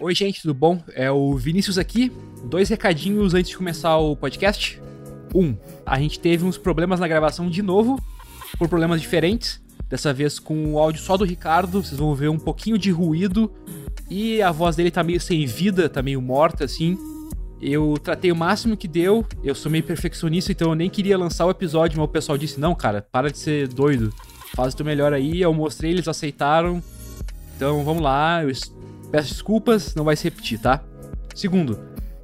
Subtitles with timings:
[0.00, 0.82] Oi, gente, tudo bom?
[0.92, 2.10] É o Vinícius aqui.
[2.46, 4.82] Dois recadinhos antes de começar o podcast.
[5.32, 8.02] Um, a gente teve uns problemas na gravação de novo,
[8.58, 9.62] por problemas diferentes.
[9.88, 13.48] Dessa vez com o áudio só do Ricardo, vocês vão ver um pouquinho de ruído
[14.10, 16.98] e a voz dele tá meio sem vida, tá meio morta assim.
[17.62, 21.46] Eu tratei o máximo que deu, eu sou meio perfeccionista, então eu nem queria lançar
[21.46, 24.12] o episódio, mas o pessoal disse: Não, cara, para de ser doido,
[24.56, 25.40] faz o teu melhor aí.
[25.40, 26.82] Eu mostrei, eles aceitaram.
[27.56, 28.50] Então vamos lá, eu
[29.14, 30.82] peço desculpas, não vai se repetir, tá?
[31.36, 31.78] Segundo,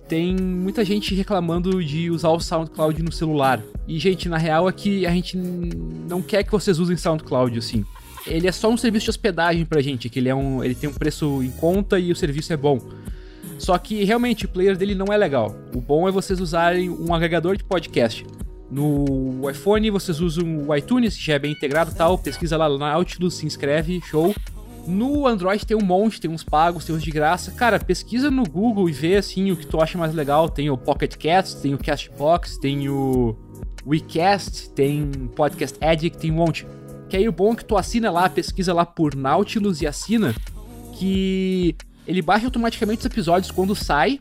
[0.09, 3.63] tem muita gente reclamando de usar o SoundCloud no celular.
[3.87, 7.85] E, gente, na real é que a gente não quer que vocês usem SoundCloud assim.
[8.27, 10.91] Ele é só um serviço de hospedagem pra gente, que ele, é um, ele tem
[10.91, 12.81] um preço em conta e o serviço é bom.
[13.57, 15.55] Só que realmente o player dele não é legal.
[15.73, 18.27] O bom é vocês usarem um agregador de podcast.
[18.69, 22.19] No iPhone vocês usam o iTunes, que já é bem integrado tal.
[22.19, 24.35] Pesquisa lá na Nautilus, se inscreve, show.
[24.87, 27.51] No Android tem um monte, tem uns pagos, tem uns de graça.
[27.53, 30.49] Cara, pesquisa no Google e vê assim o que tu acha mais legal.
[30.49, 33.37] Tem o Pocket Cast, tem o Castbox, tem o
[33.87, 36.67] WeCast, tem Podcast Addict, tem um monte.
[37.09, 40.35] Que aí o bom é que tu assina lá, pesquisa lá por Nautilus e assina,
[40.97, 41.75] que
[42.07, 44.21] ele baixa automaticamente os episódios quando sai.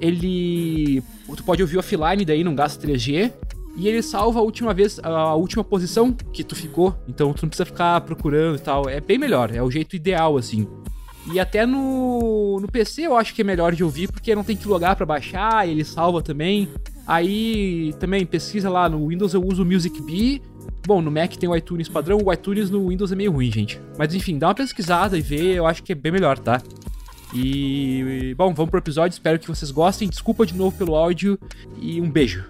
[0.00, 1.02] Ele.
[1.34, 3.32] Tu pode ouvir offline, daí não gasta 3G.
[3.76, 6.96] E ele salva a última vez, a última posição que tu ficou.
[7.06, 8.88] Então tu não precisa ficar procurando e tal.
[8.88, 10.66] É bem melhor, é o jeito ideal, assim.
[11.32, 14.56] E até no, no PC eu acho que é melhor de ouvir, porque não tem
[14.56, 16.68] que logar para baixar, ele salva também.
[17.06, 20.40] Aí também pesquisa lá no Windows eu uso o Music Bee.
[20.86, 23.80] Bom, no Mac tem o iTunes padrão, o iTunes no Windows é meio ruim, gente.
[23.98, 26.62] Mas enfim, dá uma pesquisada e vê, eu acho que é bem melhor, tá?
[27.34, 30.08] E bom, vamos pro episódio, espero que vocês gostem.
[30.08, 31.38] Desculpa de novo pelo áudio
[31.78, 32.44] e um beijo.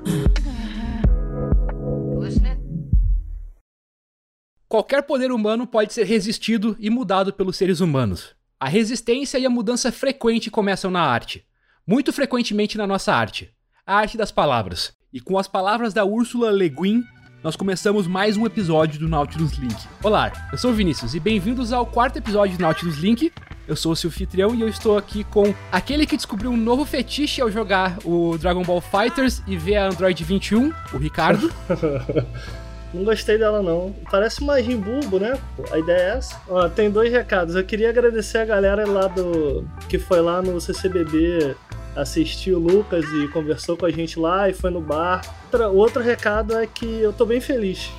[4.69, 8.35] Qualquer poder humano pode ser resistido e mudado pelos seres humanos.
[8.59, 11.47] A resistência e a mudança frequente começam na arte.
[11.87, 13.53] Muito frequentemente na nossa arte.
[13.87, 14.93] A arte das palavras.
[15.13, 17.05] E com as palavras da Úrsula Le Guin,
[17.45, 19.77] nós começamos mais um episódio do Nautilus Link.
[20.03, 23.33] Olá, eu sou o Vinícius e bem-vindos ao quarto episódio do Nautilus Link.
[23.69, 27.41] Eu sou o seu e eu estou aqui com aquele que descobriu um novo fetiche
[27.41, 31.53] ao jogar o Dragon Ball Fighters e ver a Android 21, o Ricardo.
[32.97, 33.95] Não gostei dela, não.
[34.11, 35.39] Parece uma Jimbulbo, né?
[35.71, 36.41] A ideia é essa.
[36.49, 37.55] Ó, tem dois recados.
[37.55, 39.69] Eu queria agradecer a galera lá do.
[39.89, 41.55] que foi lá no CCBB
[41.95, 45.23] assistir o Lucas e conversou com a gente lá e foi no bar.
[45.45, 47.91] Outra, outro recado é que eu tô bem feliz.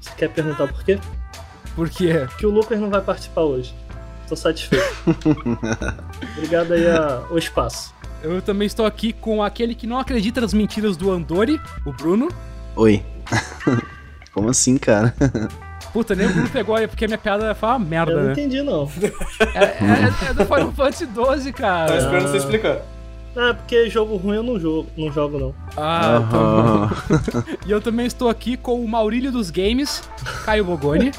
[0.00, 0.98] Você quer perguntar por quê?
[1.74, 2.26] Por quê?
[2.38, 3.74] Que o Lucas não vai participar hoje.
[4.28, 4.84] Tô satisfeito.
[6.36, 7.94] Obrigado aí ao espaço.
[8.22, 12.28] Eu também estou aqui com aquele que não acredita nas mentiras do Andori, o Bruno.
[12.74, 13.04] Oi.
[14.32, 15.14] Como assim, cara?
[15.92, 18.24] Puta, nem o Bruno pegou aí, porque a minha piada foi uma merda, Eu não
[18.26, 18.32] né?
[18.32, 18.90] entendi, não.
[19.54, 21.96] É, é, é do Final Fantasy 12, Tô cara.
[21.96, 22.82] esperando você explicar.
[23.34, 25.54] Ah, porque jogo ruim eu não jogo, não jogo não.
[25.76, 27.52] Ah, tá bom.
[27.66, 30.02] E eu também estou aqui com o Maurílio dos Games,
[30.44, 31.12] Caio Bogoni.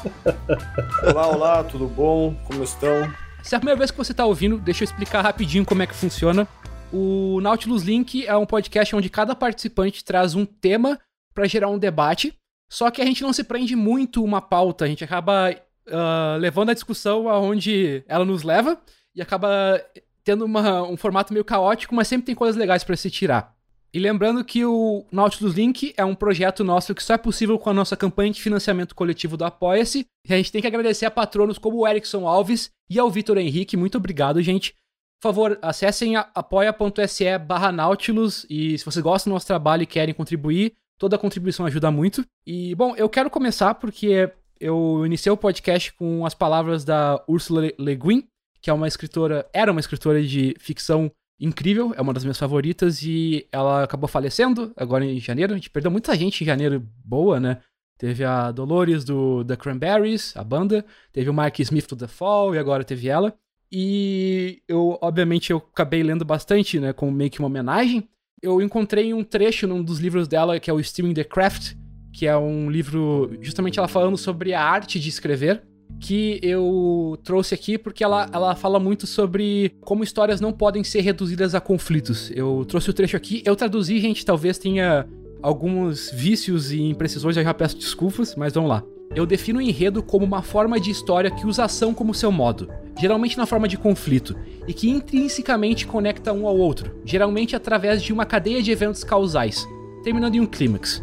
[1.02, 2.34] Olá, olá, tudo bom?
[2.44, 3.12] Como estão?
[3.42, 5.86] Se é a primeira vez que você está ouvindo, deixa eu explicar rapidinho como é
[5.86, 6.46] que funciona.
[6.92, 10.98] O Nautilus Link é um podcast onde cada participante traz um tema
[11.38, 12.34] para gerar um debate.
[12.68, 15.54] Só que a gente não se prende muito uma pauta, a gente acaba
[15.90, 18.78] ah, levando a discussão aonde ela nos leva
[19.14, 19.80] e acaba
[20.24, 23.54] tendo uma- um formato meio caótico, mas sempre tem coisas legais para se tirar.
[23.94, 27.70] E lembrando que o Nautilus Link é um projeto nosso que só é possível com
[27.70, 30.04] a nossa campanha de financiamento coletivo do Apoia-se.
[30.28, 33.38] E a gente tem que agradecer a patronos como o Erickson Alves e ao Vitor
[33.38, 33.78] Henrique.
[33.78, 34.74] Muito obrigado, gente.
[35.20, 40.14] Por favor, acessem apoia.se barra Nautilus e se vocês gostam do nosso trabalho e querem
[40.14, 42.24] contribuir, toda contribuição ajuda muito.
[42.46, 47.62] E, bom, eu quero começar porque eu iniciei o podcast com as palavras da Ursula
[47.62, 48.24] Le- Le Guin,
[48.60, 51.10] que é uma escritora, era uma escritora de ficção
[51.40, 55.52] incrível, é uma das minhas favoritas e ela acabou falecendo agora em janeiro.
[55.52, 57.58] A gente perdeu muita gente em janeiro boa, né?
[57.96, 62.54] Teve a Dolores do The Cranberries, a banda, teve o Mark Smith do The Fall
[62.54, 63.34] e agora teve ela.
[63.70, 68.08] E eu, obviamente, eu acabei lendo bastante, né, como meio que uma homenagem.
[68.42, 71.74] Eu encontrei um trecho num dos livros dela, que é o Stealing the Craft,
[72.12, 75.62] que é um livro justamente ela falando sobre a arte de escrever
[76.00, 81.00] que eu trouxe aqui porque ela, ela fala muito sobre como histórias não podem ser
[81.00, 82.30] reduzidas a conflitos.
[82.34, 85.06] Eu trouxe o trecho aqui, eu traduzi, gente, talvez tenha
[85.42, 88.82] alguns vícios e imprecisões, eu já peço desculpas, mas vamos lá.
[89.14, 92.70] Eu defino o enredo como uma forma de história que usa ação como seu modo,
[92.98, 98.12] geralmente na forma de conflito, e que intrinsecamente conecta um ao outro, geralmente através de
[98.12, 99.66] uma cadeia de eventos causais,
[100.04, 101.02] terminando em um clímax.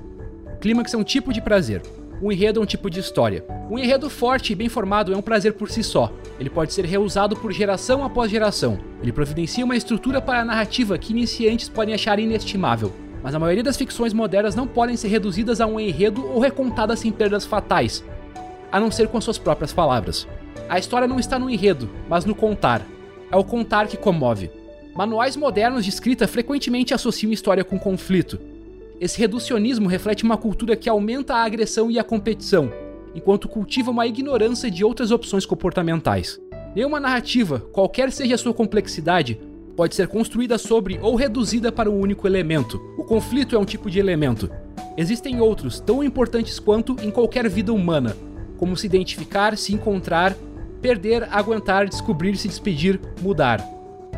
[0.62, 1.82] Clímax é um tipo de prazer.
[2.22, 3.44] O enredo é um tipo de história.
[3.70, 6.14] Um enredo forte e bem formado é um prazer por si só.
[6.40, 8.80] Ele pode ser reusado por geração após geração.
[9.02, 12.94] Ele providencia uma estrutura para a narrativa que iniciantes podem achar inestimável.
[13.26, 17.00] Mas a maioria das ficções modernas não podem ser reduzidas a um enredo ou recontadas
[17.00, 18.04] sem perdas fatais,
[18.72, 20.28] a não ser com suas próprias palavras.
[20.70, 22.86] A história não está no enredo, mas no contar.
[23.32, 24.52] É o contar que comove.
[24.96, 28.40] Manuais modernos de escrita frequentemente associam história com conflito,
[29.02, 32.72] esse reducionismo reflete uma cultura que aumenta a agressão e a competição,
[33.16, 36.40] enquanto cultiva uma ignorância de outras opções comportamentais.
[36.76, 39.40] Nenhuma narrativa, qualquer seja a sua complexidade,
[39.76, 42.82] pode ser construída sobre ou reduzida para um único elemento.
[42.98, 44.50] O conflito é um tipo de elemento.
[44.98, 48.16] Existem outros, tão importantes quanto em qualquer vida humana,
[48.58, 50.36] como se identificar, se encontrar,
[50.82, 53.64] perder, aguentar, descobrir, se despedir, mudar.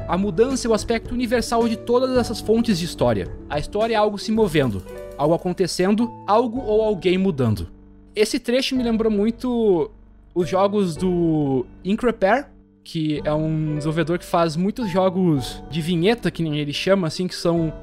[0.07, 3.27] A mudança é o aspecto universal de todas essas fontes de história.
[3.49, 4.83] A história é algo se movendo,
[5.17, 7.67] algo acontecendo, algo ou alguém mudando.
[8.15, 9.91] Esse trecho me lembrou muito
[10.33, 12.47] os jogos do Increpair,
[12.87, 17.27] que é um desenvolvedor que faz muitos jogos de vinheta, que nem ele chama, assim,
[17.27, 17.73] que são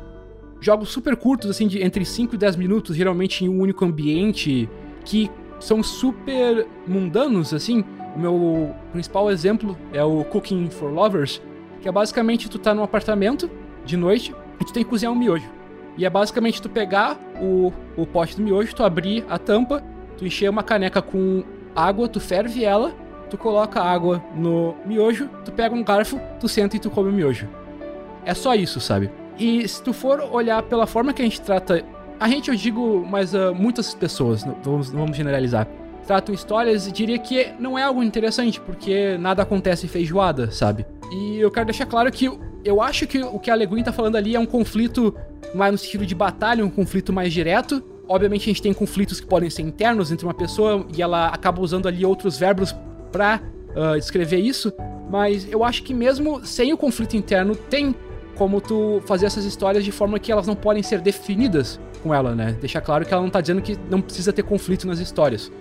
[0.62, 4.66] jogos super curtos, assim, de entre 5 e 10 minutos, geralmente em um único ambiente,
[5.04, 5.30] que
[5.60, 7.84] são super mundanos, assim.
[8.16, 11.42] O meu principal exemplo é o Cooking for Lovers,
[11.82, 13.50] que é basicamente tu tá num apartamento
[13.84, 15.50] de noite e tu tem que cozinhar um miojo.
[15.98, 19.84] E é basicamente tu pegar o, o pote do miojo, tu abrir a tampa,
[20.16, 21.44] tu encher uma caneca com
[21.76, 23.03] água, tu ferve ela,
[23.34, 27.12] tu coloca água no miojo, tu pega um garfo, tu senta e tu come o
[27.12, 27.48] miojo.
[28.24, 29.10] É só isso, sabe?
[29.36, 31.84] E se tu for olhar pela forma que a gente trata.
[32.20, 35.66] A gente, eu digo, mas uh, muitas pessoas, não vamos, vamos generalizar,
[36.06, 40.86] tratam histórias e diria que não é algo interessante, porque nada acontece feijoada, sabe?
[41.12, 42.30] E eu quero deixar claro que
[42.64, 45.12] eu acho que o que a Leguin tá falando ali é um conflito
[45.52, 47.82] mais no sentido de batalha, um conflito mais direto.
[48.08, 51.60] Obviamente a gente tem conflitos que podem ser internos entre uma pessoa e ela acaba
[51.60, 52.74] usando ali outros verbos
[53.14, 53.40] pra
[53.76, 54.72] uh, descrever isso.
[55.08, 57.94] Mas eu acho que mesmo sem o conflito interno, tem
[58.34, 62.34] como tu fazer essas histórias de forma que elas não podem ser definidas com ela,
[62.34, 62.56] né?
[62.60, 65.52] Deixar claro que ela não tá dizendo que não precisa ter conflito nas histórias.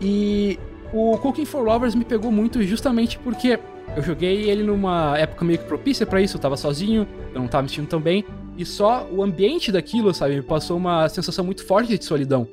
[0.00, 0.58] E
[0.92, 3.60] o Cooking for Lovers me pegou muito justamente porque
[3.96, 7.46] eu joguei ele numa época meio que propícia para isso, eu tava sozinho, eu não
[7.46, 8.24] tava me sentindo tão bem,
[8.58, 12.48] e só o ambiente daquilo, sabe, me passou uma sensação muito forte de solidão.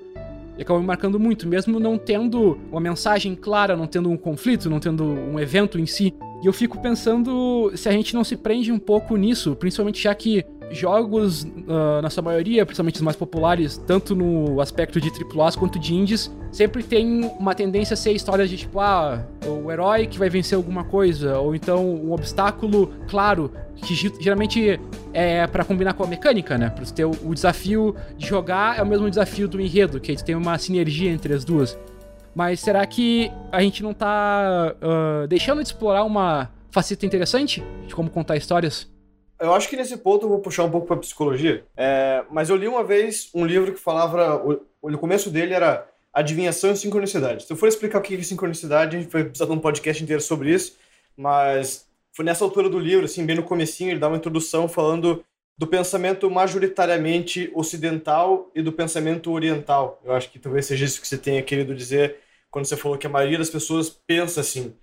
[0.60, 4.70] E acabou me marcando muito, mesmo não tendo uma mensagem clara, não tendo um conflito,
[4.70, 6.14] não tendo um evento em si.
[6.44, 10.14] E eu fico pensando se a gente não se prende um pouco nisso, principalmente já
[10.14, 15.54] que jogos, uh, na sua maioria, principalmente os mais populares, tanto no aspecto de AAA
[15.54, 20.08] quanto de indies, sempre tem uma tendência a ser histórias de tipo, ah, o herói
[20.08, 24.80] que vai vencer alguma coisa, ou então um obstáculo claro, que geralmente
[25.14, 26.70] é para combinar com a mecânica, né?
[26.70, 30.58] Pra ter o, desafio de jogar é o mesmo desafio do enredo, que tem uma
[30.58, 31.78] sinergia entre as duas.
[32.36, 37.96] Mas será que a gente não tá uh, deixando de explorar uma faceta interessante de
[37.96, 38.88] como contar histórias?
[39.40, 41.66] Eu acho que nesse ponto eu vou puxar um pouco para psicologia.
[41.78, 44.36] É, mas eu li uma vez um livro que falava.
[44.82, 47.46] O, no começo dele era adivinhação e sincronicidade.
[47.46, 50.04] Se eu for explicar o que é sincronicidade, a gente vai precisar de um podcast
[50.04, 50.78] inteiro sobre isso.
[51.16, 55.24] Mas foi nessa altura do livro, assim, bem no comecinho, ele dá uma introdução falando
[55.58, 60.02] do pensamento majoritariamente ocidental e do pensamento oriental.
[60.04, 62.18] Eu acho que talvez seja isso que você tenha querido dizer
[62.50, 64.74] quando você falou que a maioria das pessoas pensa assim.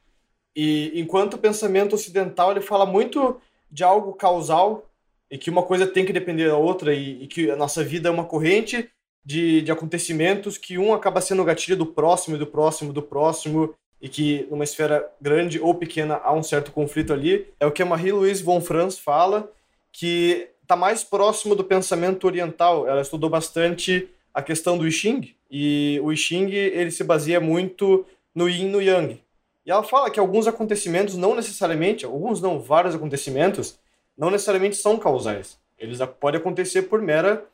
[0.55, 4.87] E enquanto o pensamento ocidental ele fala muito de algo causal
[5.30, 8.08] e que uma coisa tem que depender da outra e, e que a nossa vida
[8.08, 8.88] é uma corrente
[9.25, 13.75] de, de acontecimentos que um acaba sendo o gatilho do próximo, do próximo, do próximo
[14.00, 17.49] e que numa esfera grande ou pequena há um certo conflito ali.
[17.58, 19.50] É o que a Marie-Louise von Franz fala,
[19.92, 22.87] que está mais próximo do pensamento oriental.
[22.87, 27.40] Ela estudou bastante a questão do I Ching, e o I Ching ele se baseia
[27.40, 28.04] muito
[28.35, 29.20] no Yin e no Yang.
[29.66, 33.76] E ela fala que alguns acontecimentos não necessariamente, alguns não, vários acontecimentos,
[34.16, 35.58] não necessariamente são causais.
[35.76, 37.44] Eles podem acontecer por mera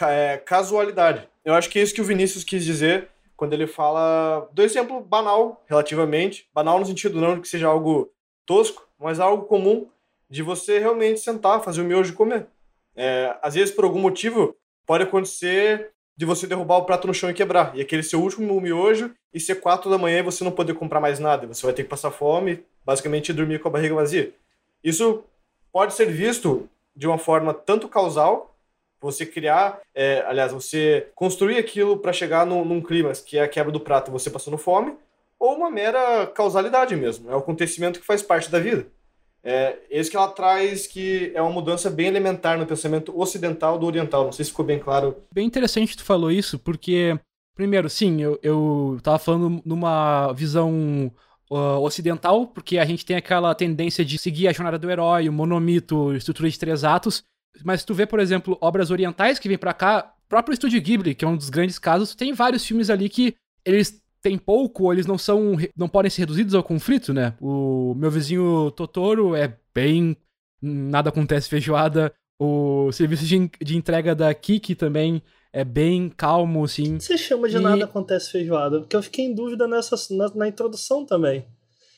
[0.00, 1.28] é, casualidade.
[1.44, 5.00] Eu acho que é isso que o Vinícius quis dizer quando ele fala do exemplo
[5.00, 6.48] banal, relativamente.
[6.54, 8.10] Banal no sentido não de que seja algo
[8.46, 9.88] tosco, mas algo comum
[10.28, 12.46] de você realmente sentar, fazer o miojo e comer.
[12.96, 17.30] É, às vezes, por algum motivo, pode acontecer de você derrubar o prato no chão
[17.30, 17.70] e quebrar.
[17.76, 20.98] E aquele seu último miojo e ser quatro da manhã e você não poder comprar
[20.98, 21.46] mais nada.
[21.46, 24.34] Você vai ter que passar fome, basicamente dormir com a barriga vazia.
[24.82, 25.22] Isso
[25.72, 28.52] pode ser visto de uma forma tanto causal,
[29.00, 33.48] você criar, é, aliás, você construir aquilo para chegar num, num clima que é a
[33.48, 34.96] quebra do prato, você passando fome,
[35.38, 37.30] ou uma mera causalidade mesmo.
[37.30, 38.88] É um acontecimento que faz parte da vida.
[39.42, 43.86] É esse que ela traz que é uma mudança bem elementar no pensamento ocidental do
[43.86, 44.24] oriental.
[44.24, 45.16] Não sei se ficou bem claro.
[45.32, 47.18] Bem interessante tu falou isso, porque
[47.58, 51.10] Primeiro, sim, eu, eu tava falando numa visão
[51.50, 55.32] uh, ocidental, porque a gente tem aquela tendência de seguir a jornada do herói, o
[55.32, 57.24] monomito, estrutura de três atos.
[57.64, 61.24] Mas tu vê, por exemplo, obras orientais que vêm para cá, próprio Estúdio Ghibli, que
[61.24, 65.06] é um dos grandes casos, tem vários filmes ali que eles têm pouco, ou eles
[65.06, 67.34] não são, não podem ser reduzidos ao conflito, né?
[67.40, 70.16] O meu vizinho Totoro é bem
[70.60, 72.12] nada acontece feijoada.
[72.40, 75.22] O serviço de, de entrega da Kiki também
[75.52, 76.98] é bem calmo, assim.
[76.98, 77.60] Você chama de e...
[77.60, 78.80] nada acontece feijoada?
[78.80, 81.44] Porque eu fiquei em dúvida nessa, na, na introdução também.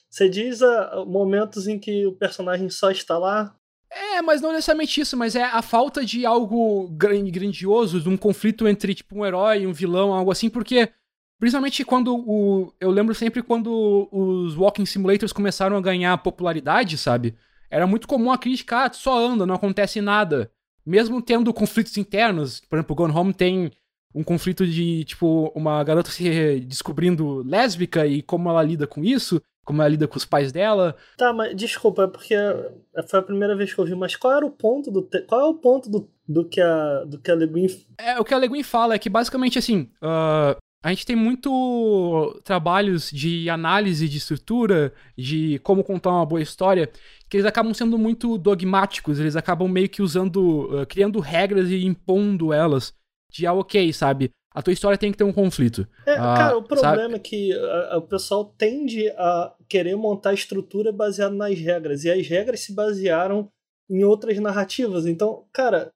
[0.08, 3.54] Você diz a, momentos em que o personagem só está lá.
[3.92, 8.68] É, mas não necessariamente isso, mas é a falta de algo grandioso, de um conflito
[8.68, 10.88] entre, tipo, um herói e um vilão, algo assim, porque.
[11.40, 12.73] Principalmente quando o.
[12.78, 17.35] Eu lembro sempre quando os Walking Simulators começaram a ganhar popularidade, sabe?
[17.68, 20.50] Era muito comum a crítica, ah, só anda, não acontece nada
[20.85, 23.70] mesmo tendo conflitos internos, por exemplo, Gone Home tem
[24.14, 29.40] um conflito de, tipo, uma garota se descobrindo lésbica e como ela lida com isso,
[29.64, 30.97] como ela lida com os pais dela.
[31.16, 32.35] Tá, mas desculpa, é porque
[33.06, 35.02] foi a primeira vez que eu vi, mas qual era o ponto do.
[35.02, 35.20] Te...
[35.23, 37.68] Qual é o ponto do, do que a do que a Le Guin...
[37.99, 41.14] É, o que a Le Guin fala é que basicamente assim, uh, a gente tem
[41.14, 46.90] muito trabalhos de análise de estrutura, de como contar uma boa história,
[47.28, 51.84] que eles acabam sendo muito dogmáticos, eles acabam meio que usando, uh, criando regras e
[51.84, 52.94] impondo elas.
[53.30, 54.30] De, ah, ok, sabe?
[54.52, 55.87] A tua história tem que ter um conflito.
[56.06, 57.14] É, ah, cara, o problema sabe?
[57.14, 62.10] é que a, a, o pessoal tende a querer montar estrutura baseada nas regras, e
[62.10, 63.49] as regras se basearam
[63.88, 65.06] em outras narrativas.
[65.06, 65.92] Então, cara,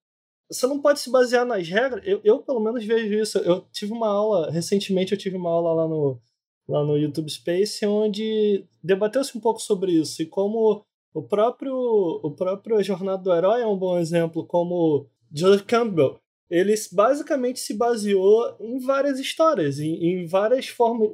[0.50, 2.02] você não pode se basear nas regras.
[2.06, 3.38] Eu, eu, pelo menos, vejo isso.
[3.38, 6.20] Eu tive uma aula, recentemente eu tive uma aula lá no,
[6.68, 11.74] lá no YouTube Space, onde debateu-se um pouco sobre isso e como o próprio,
[12.22, 16.18] o próprio Jornada do Herói é um bom exemplo, como Joseph Campbell.
[16.50, 21.10] Ele basicamente se baseou em várias histórias, em, em várias formas.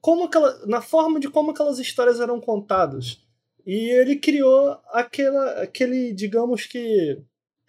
[0.00, 3.20] Como aquela, na forma de como aquelas histórias eram contadas.
[3.64, 7.22] E ele criou aquela, aquele, digamos que,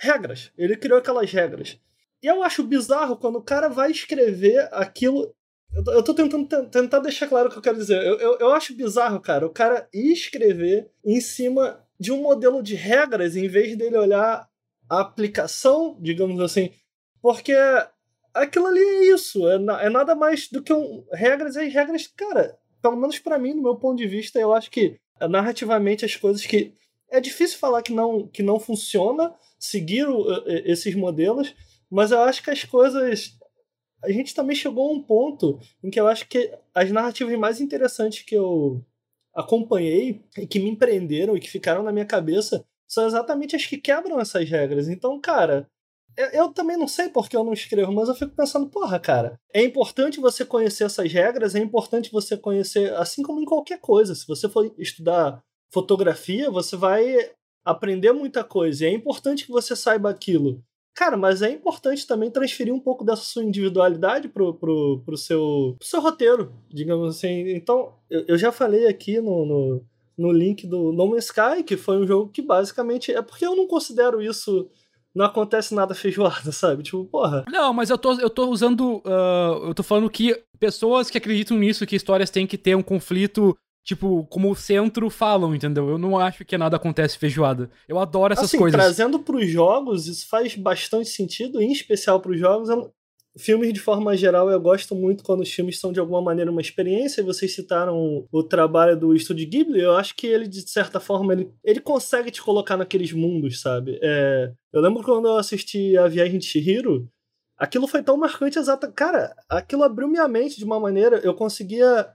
[0.03, 0.51] regras.
[0.57, 1.79] Ele criou aquelas regras.
[2.21, 5.33] E eu acho bizarro quando o cara vai escrever aquilo
[5.87, 7.97] eu tô tentando tentar deixar claro o que eu quero dizer.
[8.05, 12.75] Eu, eu, eu acho bizarro, cara, o cara escrever em cima de um modelo de
[12.75, 14.47] regras em vez dele olhar
[14.89, 16.71] a aplicação, digamos assim.
[17.21, 17.55] Porque
[18.33, 19.47] aquilo ali é isso.
[19.49, 22.57] É, é nada mais do que um, regras e regras, cara.
[22.81, 26.15] Pelo menos para mim, no meu ponto de vista, eu acho que é, narrativamente as
[26.15, 26.73] coisas que.
[27.09, 29.33] É difícil falar que não, que não funciona
[29.63, 30.25] seguir o,
[30.65, 31.55] esses modelos,
[31.89, 33.37] mas eu acho que as coisas
[34.03, 37.61] a gente também chegou a um ponto em que eu acho que as narrativas mais
[37.61, 38.83] interessantes que eu
[39.33, 43.77] acompanhei e que me empreenderam e que ficaram na minha cabeça são exatamente as que
[43.77, 44.89] quebram essas regras.
[44.89, 45.65] Então, cara,
[46.17, 49.39] eu, eu também não sei porque eu não escrevo, mas eu fico pensando, porra, cara,
[49.53, 54.13] é importante você conhecer essas regras, é importante você conhecer, assim como em qualquer coisa.
[54.13, 55.41] Se você for estudar
[55.71, 57.31] fotografia, você vai
[57.63, 58.85] aprender muita coisa.
[58.85, 60.63] E é importante que você saiba aquilo.
[60.95, 65.75] Cara, mas é importante também transferir um pouco dessa sua individualidade pro, pro, pro, seu,
[65.79, 67.49] pro seu roteiro, digamos assim.
[67.49, 71.75] Então, eu, eu já falei aqui no, no, no, link do No Man's Sky, que
[71.75, 73.11] foi um jogo que basicamente.
[73.11, 74.69] É porque eu não considero isso.
[75.15, 76.83] Não acontece nada feijoada, sabe?
[76.83, 77.43] Tipo, porra.
[77.49, 78.97] Não, mas eu tô, eu tô usando.
[78.97, 82.83] Uh, eu tô falando que pessoas que acreditam nisso, que histórias têm que ter um
[82.83, 85.89] conflito tipo, como o centro falam, entendeu?
[85.89, 87.69] Eu não acho que nada acontece feijoada.
[87.87, 88.79] Eu adoro essas assim, coisas.
[88.79, 92.69] Trazendo pros jogos, isso faz bastante sentido, em especial pros jogos.
[93.35, 96.61] Filmes, de forma geral, eu gosto muito quando os filmes são de alguma maneira uma
[96.61, 97.23] experiência.
[97.23, 99.81] Vocês citaram o trabalho do Estúdio Ghibli.
[99.81, 103.99] Eu acho que ele, de certa forma, ele, ele consegue te colocar naqueles mundos, sabe?
[104.03, 107.09] É, eu lembro quando eu assisti A Viagem de Shihiro,
[107.57, 108.91] aquilo foi tão marcante, exata.
[108.91, 111.17] Cara, aquilo abriu minha mente de uma maneira.
[111.23, 112.07] Eu conseguia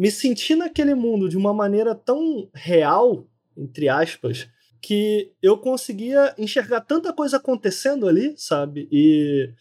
[0.00, 4.48] me senti naquele mundo de uma maneira tão real, entre aspas,
[4.80, 8.88] que eu conseguia enxergar tanta coisa acontecendo ali, sabe?
[8.90, 9.52] E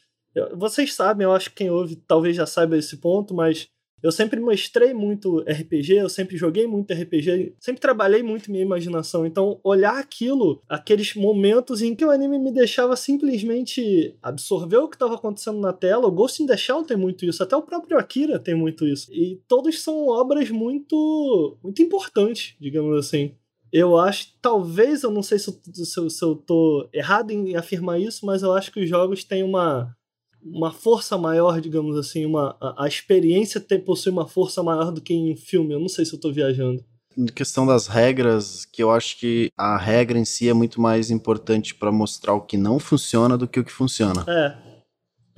[0.56, 3.68] vocês sabem, eu acho que quem ouve talvez já saiba esse ponto, mas
[4.02, 9.26] eu sempre mostrei muito RPG, eu sempre joguei muito RPG, sempre trabalhei muito minha imaginação.
[9.26, 14.96] Então, olhar aquilo, aqueles momentos em que o anime me deixava simplesmente absorver o que
[14.96, 17.98] estava acontecendo na tela, o Ghost in the Shell tem muito isso, até o próprio
[17.98, 19.14] Akira tem muito isso.
[19.14, 23.36] E todos são obras muito, muito importantes, digamos assim.
[23.72, 27.56] Eu acho, talvez, eu não sei se eu, se eu, se eu tô errado em
[27.56, 29.96] afirmar isso, mas eu acho que os jogos têm uma
[30.44, 35.02] uma força maior, digamos assim, uma, a, a experiência tem, possui uma força maior do
[35.02, 35.74] que em um filme.
[35.74, 36.84] Eu não sei se eu estou viajando.
[37.18, 41.12] Em questão das regras, que eu acho que a regra em si é muito mais
[41.12, 44.24] importante para mostrar o que não funciona do que o que funciona.
[44.28, 44.70] É.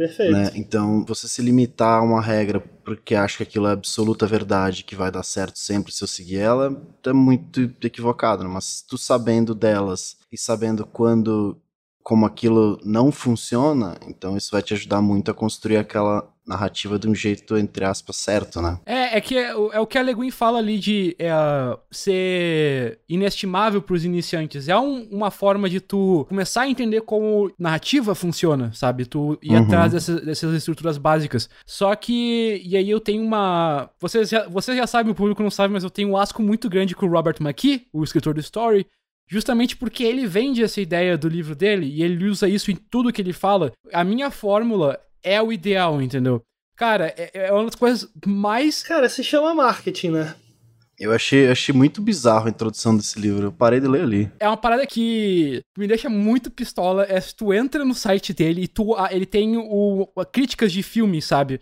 [0.02, 0.32] Perfeito.
[0.32, 0.52] Né?
[0.56, 4.96] Então, você se limitar a uma regra porque acha que aquilo é absoluta verdade, que
[4.96, 8.50] vai dar certo sempre se eu seguir ela, é muito equivocado, né?
[8.50, 11.56] Mas tu sabendo delas e sabendo quando
[12.04, 17.08] como aquilo não funciona, então isso vai te ajudar muito a construir aquela narrativa de
[17.08, 18.80] um jeito, entre aspas, certo, né?
[18.86, 21.32] É, é que é, é o que a Leguin fala ali de é,
[21.92, 24.68] ser inestimável para os iniciantes.
[24.68, 29.06] É um, uma forma de tu começar a entender como narrativa funciona, sabe?
[29.06, 29.64] Tu ir uhum.
[29.64, 31.50] atrás dessas, dessas, estruturas básicas.
[31.66, 33.90] Só que, e aí eu tenho uma...
[34.00, 36.70] Vocês já, vocês já sabem, o público não sabe, mas eu tenho um asco muito
[36.70, 38.86] grande com o Robert McKee, o escritor do Story,
[39.32, 43.14] justamente porque ele vende essa ideia do livro dele e ele usa isso em tudo
[43.14, 43.72] que ele fala.
[43.94, 46.42] A minha fórmula é o ideal, entendeu?
[46.76, 48.84] Cara, é, é uma das coisas mais.
[48.84, 50.36] Cara, se chama marketing, né?
[51.00, 53.48] Eu achei, achei muito bizarro a introdução desse livro.
[53.48, 54.32] Eu parei de ler ali.
[54.38, 57.06] É uma parada que me deixa muito pistola.
[57.08, 61.22] É se tu entra no site dele e tu, ele tem o, críticas de filme,
[61.22, 61.62] sabe?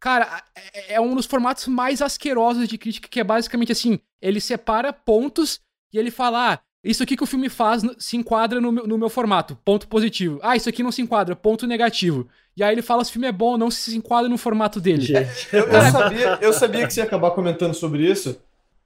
[0.00, 4.40] Cara, é, é um dos formatos mais asquerosos de crítica, que é basicamente assim: ele
[4.40, 5.60] separa pontos
[5.92, 6.58] e ele fala, ah,
[6.90, 10.38] isso aqui que o filme faz se enquadra no meu, no meu formato, ponto positivo.
[10.42, 12.26] Ah, isso aqui não se enquadra, ponto negativo.
[12.56, 14.38] E aí ele fala se o filme é bom ou não, se se enquadra no
[14.38, 15.06] formato dele.
[15.52, 18.40] Eu, eu, sabia, eu sabia que você ia acabar comentando sobre isso.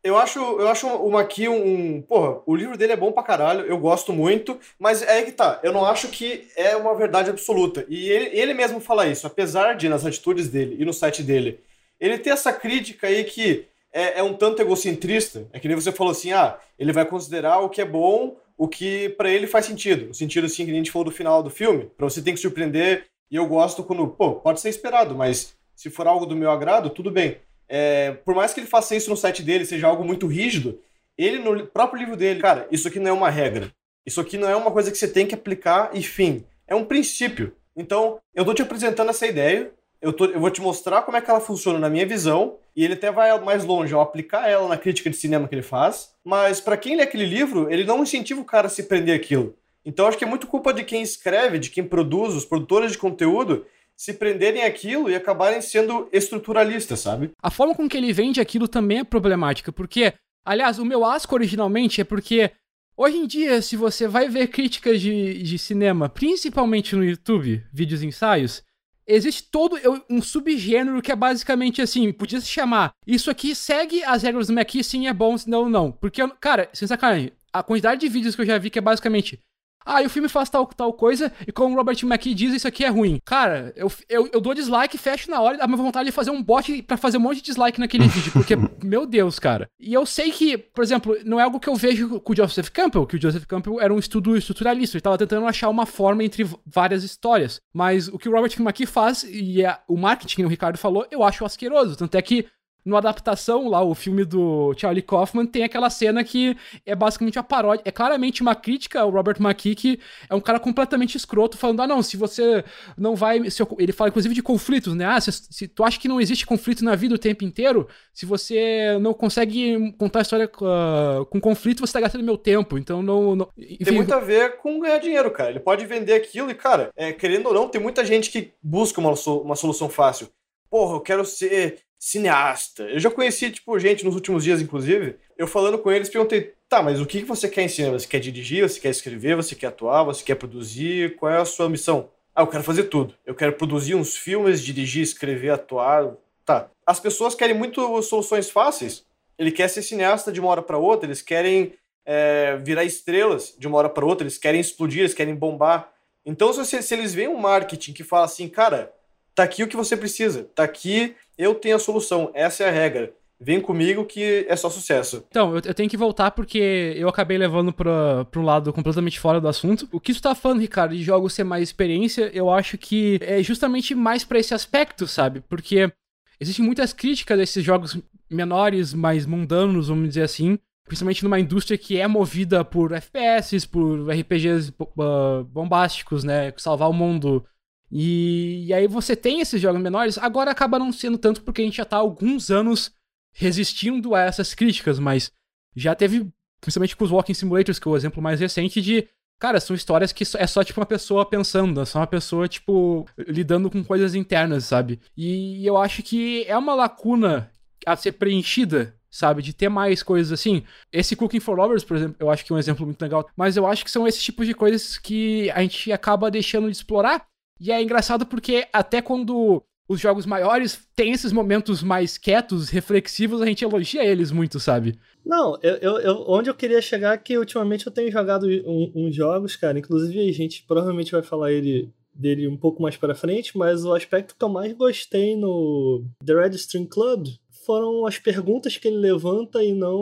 [0.04, 2.02] Eu acho, eu acho o Maqui um, um.
[2.02, 5.30] Porra, o livro dele é bom pra caralho, eu gosto muito, mas é aí que
[5.30, 5.61] tá.
[5.62, 7.87] Eu não acho que é uma verdade absoluta.
[7.88, 11.61] E ele, ele mesmo fala isso, apesar de, nas atitudes dele e no site dele,
[12.00, 15.49] ele tem essa crítica aí que é, é um tanto egocentrista.
[15.52, 18.66] É que nem você falou assim: ah, ele vai considerar o que é bom, o
[18.66, 20.06] que para ele faz sentido.
[20.06, 21.90] No sentido assim que a gente falou do final do filme.
[21.96, 23.06] Para você tem que surpreender.
[23.30, 26.90] E eu gosto quando, pô, pode ser esperado, mas se for algo do meu agrado,
[26.90, 27.38] tudo bem.
[27.66, 30.78] É, por mais que ele faça isso no site dele, seja algo muito rígido,
[31.16, 33.72] ele no próprio livro dele, cara, isso aqui não é uma regra.
[34.04, 36.44] Isso aqui não é uma coisa que você tem que aplicar e fim.
[36.66, 37.54] É um princípio.
[37.75, 39.72] Então, eu tô te apresentando essa ideia,
[40.02, 42.85] eu, tô, eu vou te mostrar como é que ela funciona na minha visão, e
[42.85, 46.11] ele até vai mais longe ao aplicar ela na crítica de cinema que ele faz.
[46.25, 49.54] Mas para quem lê aquele livro, ele não incentiva o cara a se prender aquilo.
[49.85, 52.99] Então acho que é muito culpa de quem escreve, de quem produz, os produtores de
[52.99, 53.65] conteúdo,
[53.97, 57.30] se prenderem aquilo e acabarem sendo estruturalistas, sabe?
[57.41, 60.12] A forma com que ele vende aquilo também é problemática, porque,
[60.45, 62.50] aliás, o meu asco originalmente é porque
[62.97, 68.02] hoje em dia, se você vai ver críticas de, de cinema, principalmente no YouTube, vídeos
[68.02, 68.62] ensaios,
[69.06, 69.76] existe todo
[70.08, 74.52] um subgênero que é basicamente assim, podia se chamar, isso aqui segue as regras do
[74.52, 75.93] McKee, sim é bom, senão não.
[75.93, 79.38] Porque, cara, sem sacanagem, a quantidade de vídeos que eu já vi que é basicamente
[79.84, 82.68] ah, e o filme faz tal, tal coisa, e como o Robert McKee diz, isso
[82.68, 83.21] aqui é ruim.
[83.25, 86.42] Cara, eu, eu, eu dou dislike, fecho na hora, dá minha vontade de fazer um
[86.42, 89.68] bot para fazer um monte de dislike naquele vídeo, porque, meu Deus, cara.
[89.78, 92.68] E eu sei que, por exemplo, não é algo que eu vejo com o Joseph
[92.68, 96.25] Campbell, que o Joseph Campbell era um estudo estruturalista, ele tava tentando achar uma forma
[96.25, 97.60] entre várias histórias.
[97.73, 101.06] Mas o que o Robert McKee faz, e é o marketing que o Ricardo falou,
[101.10, 101.97] eu acho asqueroso.
[101.97, 102.47] Tanto é que
[102.84, 107.45] no adaptação lá, o filme do Charlie Kaufman, tem aquela cena que é basicamente uma
[107.45, 107.82] paródia.
[107.84, 111.86] É claramente uma crítica ao Robert McKee, que é um cara completamente escroto, falando: ah,
[111.86, 112.64] não, se você
[112.97, 113.49] não vai.
[113.50, 115.04] Se, ele fala inclusive de conflitos, né?
[115.04, 118.26] Ah, se, se, tu acha que não existe conflito na vida o tempo inteiro, se
[118.26, 122.76] você não consegue contar a história uh, com conflito, você tá gastando meu tempo.
[122.76, 123.36] Então não.
[123.36, 123.84] não enfim.
[123.84, 125.50] Tem muito a ver com ganhar dinheiro, cara.
[125.50, 129.00] Ele pode vender aquilo e, cara, é, querendo ou não, tem muita gente que busca
[129.00, 130.28] uma, uma solução fácil.
[130.68, 132.82] Porra, eu quero ser cineasta.
[132.82, 136.82] Eu já conheci, tipo, gente nos últimos dias, inclusive, eu falando com eles, perguntei, tá,
[136.82, 137.97] mas o que você quer em cinema?
[137.97, 141.15] Você quer dirigir, você quer escrever, você quer atuar, você quer produzir?
[141.15, 142.10] Qual é a sua missão?
[142.34, 143.15] Ah, eu quero fazer tudo.
[143.25, 146.12] Eu quero produzir uns filmes, dirigir, escrever, atuar.
[146.45, 146.69] Tá.
[146.84, 149.06] As pessoas querem muito soluções fáceis.
[149.38, 151.73] Ele quer ser cineasta de uma hora para outra, eles querem
[152.04, 155.93] é, virar estrelas de uma hora para outra, eles querem explodir, eles querem bombar.
[156.26, 158.93] Então, se, se eles veem um marketing que fala assim, cara,
[159.34, 162.73] tá aqui o que você precisa, tá aqui eu tenho a solução, essa é a
[162.73, 163.12] regra.
[163.40, 165.25] Vem comigo que é só sucesso.
[165.28, 169.49] Então, eu, tenho que voltar porque eu acabei levando pra, um lado completamente fora do
[169.49, 169.88] assunto.
[169.90, 173.42] O que tu tá falando, Ricardo, de jogos ser mais experiência, eu acho que é
[173.42, 175.40] justamente mais para esse aspecto, sabe?
[175.49, 175.92] Porque
[176.38, 177.99] existem muitas críticas desses jogos
[178.30, 180.56] menores, mais mundanos, vamos dizer assim.
[180.86, 186.52] Principalmente numa indústria que é movida por FPS, por RPGs uh, bombásticos, né?
[186.56, 187.45] Salvar o mundo,
[187.93, 191.65] e, e, aí você tem esses jogos menores, agora acaba não sendo tanto porque a
[191.65, 192.91] gente já tá há alguns anos
[193.35, 195.31] resistindo a essas críticas, mas
[195.76, 196.26] já teve,
[196.59, 199.07] principalmente com os Walking Simulators, que é o exemplo mais recente de.
[199.39, 203.07] Cara, são histórias que é só, tipo, uma pessoa pensando, é só uma pessoa, tipo,
[203.19, 205.00] lidando com coisas internas, sabe?
[205.17, 207.50] E eu acho que é uma lacuna
[207.85, 209.43] a ser preenchida sabe?
[209.43, 210.65] De ter mais coisas assim.
[210.91, 213.28] Esse Cooking for Lovers, por exemplo, eu acho que é um exemplo muito legal.
[213.37, 216.76] Mas eu acho que são esses tipos de coisas que a gente acaba deixando de
[216.78, 217.26] explorar
[217.62, 223.40] E é engraçado porque até quando os jogos maiores têm esses momentos mais quietos, reflexivos,
[223.40, 224.98] a gente elogia eles muito, sabe?
[225.25, 228.64] Não, eu, eu, eu onde eu queria chegar é que ultimamente eu tenho jogado uns
[228.66, 229.78] um, um jogos, cara.
[229.78, 233.94] Inclusive a gente provavelmente vai falar ele, dele um pouco mais para frente, mas o
[233.94, 237.28] aspecto que eu mais gostei no The Red String Club
[237.64, 240.00] foram as perguntas que ele levanta e não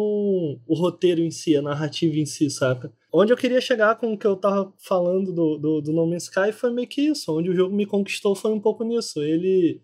[0.66, 2.90] o roteiro em si, a narrativa em si, saca?
[3.12, 6.24] Onde eu queria chegar com o que eu tava falando do, do, do No Man's
[6.24, 7.36] Sky foi meio que isso.
[7.36, 9.20] Onde o jogo me conquistou foi um pouco nisso.
[9.20, 9.82] Ele,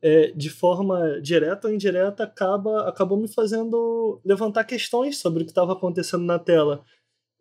[0.00, 5.50] é, de forma direta ou indireta, acaba, acabou me fazendo levantar questões sobre o que
[5.50, 6.82] estava acontecendo na tela.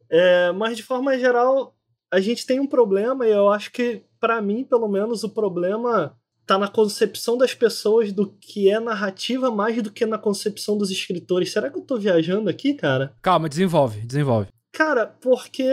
[0.10, 1.74] É, mas, de forma geral,
[2.12, 6.16] a gente tem um problema, e eu acho que, para mim, pelo menos, o problema
[6.46, 10.92] tá na concepção das pessoas do que é narrativa mais do que na concepção dos
[10.92, 11.52] escritores.
[11.52, 13.16] Será que eu tô viajando aqui, cara?
[13.22, 14.50] Calma, desenvolve, desenvolve.
[14.74, 15.64] Cara, porque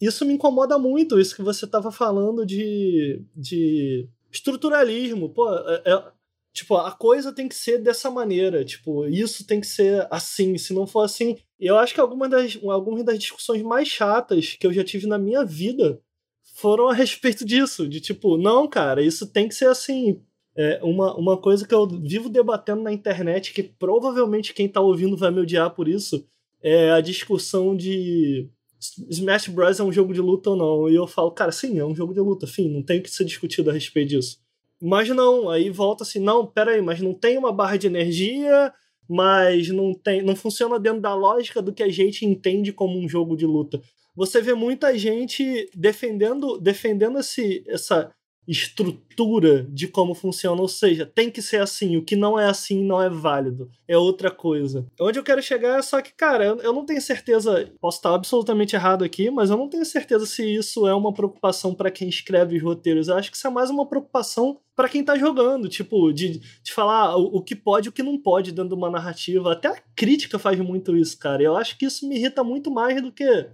[0.00, 5.28] isso me incomoda muito, isso que você tava falando de, de estruturalismo.
[5.28, 6.12] Pô, é, é,
[6.54, 10.72] tipo, a coisa tem que ser dessa maneira, tipo, isso tem que ser assim, se
[10.72, 11.36] não for assim...
[11.58, 15.18] Eu acho que algumas das, algumas das discussões mais chatas que eu já tive na
[15.18, 16.00] minha vida
[16.54, 20.22] foram a respeito disso, de tipo, não, cara, isso tem que ser assim.
[20.56, 25.16] É uma, uma coisa que eu vivo debatendo na internet, que provavelmente quem tá ouvindo
[25.16, 26.26] vai me odiar por isso,
[26.62, 28.48] é a discussão de
[29.10, 29.80] Smash Bros.
[29.80, 30.88] é um jogo de luta ou não.
[30.88, 33.10] E eu falo, cara, sim, é um jogo de luta, fim, não tem o que
[33.10, 34.38] ser discutido a respeito disso.
[34.80, 38.72] Mas não, aí volta assim, não, peraí, mas não tem uma barra de energia,
[39.08, 43.08] mas não tem, não funciona dentro da lógica do que a gente entende como um
[43.08, 43.80] jogo de luta
[44.14, 48.12] você vê muita gente defendendo, defendendo esse, essa
[48.46, 52.82] estrutura de como funciona, ou seja, tem que ser assim, o que não é assim
[52.84, 54.86] não é válido, é outra coisa.
[55.00, 58.14] Onde eu quero chegar é só que, cara, eu, eu não tenho certeza, posso estar
[58.14, 62.08] absolutamente errado aqui, mas eu não tenho certeza se isso é uma preocupação para quem
[62.08, 63.08] escreve os roteiros.
[63.08, 66.72] Eu acho que isso é mais uma preocupação para quem tá jogando, tipo, de, de
[66.72, 69.52] falar o, o que pode e o que não pode dentro de uma narrativa.
[69.52, 71.42] Até a crítica faz muito isso, cara.
[71.42, 73.50] Eu acho que isso me irrita muito mais do que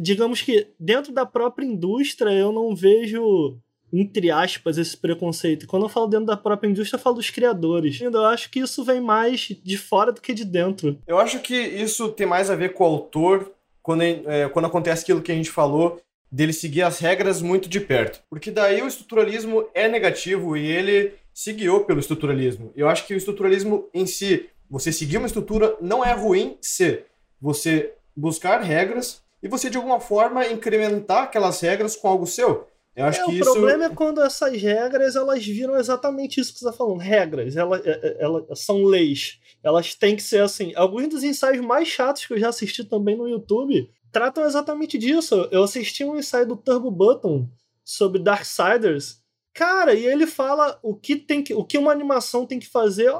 [0.00, 3.58] digamos que dentro da própria indústria eu não vejo
[3.92, 5.66] entre aspas, esse preconceito.
[5.66, 8.00] Quando eu falo dentro da própria indústria, eu falo dos criadores.
[8.00, 10.98] Eu acho que isso vem mais de fora do que de dentro.
[11.06, 15.02] Eu acho que isso tem mais a ver com o autor, quando, é, quando acontece
[15.02, 16.00] aquilo que a gente falou,
[16.30, 18.22] dele seguir as regras muito de perto.
[18.30, 22.72] Porque daí o estruturalismo é negativo e ele se guiou pelo estruturalismo.
[22.76, 27.02] Eu acho que o estruturalismo em si, você seguir uma estrutura, não é ruim se
[27.40, 32.68] você buscar regras e você de alguma forma incrementar aquelas regras com algo seu.
[32.94, 33.52] Eu acho é, que o isso...
[33.52, 36.98] problema é quando essas regras elas viram exatamente isso que você está falando.
[36.98, 39.38] Regras, elas, é, é, elas são leis.
[39.62, 40.72] Elas têm que ser assim.
[40.74, 45.48] Alguns dos ensaios mais chatos que eu já assisti também no YouTube tratam exatamente disso.
[45.50, 47.48] Eu assisti um ensaio do Turbo Button
[47.84, 49.20] sobre Darksiders.
[49.54, 53.12] Cara, e ele fala o que tem que, o que uma animação tem que fazer.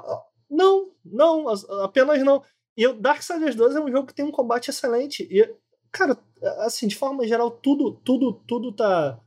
[0.51, 1.49] Não, não,
[1.83, 2.43] apenas não.
[2.77, 5.29] E o Darksiders 2 é um jogo que tem um combate excelente.
[5.31, 5.49] E
[5.93, 6.17] Cara,
[6.59, 9.19] assim, de forma geral, tudo, tudo, tudo tá.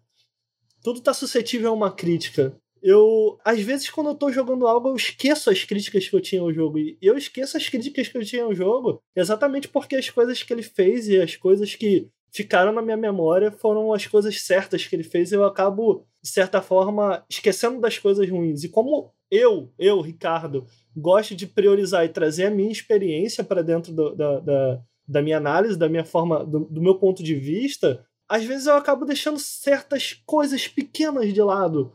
[0.83, 2.55] Tudo tá suscetível a uma crítica.
[2.81, 6.41] Eu, às vezes, quando eu tô jogando algo, eu esqueço as críticas que eu tinha
[6.41, 6.77] ao jogo.
[6.77, 10.51] E eu esqueço as críticas que eu tinha ao jogo exatamente porque as coisas que
[10.51, 14.93] ele fez e as coisas que ficaram na minha memória foram as coisas certas que
[14.93, 15.31] ele fez.
[15.31, 18.65] E eu acabo, de certa forma, esquecendo das coisas ruins.
[18.65, 23.93] E como eu, eu, Ricardo, gosto de priorizar e trazer a minha experiência para dentro
[23.93, 28.05] do, da, da da minha análise, da minha forma, do, do meu ponto de vista,
[28.33, 31.93] às vezes eu acabo deixando certas coisas pequenas de lado.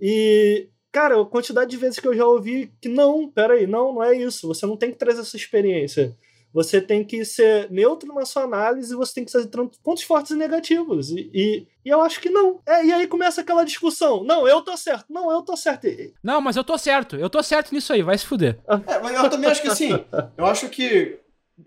[0.00, 4.04] E, cara, a quantidade de vezes que eu já ouvi que não, peraí, não, não
[4.04, 4.46] é isso.
[4.46, 6.16] Você não tem que trazer essa experiência.
[6.54, 9.50] Você tem que ser neutro na sua análise, você tem que trazer
[9.82, 11.10] pontos fortes e negativos.
[11.10, 12.60] E, e, e, eu acho que não.
[12.64, 14.22] É, e aí começa aquela discussão.
[14.22, 15.06] Não, eu tô certo.
[15.10, 15.88] Não, eu tô certo.
[16.22, 17.16] Não, mas eu tô certo.
[17.16, 18.60] Eu tô certo nisso aí, vai se fuder.
[18.86, 19.90] É, mas eu também acho que assim.
[20.36, 21.18] Eu acho que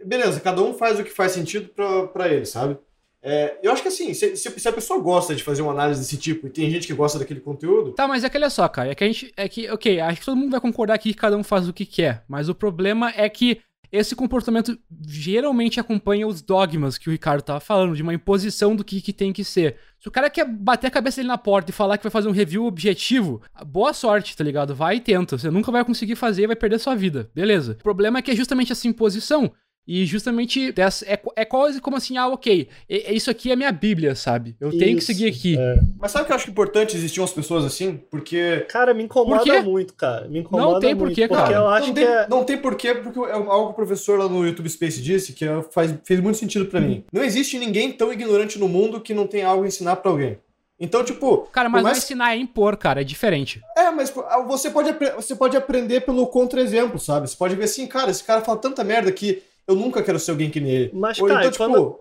[0.05, 1.69] beleza, cada um faz o que faz sentido
[2.13, 2.77] para ele, sabe?
[3.23, 6.17] É, eu acho que assim, se, se, a pessoa gosta de fazer uma análise desse
[6.17, 7.93] tipo e tem gente que gosta daquele conteúdo.
[7.93, 9.33] Tá, mas é que olha só, cara, é que a gente.
[9.37, 11.73] É que, ok, acho que todo mundo vai concordar aqui que cada um faz o
[11.73, 13.61] que quer, mas o problema é que
[13.93, 14.75] esse comportamento
[15.07, 19.13] geralmente acompanha os dogmas que o Ricardo tava falando, de uma imposição do que, que
[19.13, 19.77] tem que ser.
[19.99, 22.27] Se o cara quer bater a cabeça dele na porta e falar que vai fazer
[22.27, 24.73] um review objetivo, boa sorte, tá ligado?
[24.73, 25.37] Vai e tenta.
[25.37, 27.29] Você nunca vai conseguir fazer e vai perder sua vida.
[27.35, 27.77] Beleza.
[27.79, 29.53] O problema é que é justamente essa imposição
[29.85, 34.15] e justamente dessa, é, é quase como assim, ah, ok, isso aqui é minha Bíblia,
[34.15, 34.55] sabe?
[34.59, 35.57] Eu isso, tenho que seguir aqui.
[35.59, 35.79] É.
[35.99, 37.99] Mas sabe que eu acho importante existir umas pessoas assim?
[38.09, 38.65] Porque.
[38.69, 40.27] Cara, me incomoda muito, cara.
[40.29, 41.41] Me incomoda Não tem porquê, cara.
[41.41, 42.27] Porque eu acho não tem, que é...
[42.29, 45.43] não tem porquê, porque é algo que o professor lá no YouTube Space disse que
[45.43, 47.03] é, faz, fez muito sentido para mim.
[47.11, 50.37] Não existe ninguém tão ignorante no mundo que não tem algo a ensinar para alguém.
[50.79, 51.47] Então, tipo.
[51.51, 51.97] Cara, mas mais...
[51.97, 53.61] não ensinar é impor, cara, é diferente.
[53.77, 54.13] É, mas
[54.47, 57.29] você pode, você pode aprender pelo contra-exemplo, sabe?
[57.29, 60.31] Você pode ver assim, cara, esse cara fala tanta merda que eu nunca quero ser
[60.31, 60.91] alguém que nem ele.
[60.93, 61.63] Mas, Ou cara, então, tipo.
[61.65, 61.99] Quando,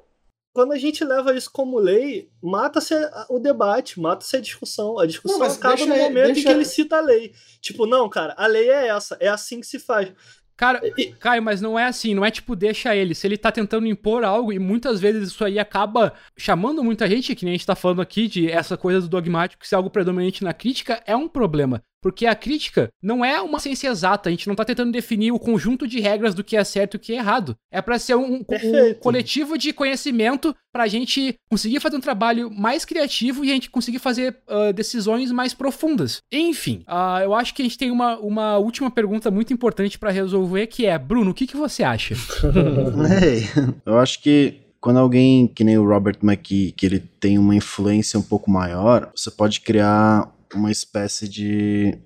[0.53, 2.94] quando a gente leva isso como lei, mata-se
[3.29, 4.98] o debate, mata-se a discussão.
[4.98, 6.40] A discussão não, acaba no momento deixa...
[6.40, 7.33] em que ele cita a lei.
[7.61, 10.12] Tipo, não, cara, a lei é essa, é assim que se faz.
[10.55, 10.81] Cara,
[11.18, 13.14] Caio, mas não é assim, não é tipo, deixa ele.
[13.14, 17.35] Se ele tá tentando impor algo, e muitas vezes isso aí acaba chamando muita gente,
[17.35, 20.44] que nem a gente tá falando aqui, de essa coisa do dogmático ser algo predominante
[20.44, 21.83] na crítica, é um problema.
[22.03, 25.38] Porque a crítica não é uma ciência exata, a gente não tá tentando definir o
[25.38, 27.57] conjunto de regras do que é certo e o que é errado.
[27.71, 28.45] É para ser um, um,
[29.01, 34.01] coletivo de conhecimento pra gente conseguir fazer um trabalho mais criativo e a gente conseguir
[34.01, 36.19] fazer uh, decisões mais profundas.
[36.33, 40.11] Enfim, uh, eu acho que a gente tem uma, uma última pergunta muito importante para
[40.11, 42.15] resolver, que é, Bruno, o que, que você acha?
[43.23, 43.49] hey,
[43.87, 48.19] eu acho que quando alguém que nem o Robert McKee, que ele tem uma influência
[48.19, 51.99] um pouco maior, você pode criar uma espécie de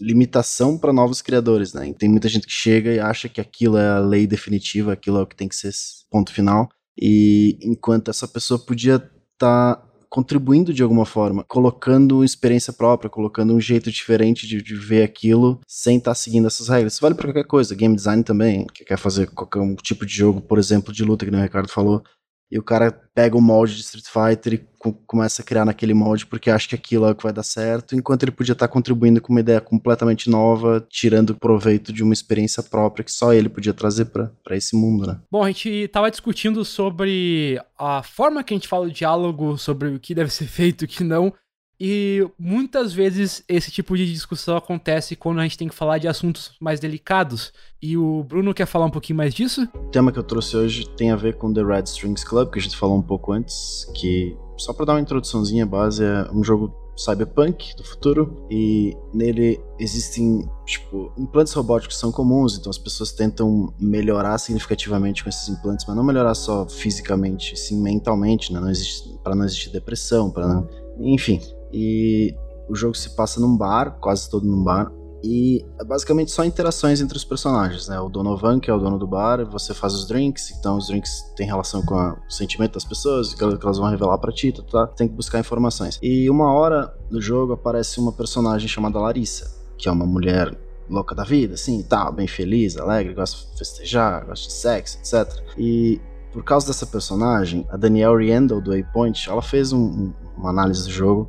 [0.00, 1.92] limitação para novos criadores, né?
[1.98, 5.22] Tem muita gente que chega e acha que aquilo é a lei definitiva, aquilo é
[5.22, 5.72] o que tem que ser
[6.10, 6.68] ponto final,
[7.00, 13.54] e enquanto essa pessoa podia estar tá contribuindo de alguma forma, colocando experiência própria, colocando
[13.54, 16.94] um jeito diferente de, de ver aquilo sem estar tá seguindo essas regras.
[16.94, 20.14] Isso vale para qualquer coisa, game design também, que quer fazer qualquer um tipo de
[20.14, 22.02] jogo, por exemplo, de luta, que o Ricardo falou,
[22.50, 24.68] e o cara pega o molde de Street Fighter e
[25.06, 27.96] começa a criar naquele molde porque acha que aquilo é o que vai dar certo,
[27.96, 32.62] enquanto ele podia estar contribuindo com uma ideia completamente nova, tirando proveito de uma experiência
[32.62, 35.20] própria que só ele podia trazer para esse mundo, né?
[35.30, 39.88] Bom, a gente estava discutindo sobre a forma que a gente fala o diálogo, sobre
[39.88, 41.32] o que deve ser feito e o que não.
[41.80, 46.08] E muitas vezes esse tipo de discussão acontece quando a gente tem que falar de
[46.08, 47.52] assuntos mais delicados.
[47.80, 49.68] E o Bruno quer falar um pouquinho mais disso?
[49.74, 52.58] O tema que eu trouxe hoje tem a ver com The Red Strings Club, que
[52.58, 56.42] a gente falou um pouco antes, que só para dar uma introduçãozinha base é um
[56.42, 63.12] jogo cyberpunk do futuro e nele existem tipo implantes robóticos são comuns então as pessoas
[63.12, 68.68] tentam melhorar significativamente com esses implantes mas não melhorar só fisicamente sim mentalmente né não
[68.68, 71.40] existe para não existir depressão para não enfim
[71.72, 72.34] e
[72.68, 74.92] o jogo se passa num bar, quase todo num bar.
[75.22, 77.98] E é basicamente só interações entre os personagens, né?
[77.98, 81.24] O Donovan, que é o dono do bar, você faz os drinks, então os drinks
[81.34, 84.86] têm relação com o sentimento das pessoas, que elas vão revelar pra ti, tá, tá?
[84.86, 85.98] Tem que buscar informações.
[86.00, 90.56] E uma hora no jogo aparece uma personagem chamada Larissa, que é uma mulher
[90.88, 95.42] louca da vida, assim, tá, bem feliz, alegre, gosta de festejar, gosta de sexo, etc.
[95.58, 96.00] E
[96.32, 100.90] por causa dessa personagem, a Danielle Riendel do Waypoint, ela fez um, uma análise do
[100.90, 101.28] jogo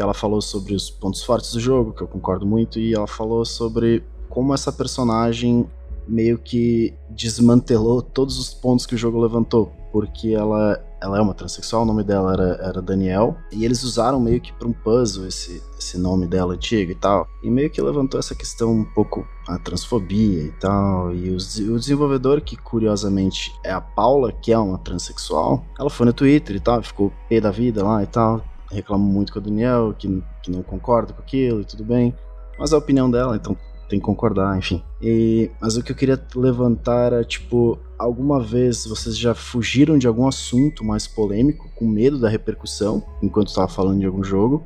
[0.00, 3.44] ela falou sobre os pontos fortes do jogo, que eu concordo muito, e ela falou
[3.44, 5.68] sobre como essa personagem
[6.08, 11.34] meio que desmantelou todos os pontos que o jogo levantou, porque ela, ela é uma
[11.34, 15.26] transexual, o nome dela era, era Daniel, e eles usaram meio que para um puzzle
[15.26, 19.26] esse, esse nome dela antigo e tal, e meio que levantou essa questão um pouco
[19.46, 24.58] a transfobia e tal, e os, o desenvolvedor, que curiosamente é a Paula, que é
[24.58, 28.42] uma transexual, ela foi no Twitter e tal, ficou pé da vida lá e tal,
[28.70, 32.14] reclamo muito com a Daniel, que, que não concorda com aquilo e tudo bem.
[32.58, 33.56] Mas é a opinião dela, então
[33.88, 34.82] tem que concordar, enfim.
[35.00, 40.06] E, mas o que eu queria levantar é, tipo, alguma vez vocês já fugiram de
[40.06, 44.64] algum assunto mais polêmico, com medo da repercussão, enquanto estava falando de algum jogo?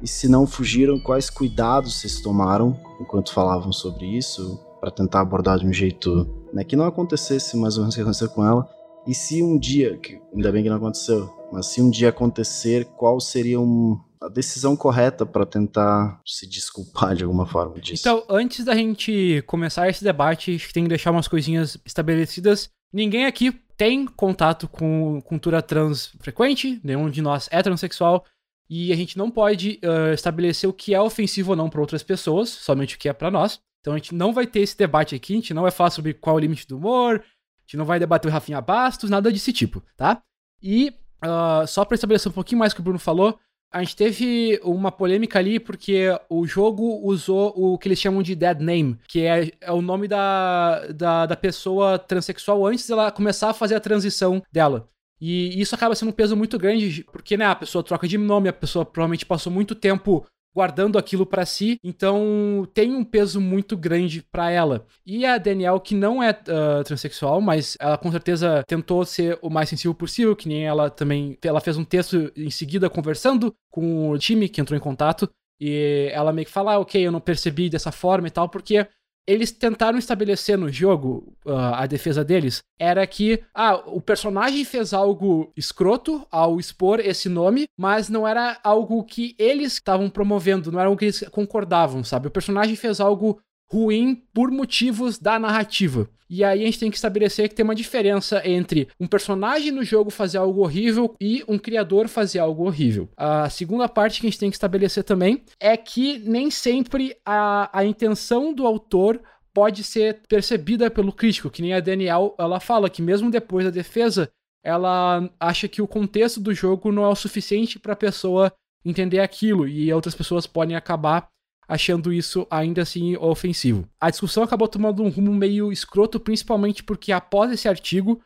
[0.00, 5.58] E se não fugiram, quais cuidados vocês tomaram enquanto falavam sobre isso, para tentar abordar
[5.58, 8.66] de um jeito né, que não acontecesse mais ou menos o que aconteceu com ela?
[9.06, 12.84] E se um dia, que ainda bem que não aconteceu, mas se um dia acontecer,
[12.96, 18.02] qual seria um, a decisão correta para tentar se desculpar de alguma forma disso?
[18.02, 22.68] Então, antes da gente começar esse debate, a gente tem que deixar umas coisinhas estabelecidas.
[22.92, 28.24] Ninguém aqui tem contato com cultura trans frequente, nenhum de nós é transexual.
[28.68, 32.04] E a gente não pode uh, estabelecer o que é ofensivo ou não para outras
[32.04, 33.58] pessoas, somente o que é para nós.
[33.80, 36.14] Então a gente não vai ter esse debate aqui, a gente não vai falar sobre
[36.14, 37.24] qual é o limite do humor,
[37.70, 40.22] gente não vai debater o Rafinha Bastos, nada desse tipo, tá?
[40.62, 43.38] E Uh, só para estabelecer um pouquinho mais o que o Bruno falou,
[43.72, 48.34] a gente teve uma polêmica ali porque o jogo usou o que eles chamam de
[48.34, 53.50] dead name, que é, é o nome da, da, da, pessoa transexual antes dela começar
[53.50, 54.88] a fazer a transição dela.
[55.20, 58.48] E isso acaba sendo um peso muito grande, porque né, a pessoa troca de nome,
[58.48, 63.76] a pessoa provavelmente passou muito tempo guardando aquilo para si, então tem um peso muito
[63.76, 64.86] grande para ela.
[65.06, 69.48] E a Danielle, que não é uh, transexual, mas ela com certeza tentou ser o
[69.48, 74.10] mais sensível possível, que nem ela também, ela fez um texto em seguida conversando com
[74.10, 77.20] o time que entrou em contato, e ela meio que fala, ah, ok, eu não
[77.20, 78.86] percebi dessa forma e tal, porque
[79.30, 84.92] eles tentaram estabelecer no jogo, uh, a defesa deles, era que, ah, o personagem fez
[84.92, 90.80] algo escroto ao expor esse nome, mas não era algo que eles estavam promovendo, não
[90.80, 92.26] era algo que eles concordavam, sabe?
[92.26, 93.40] O personagem fez algo
[93.72, 96.08] ruim por motivos da narrativa.
[96.28, 99.82] E aí a gente tem que estabelecer que tem uma diferença entre um personagem no
[99.82, 103.08] jogo fazer algo horrível e um criador fazer algo horrível.
[103.16, 107.68] A segunda parte que a gente tem que estabelecer também é que nem sempre a,
[107.76, 109.20] a intenção do autor
[109.52, 113.70] pode ser percebida pelo crítico, que nem a Daniel, ela fala que mesmo depois da
[113.72, 114.30] defesa,
[114.64, 118.52] ela acha que o contexto do jogo não é o suficiente para a pessoa
[118.84, 121.28] entender aquilo e outras pessoas podem acabar
[121.70, 123.88] achando isso ainda assim ofensivo.
[124.00, 128.20] A discussão acabou tomando um rumo meio escroto, principalmente porque após esse artigo,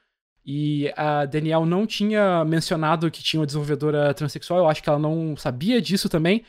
[0.47, 4.99] e a Daniel não tinha mencionado que tinha uma desenvolvedora transexual, eu acho que ela
[4.99, 6.43] não sabia disso também.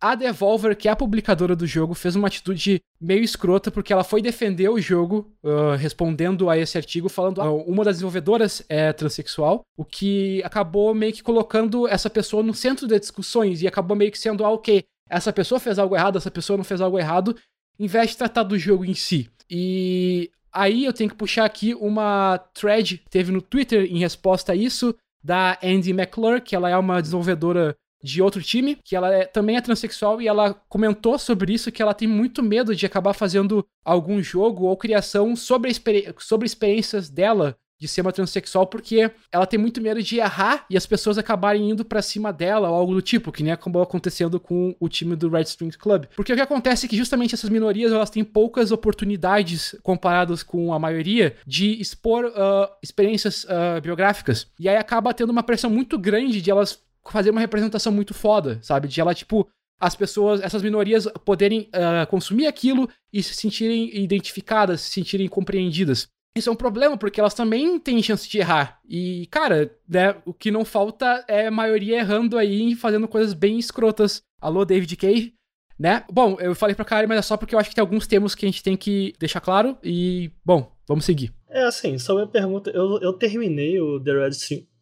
[0.00, 4.02] A Devolver, que é a publicadora do jogo, fez uma atitude meio escrota porque ela
[4.02, 8.64] foi defender o jogo uh, respondendo a esse artigo, falando que uh, uma das desenvolvedoras
[8.68, 13.68] é transexual, o que acabou meio que colocando essa pessoa no centro das discussões e
[13.68, 14.82] acabou meio que sendo, ah, ok,
[15.12, 17.36] essa pessoa fez algo errado, essa pessoa não fez algo errado,
[17.78, 19.28] em vez de tratar do jogo em si.
[19.48, 24.52] E aí eu tenho que puxar aqui uma thread que teve no Twitter em resposta
[24.52, 29.14] a isso, da Andy McClure, que ela é uma desenvolvedora de outro time, que ela
[29.14, 32.86] é, também é transexual e ela comentou sobre isso, que ela tem muito medo de
[32.86, 35.72] acabar fazendo algum jogo ou criação sobre,
[36.18, 40.76] sobre experiências dela de ser uma transexual porque ela tem muito medo de errar e
[40.76, 44.38] as pessoas acabarem indo para cima dela ou algo do tipo, que nem acabou acontecendo
[44.38, 46.04] com o time do Red Strings Club.
[46.14, 50.72] Porque o que acontece é que justamente essas minorias elas têm poucas oportunidades comparadas com
[50.72, 54.46] a maioria de expor uh, experiências uh, biográficas.
[54.60, 58.60] E aí acaba tendo uma pressão muito grande de elas fazer uma representação muito foda,
[58.62, 58.86] sabe?
[58.86, 59.48] De ela, tipo,
[59.82, 66.06] as pessoas, essas minorias poderem uh, consumir aquilo e se sentirem identificadas, se sentirem compreendidas.
[66.34, 68.80] Isso é um problema, porque elas também têm chance de errar.
[68.88, 73.34] E, cara, né, o que não falta é a maioria errando aí e fazendo coisas
[73.34, 74.22] bem escrotas.
[74.40, 75.34] Alô, David Cage,
[75.78, 76.04] né?
[76.10, 78.34] Bom, eu falei pra Karen, mas é só porque eu acho que tem alguns termos
[78.34, 79.76] que a gente tem que deixar claro.
[79.84, 81.34] E, bom, vamos seguir.
[81.50, 82.70] É assim, só uma pergunta.
[82.70, 84.32] Eu, eu terminei o The Red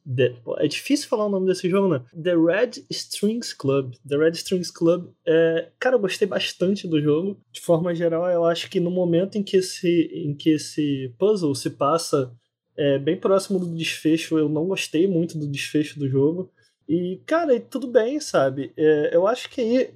[0.06, 2.02] The, é difícil falar o nome desse jogo, né?
[2.22, 3.94] The Red Strings Club.
[4.06, 5.10] The Red Strings Club.
[5.26, 7.38] É, cara, eu gostei bastante do jogo.
[7.52, 11.54] De forma geral, eu acho que no momento em que esse, em que esse puzzle
[11.54, 12.32] se passa
[12.76, 16.50] é, bem próximo do desfecho, eu não gostei muito do desfecho do jogo.
[16.88, 18.72] E, cara, tudo bem, sabe?
[18.76, 19.90] É, eu acho que aí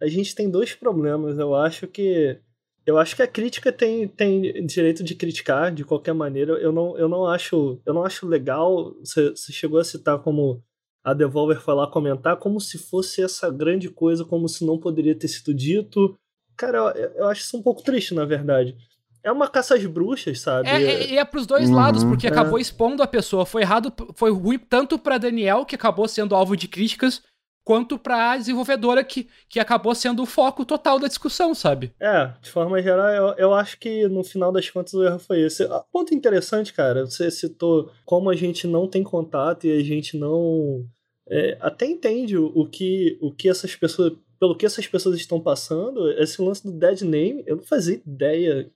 [0.00, 1.38] a gente tem dois problemas.
[1.38, 2.38] Eu acho que
[2.86, 6.52] eu acho que a crítica tem, tem direito de criticar de qualquer maneira.
[6.54, 8.94] Eu não, eu não acho eu não acho legal.
[9.00, 10.62] Você, chegou a citar como
[11.04, 15.14] a Devolver foi lá comentar como se fosse essa grande coisa, como se não poderia
[15.14, 16.16] ter sido dito.
[16.56, 18.76] Cara, eu, eu acho isso um pouco triste, na verdade.
[19.22, 20.68] É uma caça às bruxas, sabe?
[20.68, 22.30] É, é, é pros dois uhum, lados, porque é.
[22.30, 23.44] acabou expondo a pessoa.
[23.44, 27.22] Foi errado, foi ruim tanto para Daniel, que acabou sendo alvo de críticas,
[27.64, 31.92] quanto para a desenvolvedora que, que acabou sendo o foco total da discussão, sabe?
[32.00, 35.42] É, de forma geral, eu, eu acho que no final das contas o erro foi
[35.42, 35.64] esse.
[35.64, 40.16] Ah, ponto interessante, cara, você citou como a gente não tem contato e a gente
[40.16, 40.84] não.
[41.28, 44.12] É, até entende o, que, o que essas pessoas.
[44.38, 48.70] Pelo que essas pessoas estão passando, esse lance do dead name, eu não fazia ideia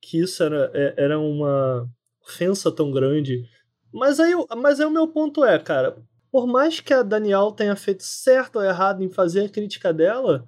[0.00, 1.88] que isso era, é, era uma
[2.22, 3.44] ofensa tão grande.
[3.92, 5.96] Mas aí, mas aí o meu ponto é, cara,
[6.34, 10.44] por mais que a Daniel tenha feito certo ou errado em fazer a crítica dela,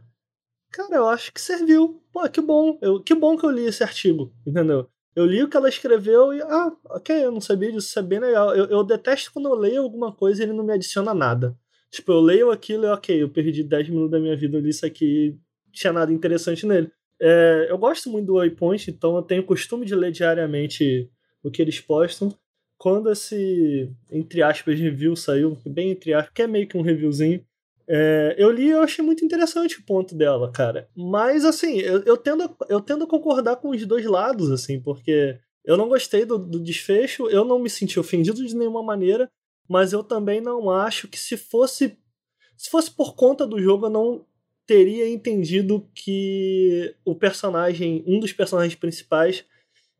[0.73, 2.03] cara, eu acho que serviu.
[2.13, 2.77] Pô, que bom.
[2.83, 4.89] Eu, que bom que eu li esse artigo, entendeu?
[5.15, 8.03] Eu li o que ela escreveu e, ah, ok, eu não sabia disso, isso é
[8.03, 8.53] bem legal.
[8.53, 11.57] Eu, eu detesto quando eu leio alguma coisa e ele não me adiciona nada.
[11.89, 14.71] Tipo, eu leio aquilo e, ok, eu perdi 10 minutos da minha vida, eu li
[14.71, 16.91] isso aqui, não tinha nada interessante nele.
[17.23, 21.09] É, eu gosto muito do Waypoint, então eu tenho costume de ler diariamente
[21.45, 22.37] o que eles postam
[22.79, 27.45] quando esse, entre aspas, review saiu, bem entre aspas, que é meio que um reviewzinho,
[27.89, 30.89] é, eu li e eu achei muito interessante o ponto dela, cara.
[30.95, 34.81] Mas, assim, eu, eu, tendo, a, eu tendo a concordar com os dois lados, assim,
[34.81, 39.31] porque eu não gostei do, do desfecho, eu não me senti ofendido de nenhuma maneira,
[39.69, 41.97] mas eu também não acho que se fosse
[42.57, 44.27] se fosse por conta do jogo eu não
[44.67, 49.45] teria entendido que o personagem, um dos personagens principais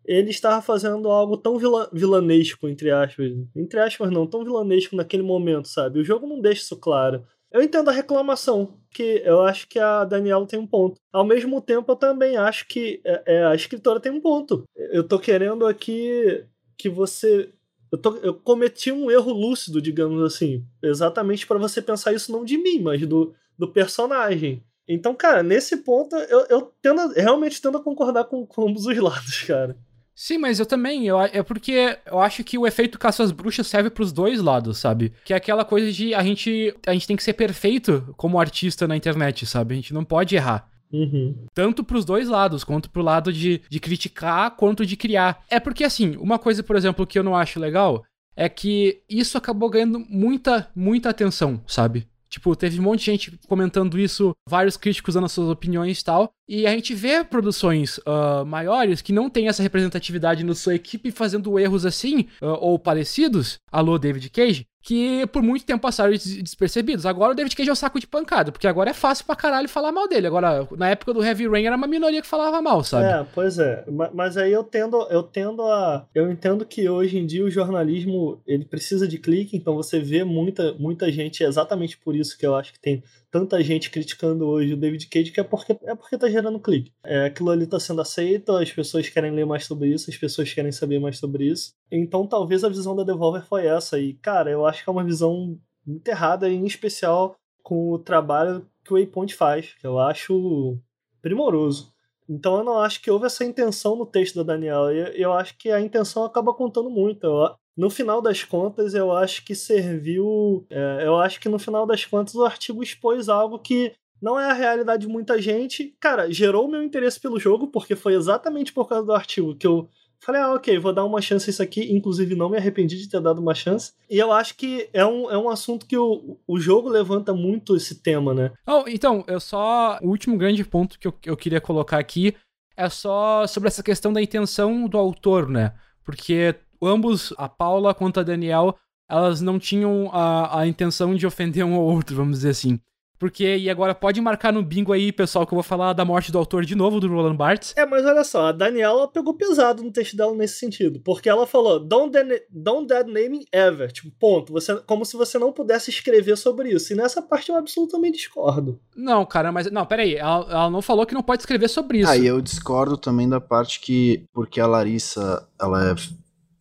[0.07, 3.33] ele estava fazendo algo tão vila vilanesco, entre aspas.
[3.55, 5.99] Entre aspas, não, tão vilanesco naquele momento, sabe?
[5.99, 7.25] O jogo não deixa isso claro.
[7.53, 10.97] Eu entendo a reclamação, que eu acho que a Daniela tem um ponto.
[11.13, 14.65] Ao mesmo tempo, eu também acho que é, é, a escritora tem um ponto.
[14.77, 16.45] Eu tô querendo aqui
[16.77, 17.51] que você.
[17.91, 20.65] Eu, tô, eu cometi um erro lúcido, digamos assim.
[20.83, 24.63] Exatamente para você pensar isso não de mim, mas do, do personagem.
[24.89, 28.97] Então, cara, nesse ponto, eu, eu tendo, realmente tendo a concordar com, com ambos os
[28.97, 29.77] lados, cara.
[30.19, 31.07] Sim, mas eu também.
[31.07, 34.79] Eu, é porque eu acho que o efeito caça às bruxas serve pros dois lados,
[34.79, 35.13] sabe?
[35.23, 38.89] Que é aquela coisa de a gente, a gente tem que ser perfeito como artista
[38.89, 39.75] na internet, sabe?
[39.75, 40.71] A gente não pode errar.
[40.91, 41.47] Uhum.
[41.53, 45.45] Tanto pros dois lados, quanto pro lado de, de criticar, quanto de criar.
[45.51, 48.03] É porque, assim, uma coisa, por exemplo, que eu não acho legal
[48.35, 52.07] é que isso acabou ganhando muita, muita atenção, sabe?
[52.37, 56.31] Tipo, teve um monte de gente comentando isso, vários críticos dando suas opiniões e tal.
[56.47, 61.11] E a gente vê produções uh, maiores que não tem essa representatividade na sua equipe
[61.11, 63.59] fazendo erros assim, uh, ou parecidos.
[63.73, 67.05] Alô, David Cage que por muito tempo passaram despercebidos.
[67.05, 69.69] Agora o David Cage é o saco de pancada, porque agora é fácil pra caralho
[69.69, 70.29] falar mal dele.
[70.29, 73.05] Agora, na época do Heavy Rain era uma minoria que falava mal, sabe?
[73.05, 73.85] É, pois é.
[74.15, 76.07] Mas aí eu tendo, eu tendo a.
[76.15, 80.23] Eu entendo que hoje em dia o jornalismo ele precisa de clique, então você vê
[80.23, 84.47] muita, muita gente, é exatamente por isso que eu acho que tem tanta gente criticando
[84.47, 86.93] hoje o David Cage, que é porque, é porque tá gerando clique.
[87.05, 90.53] É, aquilo ali tá sendo aceito, as pessoas querem ler mais sobre isso, as pessoas
[90.53, 91.73] querem saber mais sobre isso.
[91.91, 93.99] Então talvez a visão da Devolver foi essa.
[93.99, 98.67] E, cara, eu acho que é uma visão muito errada, em especial com o trabalho
[98.85, 100.79] que o Waypoint faz, que eu acho
[101.21, 101.93] primoroso.
[102.29, 104.93] Então eu não acho que houve essa intenção no texto da Daniela.
[104.93, 107.25] Eu, eu acho que a intenção acaba contando muito.
[107.25, 110.67] Eu, no final das contas, eu acho que serviu.
[110.71, 114.51] É, eu acho que no final das contas o artigo expôs algo que não é
[114.51, 115.95] a realidade de muita gente.
[116.01, 119.89] Cara, gerou meu interesse pelo jogo, porque foi exatamente por causa do artigo que eu
[120.21, 121.93] falei, ah, ok, vou dar uma chance a isso aqui.
[121.95, 123.93] Inclusive, não me arrependi de ter dado uma chance.
[124.09, 127.77] E eu acho que é um, é um assunto que o, o jogo levanta muito
[127.77, 128.53] esse tema, né?
[128.67, 129.99] Oh, então, eu só.
[130.03, 132.35] O último grande ponto que eu, eu queria colocar aqui
[132.77, 135.75] é só sobre essa questão da intenção do autor, né?
[136.05, 138.77] Porque ambos, a Paula quanto a Daniel,
[139.09, 142.81] elas não tinham a, a intenção de ofender um ou outro, vamos dizer assim.
[143.19, 146.31] Porque, e agora pode marcar no bingo aí, pessoal, que eu vou falar da morte
[146.31, 147.73] do autor de novo, do Roland Barthes.
[147.77, 151.01] É, mas olha só, a Daniela pegou pesado no texto dela nesse sentido.
[151.01, 152.13] Porque ela falou, don't,
[152.51, 153.91] don't dead naming ever.
[153.91, 154.53] Tipo, ponto.
[154.53, 156.93] Você, como se você não pudesse escrever sobre isso.
[156.93, 158.79] E nessa parte eu absolutamente discordo.
[158.95, 159.71] Não, cara, mas.
[159.71, 160.17] Não, peraí.
[160.17, 162.11] Ela, ela não falou que não pode escrever sobre isso.
[162.11, 165.95] Aí ah, eu discordo também da parte que, porque a Larissa, ela é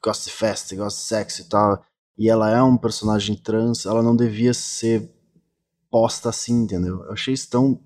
[0.06, 1.84] gosta de festa, gosta de sexo e tal,
[2.18, 5.12] e ela é um personagem trans, ela não devia ser
[5.90, 7.04] posta assim, entendeu?
[7.06, 7.80] Eu achei isso tão.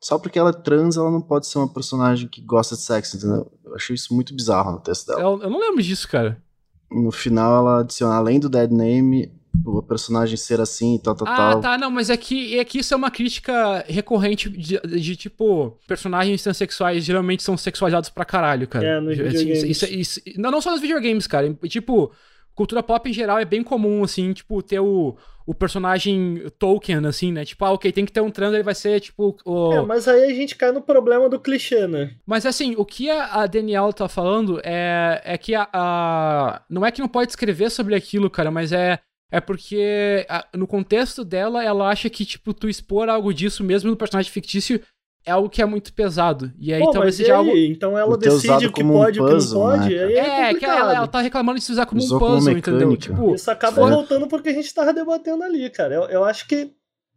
[0.00, 3.16] Só porque ela é trans, ela não pode ser uma personagem que gosta de sexo,
[3.16, 3.52] entendeu?
[3.62, 5.20] Eu achei isso muito bizarro no texto dela.
[5.20, 6.42] Eu, eu não lembro disso, cara.
[6.90, 9.30] No final, ela adiciona, além do dead name,
[9.64, 11.58] o personagem ser assim e tal, tal, ah, tal.
[11.58, 15.16] Ah, tá, não, mas é que, é que isso é uma crítica recorrente de, de,
[15.16, 18.86] tipo, personagens transexuais geralmente são sexualizados pra caralho, cara.
[18.86, 19.62] É, nos assim, videogames.
[19.64, 21.52] Isso, isso, isso, não, não só nos videogames, cara.
[21.68, 22.12] Tipo,
[22.54, 27.32] cultura pop em geral é bem comum, assim, tipo, ter o, o personagem Tolkien, assim,
[27.32, 27.44] né?
[27.44, 29.36] Tipo, ah, ok, tem que ter um trans, ele vai ser, tipo.
[29.44, 29.72] O...
[29.72, 32.12] É, mas aí a gente cai no problema do clichê, né?
[32.26, 36.62] Mas assim, o que a, a Danielle tá falando é, é que a, a.
[36.68, 38.98] Não é que não pode escrever sobre aquilo, cara, mas é
[39.30, 43.96] é porque no contexto dela, ela acha que, tipo, tu expor algo disso mesmo no
[43.96, 44.80] personagem fictício
[45.24, 46.52] é algo que é muito pesado.
[46.58, 47.50] E aí Pô, talvez seja algo.
[47.54, 49.94] Então ela decide o que pode e o que não pode.
[49.94, 52.56] Né, é, é que ela, ela tá reclamando de se usar como Usou um puzzle,
[52.56, 52.96] entendeu?
[52.96, 53.90] Tipo, Isso acaba é.
[53.90, 55.94] voltando porque a gente tava debatendo ali, cara.
[55.94, 56.72] Eu, eu acho que.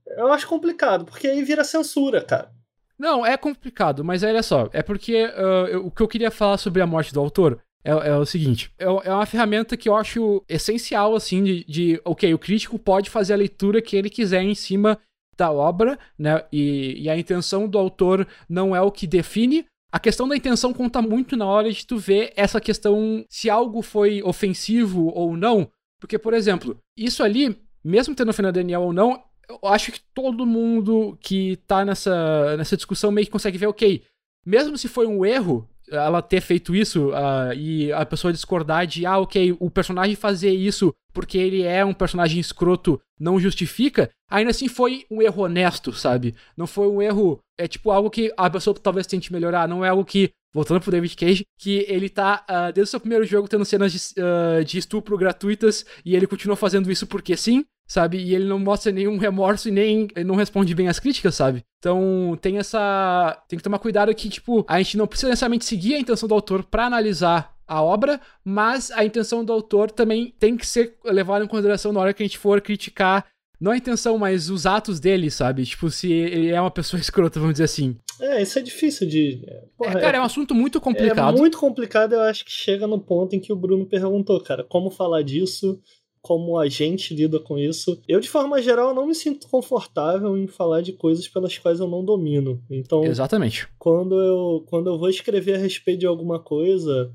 [0.06, 2.52] Eu acho complicado, porque aí vira censura, cara.
[3.00, 6.58] Não, é complicado, mas olha só, é porque uh, eu, o que eu queria falar
[6.58, 9.96] sobre a morte do autor é, é o seguinte: é, é, uma ferramenta que eu
[9.96, 14.42] acho essencial, assim, de, de, ok, o crítico pode fazer a leitura que ele quiser
[14.42, 14.98] em cima
[15.38, 16.44] da obra, né?
[16.52, 19.66] E, e a intenção do autor não é o que define.
[19.92, 23.82] A questão da intenção conta muito na hora de tu ver essa questão se algo
[23.82, 25.70] foi ofensivo ou não.
[26.00, 30.46] Porque, por exemplo, isso ali, mesmo tendo ofendido Daniel ou não, eu acho que todo
[30.46, 34.04] mundo que tá nessa, nessa discussão meio que consegue ver, ok,
[34.46, 39.06] mesmo se foi um erro, ela ter feito isso uh, e a pessoa discordar de,
[39.06, 44.52] ah, ok, o personagem fazer isso porque ele é um personagem escroto não justifica, ainda
[44.52, 46.36] assim foi um erro honesto, sabe?
[46.58, 49.90] Não foi um erro, é tipo algo que a pessoa talvez tente melhorar, não é
[49.90, 53.48] algo que, voltando pro David Cage, que ele tá, uh, desde o seu primeiro jogo,
[53.48, 58.18] tendo cenas de, uh, de estupro gratuitas e ele continua fazendo isso porque sim, sabe?
[58.18, 61.64] E ele não mostra nenhum remorso e nem não responde bem às críticas, sabe?
[61.80, 63.42] Então tem essa.
[63.48, 66.36] Tem que tomar cuidado que, tipo, a gente não precisa necessariamente seguir a intenção do
[66.36, 71.44] autor para analisar a obra, mas a intenção do autor também tem que ser levada
[71.44, 73.26] em consideração na hora que a gente for criticar.
[73.64, 75.66] Não a intenção, mas os atos dele, sabe?
[75.66, 77.96] Tipo, se ele é uma pessoa escrota, vamos dizer assim.
[78.20, 79.42] É, isso é difícil de.
[79.78, 81.38] Porra, é, cara, é, é um assunto muito complicado.
[81.38, 84.66] É muito complicado, eu acho que chega no ponto em que o Bruno perguntou, cara,
[84.66, 85.80] como falar disso
[86.24, 88.02] como a gente lida com isso.
[88.08, 91.88] Eu, de forma geral, não me sinto confortável em falar de coisas pelas quais eu
[91.88, 92.64] não domino.
[92.72, 93.68] Então, Exatamente.
[93.78, 97.14] quando eu, quando eu vou escrever a respeito de alguma coisa,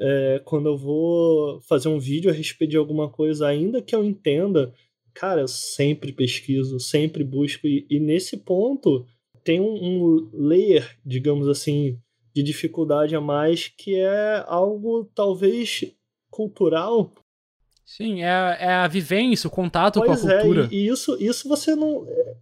[0.00, 4.04] é, quando eu vou fazer um vídeo a respeito de alguma coisa, ainda que eu
[4.04, 4.74] entenda,
[5.20, 9.04] cara, eu sempre pesquiso, sempre busco, e, e nesse ponto
[9.44, 11.98] tem um, um layer, digamos assim,
[12.34, 15.84] de dificuldade a mais, que é algo talvez
[16.30, 17.12] cultural.
[17.84, 20.64] Sim, é, é a vivência, o contato pois com a cultura.
[20.64, 22.06] É, e, e isso, isso você não.
[22.08, 22.36] é,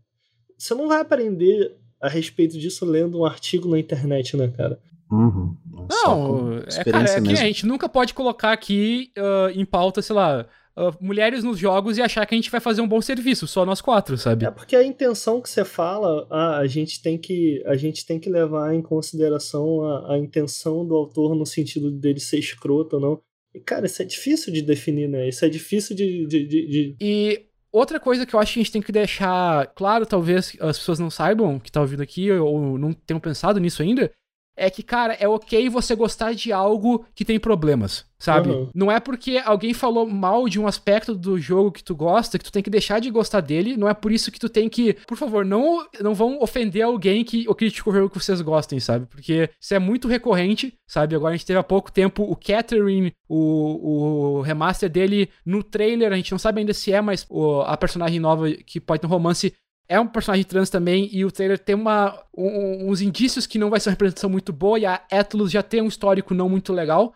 [0.57, 4.79] Você não vai aprender a respeito disso lendo um artigo na internet, né, cara?
[5.11, 5.57] Uhum.
[5.91, 7.45] Não, é, cara, é que mesmo.
[7.45, 10.47] a gente nunca pode colocar aqui ah, em pauta, sei lá,
[10.79, 13.67] ah, mulheres nos jogos e achar que a gente vai fazer um bom serviço, só
[13.67, 14.45] nós quatro, sabe?
[14.47, 18.19] É porque a intenção que você fala, ah, a gente tem que a gente tem
[18.21, 23.03] que levar em consideração a, a intenção do autor no sentido dele ser escroto ou
[23.03, 23.21] não.
[23.55, 25.29] E, cara, isso é difícil de definir, né?
[25.29, 26.27] Isso é difícil de.
[26.27, 29.67] de, de- de- E outra coisa que eu acho que a gente tem que deixar
[29.75, 33.83] claro, talvez as pessoas não saibam que tá ouvindo aqui ou não tenham pensado nisso
[33.83, 34.11] ainda,
[34.59, 38.51] é que, cara, é ok você gostar de algo que tem problemas, sabe?
[38.51, 38.69] Uhum.
[38.75, 42.45] Não é porque alguém falou mal de um aspecto do jogo que tu gosta que
[42.45, 44.95] tu tem que deixar de gostar dele, não é por isso que tu tem que,
[45.07, 48.81] por favor, não, não vão ofender alguém que ou critica o jogo que vocês gostem,
[48.81, 49.07] sabe?
[49.07, 51.15] Porque isso é muito recorrente, sabe?
[51.15, 56.13] Agora a gente teve há pouco tempo o Catherine, o, o remaster dele no trailer,
[56.13, 59.07] a gente não sabe ainda se é, mas o- a personagem nova que pode ter
[59.07, 59.53] um romance
[59.89, 63.71] é um personagem trans também, e o trailer tem uma, um- uns indícios que não
[63.71, 66.73] vai ser uma representação muito boa, e a Atlus já tem um histórico não muito
[66.73, 67.15] legal.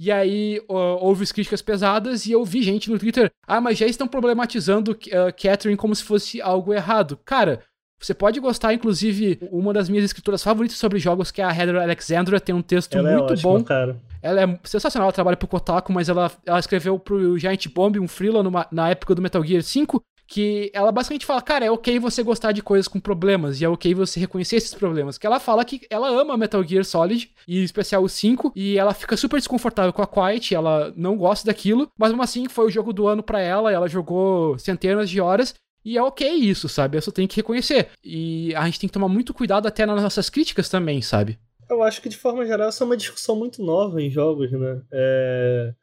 [0.00, 4.08] E aí houve críticas pesadas, e eu vi gente no Twitter, ah, mas já estão
[4.08, 4.96] problematizando uh,
[5.40, 7.16] Catherine como se fosse algo errado.
[7.24, 7.60] Cara,
[8.00, 11.76] você pode gostar, inclusive, uma das minhas escritoras favoritas sobre jogos, que é a Heather
[11.76, 13.62] Alexandra, tem um texto ela é muito ótima, bom.
[13.64, 13.96] cara.
[14.20, 18.08] Ela é sensacional, ela trabalha pro Kotaku, mas ela, ela escreveu pro Giant Bomb um
[18.08, 21.98] freela numa- na época do Metal Gear 5, que ela basicamente fala, cara, é ok
[21.98, 25.18] você gostar de coisas com problemas, e é ok você reconhecer esses problemas.
[25.18, 28.78] Que ela fala que ela ama Metal Gear Solid, e em especial o 5, e
[28.78, 32.66] ela fica super desconfortável com a Quiet, ela não gosta daquilo, mas mesmo assim foi
[32.66, 35.54] o jogo do ano pra ela, ela jogou centenas de horas,
[35.84, 36.96] e é ok isso, sabe?
[36.96, 37.90] Eu só tenho que reconhecer.
[38.02, 41.38] E a gente tem que tomar muito cuidado até nas nossas críticas também, sabe?
[41.68, 44.80] Eu acho que de forma geral essa é uma discussão muito nova em jogos, né?
[44.90, 45.74] É...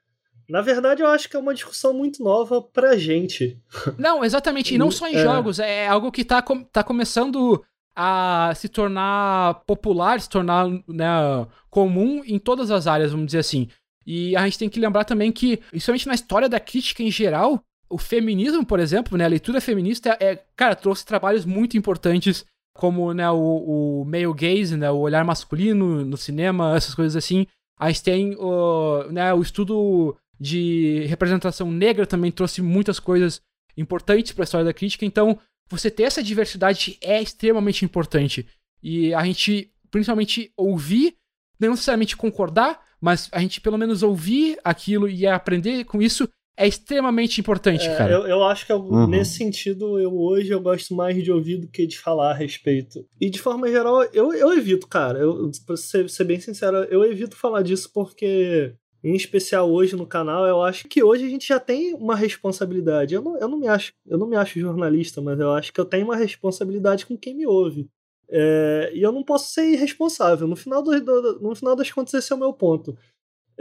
[0.50, 3.58] Na verdade, eu acho que é uma discussão muito nova pra gente.
[3.98, 4.74] Não, exatamente.
[4.76, 5.24] E não só em É.
[5.24, 7.64] jogos, é algo que tá, tá começando
[7.96, 13.68] a se tornar popular, se tornar né, comum em todas as áreas, vamos dizer assim.
[14.06, 17.62] E a gente tem que lembrar também que, principalmente na história da crítica em geral,
[17.90, 23.14] o feminismo, por exemplo, né, a leitura feminista, é, cara, trouxe trabalhos muito importantes, como
[23.14, 27.46] né, o, o male gaze, né, o olhar masculino no cinema, essas coisas assim.
[27.78, 33.40] A gente tem o, né, o estudo de representação negra também trouxe muitas coisas
[33.78, 35.06] importantes para a história da crítica.
[35.06, 35.38] Então,
[35.70, 38.48] você ter essa diversidade é extremamente importante.
[38.82, 41.14] E a gente, principalmente, ouvir,
[41.60, 46.28] não necessariamente concordar, mas a gente pelo menos ouvir aquilo e aprender com isso
[46.58, 48.12] é extremamente importante, É, cara.
[48.12, 49.08] eu, eu acho que eu- Uhum.
[49.08, 53.06] nesse sentido, eu hoje eu gosto mais de ouvir do que de falar a respeito.
[53.20, 55.20] E de forma geral, eu, eu evito, cara.
[55.20, 58.74] Eu, pra ser, ser bem sincero, eu evito falar disso porque,
[59.04, 63.14] em especial hoje no canal, eu acho que hoje a gente já tem uma responsabilidade.
[63.16, 65.80] Eu não, eu não, me, acho, eu não me acho jornalista, mas eu acho que
[65.80, 67.90] eu tenho uma responsabilidade com quem me ouve.
[68.30, 70.48] É, e eu não posso ser irresponsável.
[70.48, 72.98] No final, do, do- no final das contas, esse é o meu ponto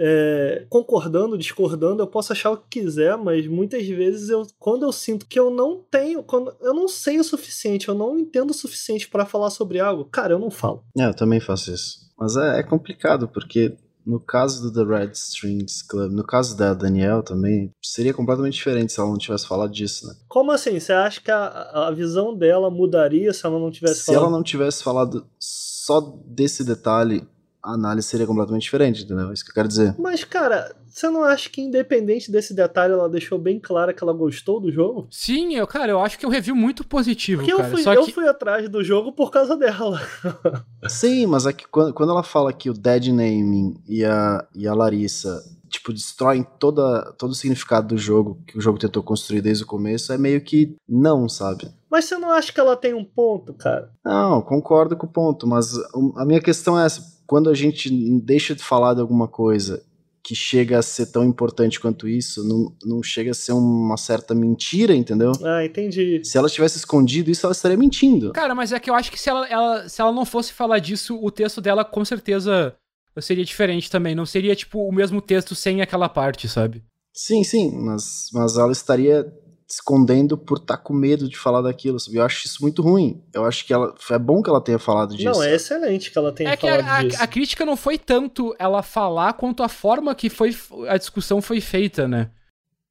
[0.03, 4.93] é, concordando, discordando, eu posso achar o que quiser, mas muitas vezes eu, quando eu
[4.93, 8.55] sinto que eu não tenho, quando eu não sei o suficiente, eu não entendo o
[8.55, 10.83] suficiente pra falar sobre algo, cara, eu não falo.
[10.99, 12.11] É, eu também faço isso.
[12.19, 13.77] Mas é, é complicado, porque
[14.11, 18.93] no caso do The Red Strings Club, no caso da Danielle também, seria completamente diferente
[18.93, 20.15] se ela não tivesse falado disso, né?
[20.29, 20.79] Como assim?
[20.81, 24.23] Você acha que a, a visão dela mudaria se ela não tivesse Se falado?
[24.23, 27.27] ela não tivesse falado só desse detalhe,
[27.63, 29.31] a análise seria completamente diferente, entendeu?
[29.31, 29.95] É isso que eu quero dizer.
[29.99, 34.13] Mas, cara, você não acha que independente desse detalhe, ela deixou bem clara que ela
[34.13, 35.07] gostou do jogo?
[35.11, 37.71] Sim, eu, cara, eu acho que é um review muito positivo, Porque eu cara.
[37.71, 38.13] fui, Só eu que...
[38.13, 40.01] fui atrás do jogo por causa dela.
[40.89, 44.67] Sim, mas é que quando, quando ela fala que o Dead Naming e a, e
[44.67, 49.41] a Larissa, tipo, destroem toda, todo o significado do jogo que o jogo tentou construir
[49.41, 51.71] desde o começo, é meio que não, sabe?
[51.91, 53.91] Mas você não acha que ela tem um ponto, cara?
[54.05, 55.73] Não, concordo com o ponto, mas
[56.17, 57.89] a minha questão é essa: quando a gente
[58.21, 59.81] deixa de falar de alguma coisa
[60.21, 64.35] que chega a ser tão importante quanto isso, não, não chega a ser uma certa
[64.35, 65.31] mentira, entendeu?
[65.45, 66.21] Ah, entendi.
[66.25, 68.33] Se ela tivesse escondido isso, ela estaria mentindo.
[68.33, 70.81] Cara, mas é que eu acho que se ela, ela- se ela não fosse falar
[70.81, 72.75] disso, o texto dela com certeza
[73.21, 74.15] seria diferente também.
[74.15, 76.83] Não seria, tipo, o mesmo texto sem aquela parte, sabe?
[77.15, 79.25] Sim, sim, mas, mas ela estaria
[79.71, 81.99] escondendo por estar tá com medo de falar daquilo.
[81.99, 82.17] Sabe?
[82.17, 83.23] Eu acho isso muito ruim.
[83.33, 85.31] Eu acho que ela é bom que ela tenha falado disso.
[85.31, 87.21] Não, é excelente que ela tenha é falado que a, disso.
[87.21, 90.55] A, a crítica não foi tanto ela falar quanto a forma que foi
[90.89, 92.31] a discussão foi feita, né?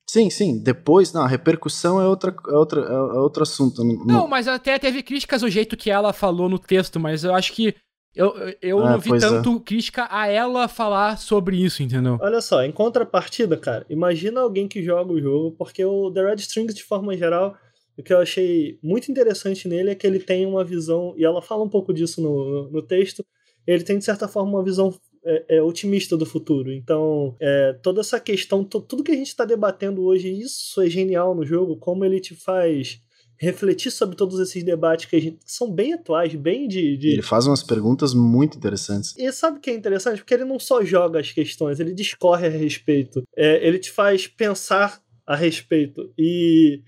[0.09, 0.57] Sim, sim.
[0.57, 3.83] Depois, não, a repercussão é, outra, é, outra, é outro assunto.
[3.83, 7.35] Não, não, mas até teve críticas do jeito que ela falou no texto, mas eu
[7.35, 7.75] acho que
[8.15, 9.59] eu, eu é, não vi tanto é.
[9.59, 12.17] crítica a ela falar sobre isso, entendeu?
[12.21, 16.37] Olha só, em contrapartida, cara, imagina alguém que joga o jogo, porque o The Red
[16.37, 17.55] Strings, de forma geral,
[17.97, 21.41] o que eu achei muito interessante nele é que ele tem uma visão, e ela
[21.41, 23.25] fala um pouco disso no, no texto,
[23.67, 24.93] ele tem, de certa forma, uma visão
[25.23, 26.71] é, é, otimista do futuro.
[26.71, 31.35] Então, é, toda essa questão, tudo que a gente está debatendo hoje, isso é genial
[31.35, 32.99] no jogo, como ele te faz
[33.39, 37.21] refletir sobre todos esses debates que, gente, que são bem atuais, bem de, de, Ele
[37.21, 39.15] faz umas perguntas muito interessantes.
[39.17, 40.17] E sabe o que é interessante?
[40.17, 43.23] Porque ele não só joga as questões, ele discorre a respeito.
[43.35, 46.11] É, ele te faz pensar a respeito.
[46.17, 46.81] E,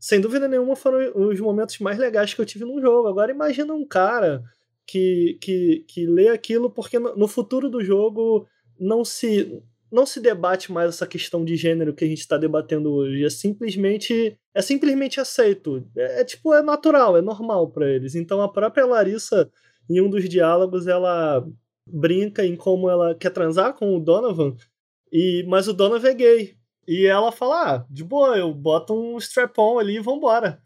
[0.00, 3.06] sem dúvida nenhuma, foram os momentos mais legais que eu tive num jogo.
[3.06, 4.42] Agora, imagina um cara
[4.84, 8.48] que, que, que lê aquilo porque no, no futuro do jogo
[8.78, 12.92] não se não se debate mais essa questão de gênero que a gente está debatendo
[12.92, 13.24] hoje.
[13.24, 15.86] É simplesmente é simplesmente aceito.
[15.96, 18.14] É, é tipo é natural, é normal para eles.
[18.14, 19.50] Então a própria Larissa
[19.88, 21.46] em um dos diálogos ela
[21.86, 24.56] brinca em como ela quer transar com o Donovan
[25.12, 26.56] e mas o Donovan é gay.
[26.86, 30.62] E ela fala: ah, de boa, eu boto um strap-on ali e vambora.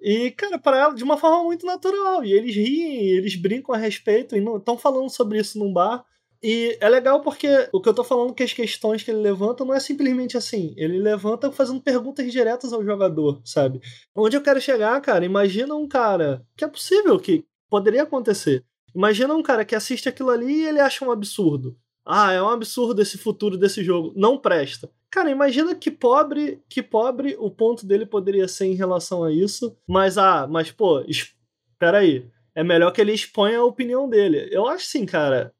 [0.00, 2.24] E, cara, para ela, de uma forma muito natural.
[2.24, 6.04] E eles riem, eles brincam a respeito e estão falando sobre isso num bar.
[6.42, 9.64] E é legal porque o que eu tô falando que as questões que ele levanta
[9.64, 10.72] não é simplesmente assim.
[10.76, 13.80] Ele levanta fazendo perguntas diretas ao jogador, sabe?
[14.14, 18.64] Onde eu quero chegar, cara, imagina um cara que é possível que poderia acontecer.
[18.94, 21.76] Imagina um cara que assiste aquilo ali e ele acha um absurdo.
[22.04, 24.12] Ah, é um absurdo esse futuro desse jogo.
[24.16, 24.90] Não presta.
[25.10, 29.76] Cara, imagina que pobre, que pobre o ponto dele poderia ser em relação a isso.
[29.88, 32.26] Mas, ah, mas, pô, espera aí.
[32.54, 34.48] É melhor que ele exponha a opinião dele.
[34.50, 35.52] Eu acho sim, cara.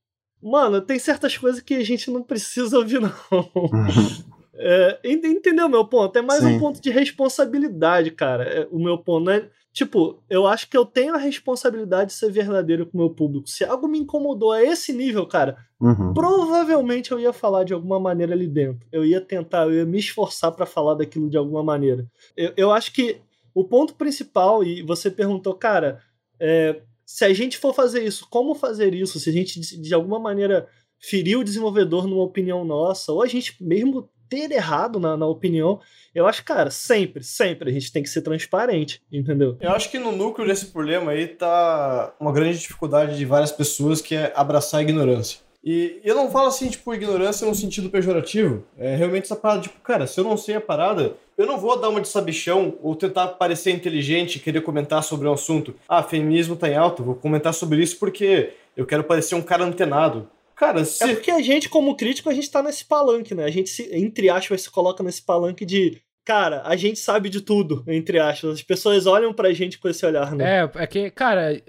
[0.42, 3.10] Mano, tem certas coisas que a gente não precisa ouvir, não.
[4.54, 6.18] é, entendeu meu ponto?
[6.18, 6.56] É mais sim.
[6.56, 8.44] um ponto de responsabilidade, cara.
[8.44, 12.16] É, o meu ponto não é Tipo, eu acho que eu tenho a responsabilidade de
[12.16, 13.48] ser verdadeiro com o meu público.
[13.48, 16.12] Se algo me incomodou a esse nível, cara, uhum.
[16.12, 18.86] provavelmente eu ia falar de alguma maneira ali dentro.
[18.90, 22.04] Eu ia tentar, eu ia me esforçar para falar daquilo de alguma maneira.
[22.36, 23.20] Eu, eu acho que
[23.54, 26.00] o ponto principal, e você perguntou, cara,
[26.40, 26.80] é,
[27.12, 29.18] se a gente for fazer isso, como fazer isso?
[29.18, 33.56] Se a gente de alguma maneira ferir o desenvolvedor numa opinião nossa, ou a gente
[33.60, 35.80] mesmo ter errado na, na opinião.
[36.14, 39.58] Eu acho, cara, sempre, sempre a gente tem que ser transparente, entendeu?
[39.60, 44.00] Eu acho que no núcleo desse problema aí tá uma grande dificuldade de várias pessoas
[44.00, 45.40] que é abraçar a ignorância.
[45.62, 48.64] E eu não falo assim, tipo, ignorância no sentido pejorativo.
[48.78, 51.78] É realmente essa parada, tipo, cara, se eu não sei a parada, eu não vou
[51.78, 55.74] dar uma de sabichão ou tentar parecer inteligente e querer comentar sobre um assunto.
[55.88, 59.64] Ah, feminismo tá em alta, vou comentar sobre isso porque eu quero parecer um cara
[59.64, 60.28] antenado.
[60.56, 61.04] Cara, se...
[61.04, 63.44] É porque a gente, como crítico, a gente tá nesse palanque, né?
[63.44, 66.00] A gente, se, entre aspas, se coloca nesse palanque de.
[66.22, 68.52] Cara, a gente sabe de tudo, entre aspas.
[68.52, 70.60] As pessoas olham pra gente com esse olhar, né?
[70.60, 71.62] É, é que, cara,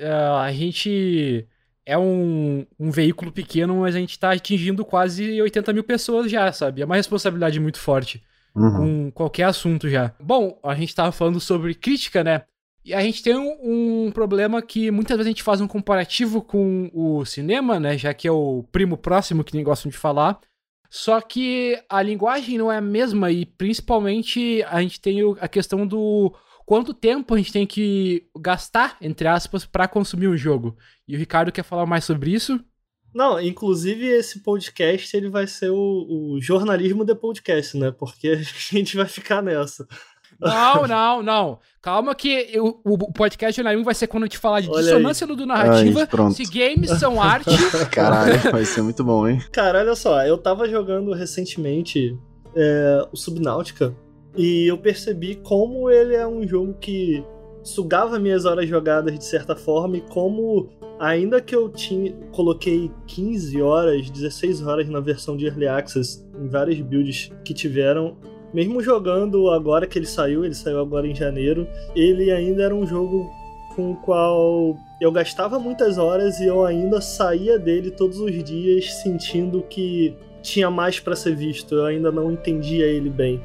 [0.43, 1.47] a gente
[1.85, 6.51] é um, um veículo pequeno, mas a gente tá atingindo quase 80 mil pessoas já,
[6.51, 6.81] sabe?
[6.81, 8.23] É uma responsabilidade muito forte.
[8.55, 8.71] Uhum.
[8.71, 10.13] Com qualquer assunto já.
[10.19, 12.43] Bom, a gente tava falando sobre crítica, né?
[12.83, 16.41] E a gente tem um, um, problema que muitas vezes a gente faz um comparativo
[16.41, 17.97] com o cinema, né?
[17.97, 20.39] Já que é o primo próximo que nem gostam de falar.
[20.89, 25.87] Só que a linguagem não é a mesma e principalmente a gente tem a questão
[25.87, 26.33] do
[26.71, 30.77] quanto tempo a gente tem que gastar, entre aspas, para consumir um jogo.
[31.05, 32.57] E o Ricardo quer falar mais sobre isso?
[33.13, 37.91] Não, inclusive esse podcast ele vai ser o, o jornalismo de podcast, né?
[37.91, 38.29] Porque
[38.71, 39.85] a gente vai ficar nessa.
[40.39, 41.59] Não, não, não.
[41.81, 45.27] Calma que o, o podcast jornalismo vai ser quando a gente falar de Olha dissonância
[45.27, 47.49] do narrativa, Ai, se games são arte.
[47.91, 49.43] Caralho, vai ser muito bom, hein?
[49.51, 52.17] Cara, olha só, eu tava jogando recentemente
[52.55, 53.93] é, o Subnautica
[54.35, 57.23] e eu percebi como ele é um jogo que
[57.63, 60.69] sugava minhas horas jogadas de certa forma e como
[60.99, 66.47] ainda que eu tinha coloquei 15 horas, 16 horas na versão de Early Access em
[66.47, 68.17] várias builds que tiveram,
[68.53, 72.85] mesmo jogando agora que ele saiu, ele saiu agora em janeiro, ele ainda era um
[72.85, 73.29] jogo
[73.75, 78.93] com o qual eu gastava muitas horas e eu ainda saía dele todos os dias
[79.01, 83.41] sentindo que tinha mais para ser visto, eu ainda não entendia ele bem.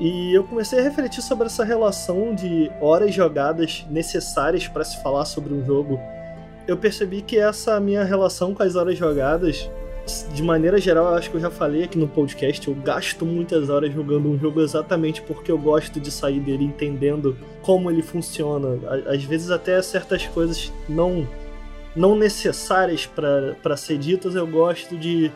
[0.00, 5.26] E eu comecei a refletir sobre essa relação de horas jogadas necessárias para se falar
[5.26, 6.00] sobre um jogo.
[6.66, 9.70] Eu percebi que essa minha relação com as horas jogadas
[10.32, 13.68] de maneira geral, eu acho que eu já falei aqui no podcast, eu gasto muitas
[13.68, 18.78] horas jogando um jogo exatamente porque eu gosto de sair dele entendendo como ele funciona.
[19.06, 21.28] Às vezes até certas coisas não
[21.94, 25.30] não necessárias para ser ditas, eu gosto de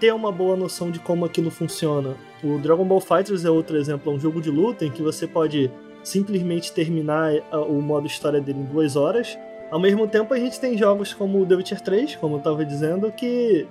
[0.00, 2.14] ter uma boa noção de como aquilo funciona.
[2.42, 5.26] O Dragon Ball Fighters é outro exemplo, é um jogo de luta em que você
[5.26, 5.70] pode
[6.04, 7.32] simplesmente terminar
[7.68, 9.36] o modo história dele em duas horas.
[9.70, 13.10] Ao mesmo tempo, a gente tem jogos como The Witcher 3, como eu estava dizendo,
[13.10, 13.66] que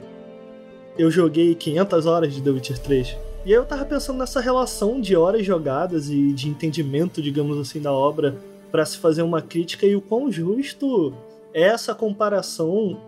[0.97, 3.17] eu joguei 500 horas de The Witcher 3.
[3.45, 7.79] E aí eu tava pensando nessa relação de horas jogadas e de entendimento, digamos assim,
[7.79, 8.35] da obra
[8.71, 11.13] para se fazer uma crítica e o quão justo
[11.53, 12.99] é essa comparação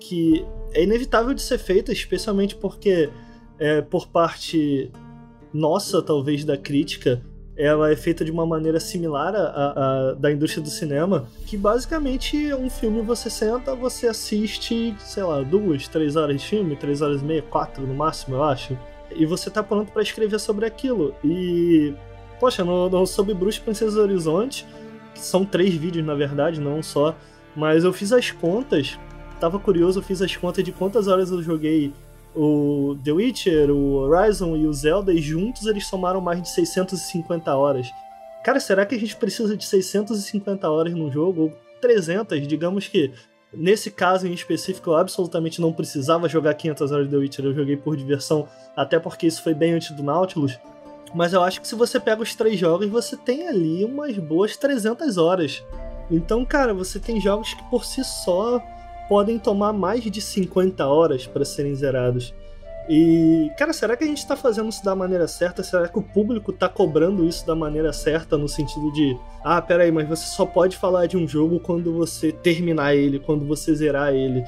[0.00, 0.44] que
[0.74, 3.08] é inevitável de ser feita, especialmente porque
[3.62, 4.90] é, por parte
[5.54, 7.22] nossa, talvez, da crítica,
[7.56, 12.52] ela é feita de uma maneira similar à, à, da indústria do cinema, que basicamente
[12.54, 17.22] um filme você senta, você assiste, sei lá, duas, três horas de filme, três horas
[17.22, 18.76] e meia, quatro no máximo, eu acho,
[19.14, 21.14] e você tá pronto para escrever sobre aquilo.
[21.22, 21.94] E,
[22.40, 24.66] poxa, no, no Sob Bruxa Princesa do Horizonte,
[25.14, 27.14] são três vídeos na verdade, não só,
[27.54, 28.98] mas eu fiz as contas,
[29.38, 31.92] tava curioso, eu fiz as contas de quantas horas eu joguei
[32.34, 37.54] o The Witcher, o Horizon e o Zelda, e juntos eles somaram mais de 650
[37.54, 37.90] horas.
[38.44, 41.42] Cara, será que a gente precisa de 650 horas num jogo?
[41.42, 42.46] Ou 300?
[42.46, 43.12] Digamos que
[43.52, 47.54] nesse caso em específico eu absolutamente não precisava jogar 500 horas de The Witcher, eu
[47.54, 50.58] joguei por diversão, até porque isso foi bem antes do Nautilus.
[51.14, 54.56] Mas eu acho que se você pega os três jogos, você tem ali umas boas
[54.56, 55.62] 300 horas.
[56.10, 58.62] Então, cara, você tem jogos que por si só
[59.08, 62.34] podem tomar mais de 50 horas para serem zerados.
[62.88, 65.62] E, cara, será que a gente tá fazendo isso da maneira certa?
[65.62, 69.92] Será que o público tá cobrando isso da maneira certa, no sentido de, ah, peraí,
[69.92, 74.12] mas você só pode falar de um jogo quando você terminar ele, quando você zerar
[74.12, 74.44] ele?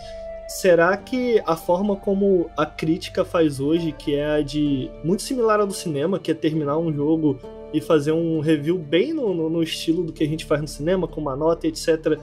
[0.48, 4.90] Será que a forma como a crítica faz hoje, que é a de.
[5.02, 7.38] muito similar à do cinema, que é terminar um jogo
[7.72, 10.68] e fazer um review bem no, no, no estilo do que a gente faz no
[10.68, 12.18] cinema, com uma nota, etc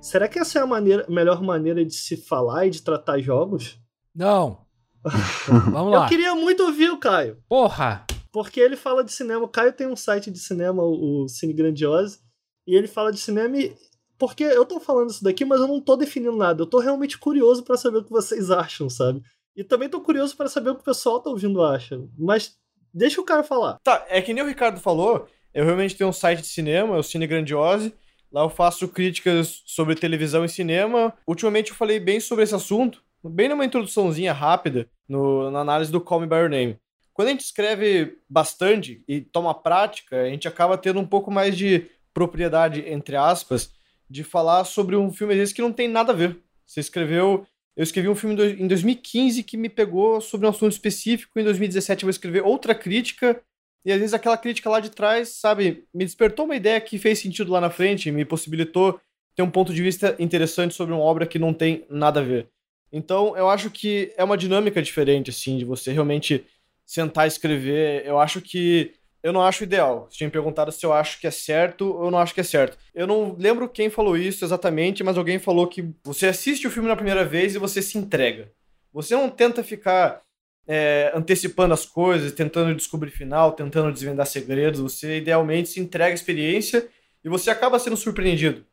[0.00, 3.78] Será que essa é a maneira, melhor maneira de se falar e de tratar jogos?
[4.14, 4.64] Não.
[5.46, 6.04] Vamos lá.
[6.04, 7.38] Eu queria muito ouvir o Caio.
[7.46, 8.06] Porra!
[8.32, 9.44] Porque ele fala de cinema.
[9.44, 12.18] O Caio tem um site de cinema, o Cine Grandiose,
[12.66, 13.76] e ele fala de cinema e.
[14.18, 16.62] Porque eu tô falando isso daqui, mas eu não tô definindo nada.
[16.62, 19.22] Eu tô realmente curioso para saber o que vocês acham, sabe?
[19.56, 22.00] E também tô curioso para saber o que o pessoal tá ouvindo acha.
[22.18, 22.56] Mas
[22.92, 23.78] deixa o cara falar.
[23.82, 26.98] Tá, é que nem o Ricardo falou, eu realmente tenho um site de cinema, é
[26.98, 27.94] o Cine Grandiose.
[28.32, 31.12] Lá eu faço críticas sobre televisão e cinema.
[31.26, 36.00] Ultimamente eu falei bem sobre esse assunto, bem numa introduçãozinha rápida no, na análise do
[36.00, 36.78] Call Me By Your Name.
[37.12, 41.56] Quando a gente escreve bastante e toma prática, a gente acaba tendo um pouco mais
[41.56, 43.72] de propriedade, entre aspas,
[44.08, 46.38] de falar sobre um filme às vezes que não tem nada a ver.
[46.66, 47.46] Você escreveu.
[47.76, 51.38] Eu escrevi um filme em 2015 que me pegou sobre um assunto específico.
[51.38, 53.40] Em 2017 eu vou escrever outra crítica
[53.84, 57.18] e às vezes aquela crítica lá de trás, sabe, me despertou uma ideia que fez
[57.18, 59.00] sentido lá na frente, me possibilitou
[59.34, 62.48] ter um ponto de vista interessante sobre uma obra que não tem nada a ver.
[62.92, 66.44] Então, eu acho que é uma dinâmica diferente, assim, de você realmente
[66.84, 68.04] sentar e escrever.
[68.04, 68.92] Eu acho que.
[69.22, 70.08] Eu não acho ideal.
[70.10, 72.44] Você tinha me perguntado se eu acho que é certo ou não acho que é
[72.44, 72.78] certo.
[72.94, 76.88] Eu não lembro quem falou isso exatamente, mas alguém falou que você assiste o filme
[76.88, 78.50] na primeira vez e você se entrega.
[78.92, 80.22] Você não tenta ficar
[80.66, 84.80] é, antecipando as coisas, tentando descobrir final, tentando desvendar segredos.
[84.80, 86.88] Você idealmente se entrega à experiência
[87.24, 88.64] e você acaba sendo surpreendido.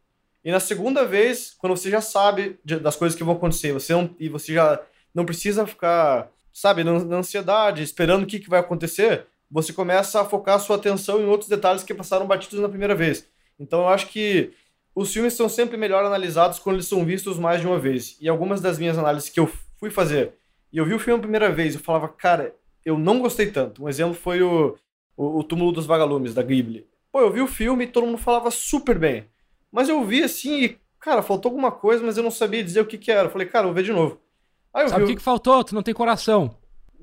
[0.44, 4.16] E na segunda vez, quando você já sabe das coisas que vão acontecer, você não,
[4.20, 4.80] e você já
[5.14, 10.26] não precisa ficar, sabe, na, ansiedade, esperando o que, que vai acontecer, você começa a
[10.26, 13.28] focar a sua atenção em outros detalhes que passaram batidos na primeira vez.
[13.60, 14.52] Então eu acho que
[14.94, 18.18] os filmes são sempre melhor analisados quando eles são vistos mais de uma vez.
[18.22, 20.37] E algumas das minhas análises que eu fui fazer
[20.72, 22.56] e eu vi o filme a primeira vez, eu falava, cara,
[22.86, 23.84] eu não gostei tanto.
[23.84, 24.76] Um exemplo foi o,
[25.16, 26.88] o, o Túmulo dos Vagalumes, da Ghibli.
[27.12, 29.26] Pô, eu vi o filme e todo mundo falava super bem.
[29.72, 32.86] Mas eu vi assim e, cara, faltou alguma coisa, mas eu não sabia dizer o
[32.86, 33.28] que que era.
[33.28, 34.20] Eu falei, cara, eu vou ver de novo.
[34.74, 35.64] Aí Sabe o que, que faltou?
[35.64, 36.56] Tu não tem coração.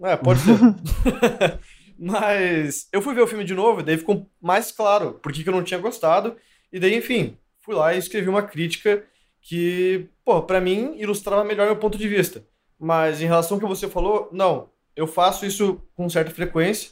[0.02, 0.54] É, pode ser.
[1.98, 5.48] mas eu fui ver o filme de novo e daí ficou mais claro por que
[5.48, 6.36] eu não tinha gostado.
[6.72, 9.04] E daí, enfim, fui lá e escrevi uma crítica
[9.40, 12.44] que, pô, pra mim ilustrava melhor meu ponto de vista.
[12.84, 14.68] Mas em relação ao que você falou, não.
[14.94, 16.90] Eu faço isso com certa frequência.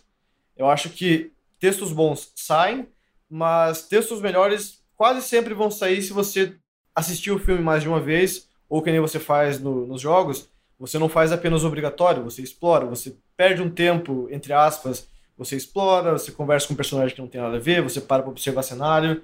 [0.56, 1.30] Eu acho que
[1.60, 2.88] textos bons saem,
[3.28, 6.56] mas textos melhores quase sempre vão sair se você
[6.94, 10.48] assistir o filme mais de uma vez, ou que nem você faz no, nos jogos.
[10.78, 16.12] Você não faz apenas obrigatório, você explora, você perde um tempo, entre aspas, você explora,
[16.12, 18.62] você conversa com um personagem que não tem nada a ver, você para para observar
[18.62, 19.22] cenário.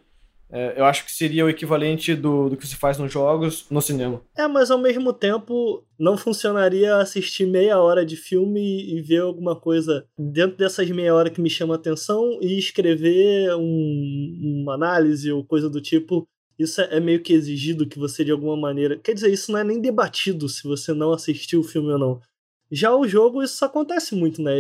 [0.50, 3.82] É, eu acho que seria o equivalente do, do que se faz nos jogos no
[3.82, 4.22] cinema.
[4.36, 9.54] É, mas ao mesmo tempo não funcionaria assistir meia hora de filme e ver alguma
[9.54, 15.44] coisa dentro dessas meia hora que me chama atenção e escrever um, uma análise ou
[15.44, 16.26] coisa do tipo.
[16.58, 18.98] Isso é meio que exigido que você de alguma maneira.
[18.98, 22.20] Quer dizer, isso não é nem debatido se você não assistiu o filme ou não.
[22.70, 24.54] Já o jogo, isso acontece muito, né?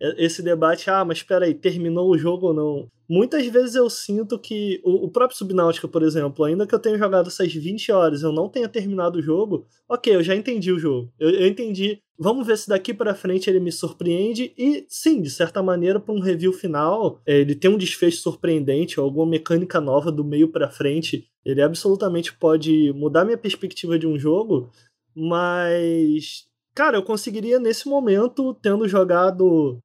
[0.00, 2.88] Esse debate, ah, mas espera aí, terminou o jogo ou não?
[3.08, 6.96] Muitas vezes eu sinto que o, o, próprio Subnáutica, por exemplo, ainda que eu tenha
[6.96, 10.78] jogado essas 20 horas, eu não tenha terminado o jogo, ok, eu já entendi o
[10.78, 11.12] jogo.
[11.18, 15.28] Eu, eu entendi, vamos ver se daqui para frente ele me surpreende e sim, de
[15.28, 20.12] certa maneira, para um review final, é, ele tem um desfecho surpreendente, alguma mecânica nova
[20.12, 24.70] do meio para frente, ele absolutamente pode mudar minha perspectiva de um jogo,
[25.14, 29.78] mas cara, eu conseguiria nesse momento, tendo jogado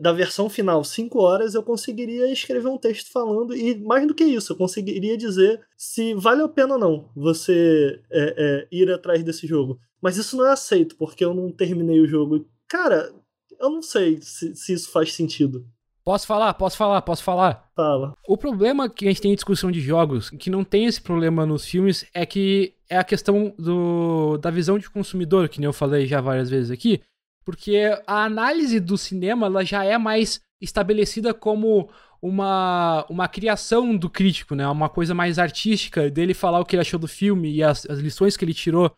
[0.00, 4.24] da versão final, 5 horas, eu conseguiria escrever um texto falando, e mais do que
[4.24, 9.22] isso, eu conseguiria dizer se vale a pena ou não você é, é, ir atrás
[9.22, 9.78] desse jogo.
[10.00, 12.46] Mas isso não é aceito, porque eu não terminei o jogo.
[12.68, 13.12] Cara,
[13.58, 15.66] eu não sei se, se isso faz sentido.
[16.04, 16.52] Posso falar?
[16.52, 17.00] Posso falar?
[17.00, 17.70] Posso falar?
[17.74, 18.12] Fala.
[18.28, 21.46] O problema que a gente tem em discussão de jogos, que não tem esse problema
[21.46, 25.72] nos filmes, é que é a questão do, da visão de consumidor, que nem eu
[25.72, 27.00] falei já várias vezes aqui,
[27.44, 31.90] porque a análise do cinema ela já é mais estabelecida como
[32.20, 34.66] uma, uma criação do crítico, né?
[34.66, 37.98] Uma coisa mais artística dele falar o que ele achou do filme e as, as
[37.98, 38.94] lições que ele tirou.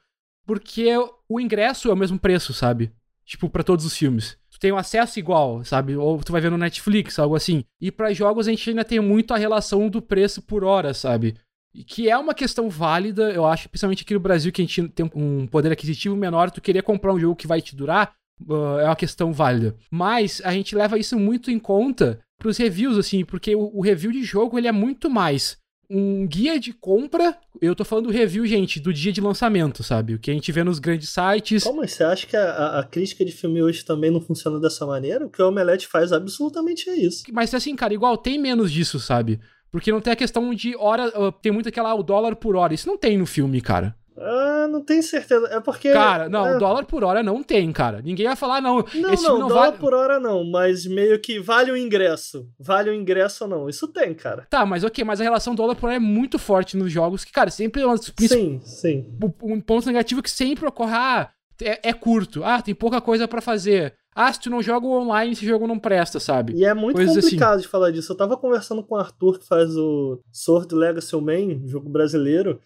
[0.47, 0.93] Porque
[1.29, 2.93] o ingresso é o mesmo preço, sabe?
[3.25, 4.39] Tipo, para todos os filmes.
[4.49, 5.97] Tu tem um acesso igual, sabe?
[5.97, 7.65] Ou tu vai ver no Netflix, algo assim.
[7.81, 11.37] E para jogos a gente ainda tem muito a relação do preço por hora, sabe?
[11.85, 15.11] que é uma questão válida, eu acho, principalmente aqui no Brasil, que a gente tem
[15.15, 18.15] um poder aquisitivo menor, tu querer comprar um jogo que vai te durar,
[18.49, 19.75] uh, é uma questão válida.
[19.91, 24.13] Mas a gente leva isso muito em conta pros reviews, assim, porque o, o, review
[24.13, 25.57] de jogo ele é muito mais
[25.89, 27.37] um guia de compra.
[27.61, 30.15] Eu tô falando do review, gente, do dia de lançamento, sabe?
[30.15, 31.65] O que a gente vê nos grandes sites.
[31.65, 35.27] Como você acha que a, a crítica de filme hoje também não funciona dessa maneira?
[35.27, 37.23] O que o Omelete faz absolutamente é isso.
[37.33, 39.41] Mas assim, cara, igual tem menos disso, sabe?
[39.71, 41.09] Porque não tem a questão de hora.
[41.19, 42.75] Uh, tem muito aquela o dólar por hora.
[42.75, 43.95] Isso não tem no filme, cara.
[44.19, 45.47] Ah, não tenho certeza.
[45.49, 45.93] É porque.
[45.93, 46.59] Cara, não, é...
[46.59, 48.01] dólar por hora não tem, cara.
[48.03, 48.85] Ninguém vai falar, não.
[48.95, 49.79] Não, esse não, não dólar vale...
[49.79, 52.49] por hora não, mas meio que vale o ingresso.
[52.59, 53.69] Vale o ingresso ou não.
[53.69, 54.47] Isso tem, cara.
[54.49, 57.33] Tá, mas ok, mas a relação dólar por hora é muito forte nos jogos, que,
[57.33, 59.07] cara, sempre é uma Sim, sim.
[59.43, 61.31] Um ponto negativo que sempre ocorre, ah,
[61.63, 62.45] é, é curto.
[62.45, 63.95] Ah, tem pouca coisa para fazer.
[64.15, 66.55] Ah, se tu não joga online, esse jogo não presta, sabe?
[66.55, 67.27] E é muito Coisas assim.
[67.27, 67.63] complicado assim.
[67.63, 68.13] de falar disso.
[68.13, 72.59] Eu tava conversando com o Arthur, que faz o Sword Legacy Man, jogo brasileiro,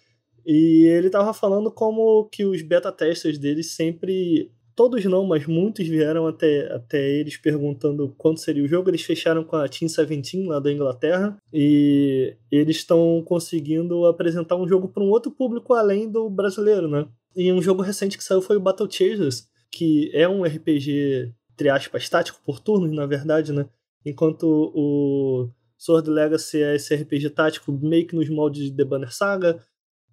[0.46, 4.50] e ele tava falando como que os beta testers deles sempre.
[4.74, 8.88] Todos não, mas muitos vieram até, até eles perguntando quanto seria o jogo.
[8.88, 14.66] Eles fecharam com a Team 17 lá da Inglaterra e eles estão conseguindo apresentar um
[14.66, 17.06] jogo para um outro público além do brasileiro, né?
[17.36, 21.68] E um jogo recente que saiu foi o Battle Chasers, que é um RPG, entre
[21.68, 23.66] aspas, tático por turnos, na verdade, né?
[24.04, 29.14] Enquanto o Sword Legacy é esse RPG tático meio que nos moldes de The Banner
[29.14, 29.62] Saga,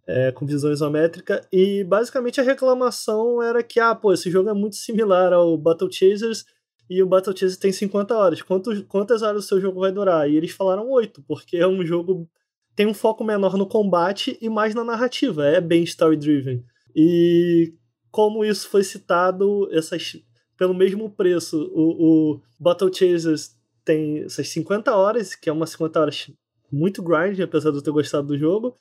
[0.07, 4.53] é, com visão isométrica, e basicamente a reclamação era que, ah, pô, esse jogo é
[4.53, 6.45] muito similar ao Battle Chasers,
[6.89, 8.41] e o Battle Chasers tem 50 horas.
[8.41, 10.29] Quantos, quantas horas o seu jogo vai durar?
[10.29, 12.29] E eles falaram 8, porque é um jogo.
[12.75, 16.63] tem um foco menor no combate e mais na narrativa, é bem story-driven.
[16.95, 17.73] E
[18.09, 20.17] como isso foi citado, essas,
[20.57, 25.99] pelo mesmo preço, o, o Battle Chasers tem essas 50 horas, que é uma 50
[25.99, 26.31] horas
[26.71, 28.75] muito grind, apesar de eu ter gostado do jogo,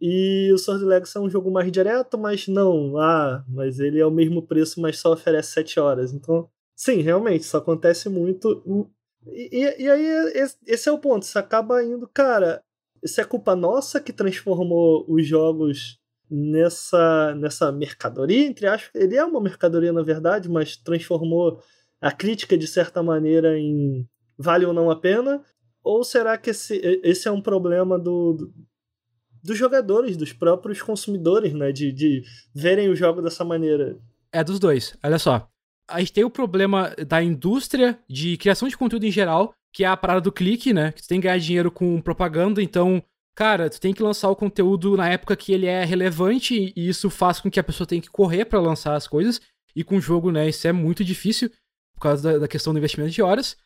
[0.00, 4.06] e o Sword Legacy é um jogo mais direto, mas não, ah, mas ele é
[4.06, 6.12] o mesmo preço, mas só oferece 7 horas.
[6.12, 8.90] Então, sim, realmente, isso acontece muito.
[9.26, 10.32] E, e, aí,
[10.66, 12.62] esse é o ponto, isso acaba indo, cara,
[13.02, 15.98] isso é culpa nossa que transformou os jogos
[16.30, 19.02] nessa, nessa mercadoria, entre aspas.
[19.02, 21.60] Ele é uma mercadoria, na verdade, mas transformou
[22.00, 25.44] a crítica, de certa maneira, em vale ou não a pena?
[25.82, 28.50] Ou será que esse, esse é um problema do,
[29.42, 31.72] dos jogadores, dos próprios consumidores, né?
[31.72, 32.22] De, de
[32.54, 33.98] verem o jogo dessa maneira.
[34.32, 34.96] É dos dois.
[35.02, 35.48] Olha só.
[35.88, 39.88] A gente tem o problema da indústria de criação de conteúdo em geral, que é
[39.88, 40.92] a parada do clique, né?
[40.92, 43.02] Que tu tem que ganhar dinheiro com propaganda, então,
[43.34, 47.10] cara, tu tem que lançar o conteúdo na época que ele é relevante, e isso
[47.10, 49.40] faz com que a pessoa tenha que correr para lançar as coisas.
[49.74, 51.50] E com o jogo, né, isso é muito difícil,
[51.94, 53.56] por causa da, da questão do investimento de horas.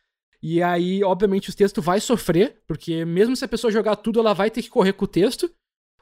[0.42, 4.34] E aí, obviamente, o texto vai sofrer, porque mesmo se a pessoa jogar tudo, ela
[4.34, 5.50] vai ter que correr com o texto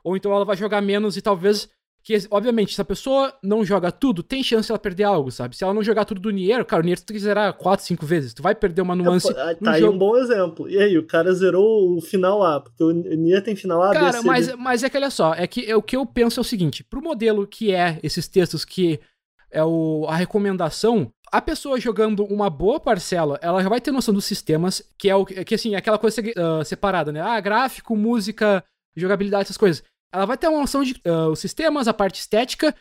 [0.02, 1.68] ou então ela vai jogar menos e talvez
[2.04, 5.56] que, obviamente, se a pessoa não joga tudo, tem chance de ela perder algo, sabe?
[5.56, 7.86] Se ela não jogar tudo do Nier, cara, o Nier tu tem que zerar 4,
[7.86, 8.34] 5 vezes.
[8.34, 9.30] Tu vai perder uma nuance.
[9.30, 9.94] É, tá aí jogo.
[9.94, 10.68] um bom exemplo.
[10.68, 14.12] E aí, o cara zerou o final A, porque o Nier tem final A, Cara,
[14.12, 14.56] B, C, mas, D.
[14.56, 16.82] mas é que olha só, é que é, o que eu penso é o seguinte:
[16.82, 18.98] pro modelo que é esses textos que
[19.48, 24.12] é o, a recomendação, a pessoa jogando uma boa parcela, ela já vai ter noção
[24.12, 27.20] dos sistemas, que é o que assim, é aquela coisa uh, separada, né?
[27.20, 28.64] Ah, gráfico, música,
[28.96, 29.84] jogabilidade, essas coisas.
[30.12, 32.74] Ela vai ter uma noção de uh, os sistemas, a parte estética.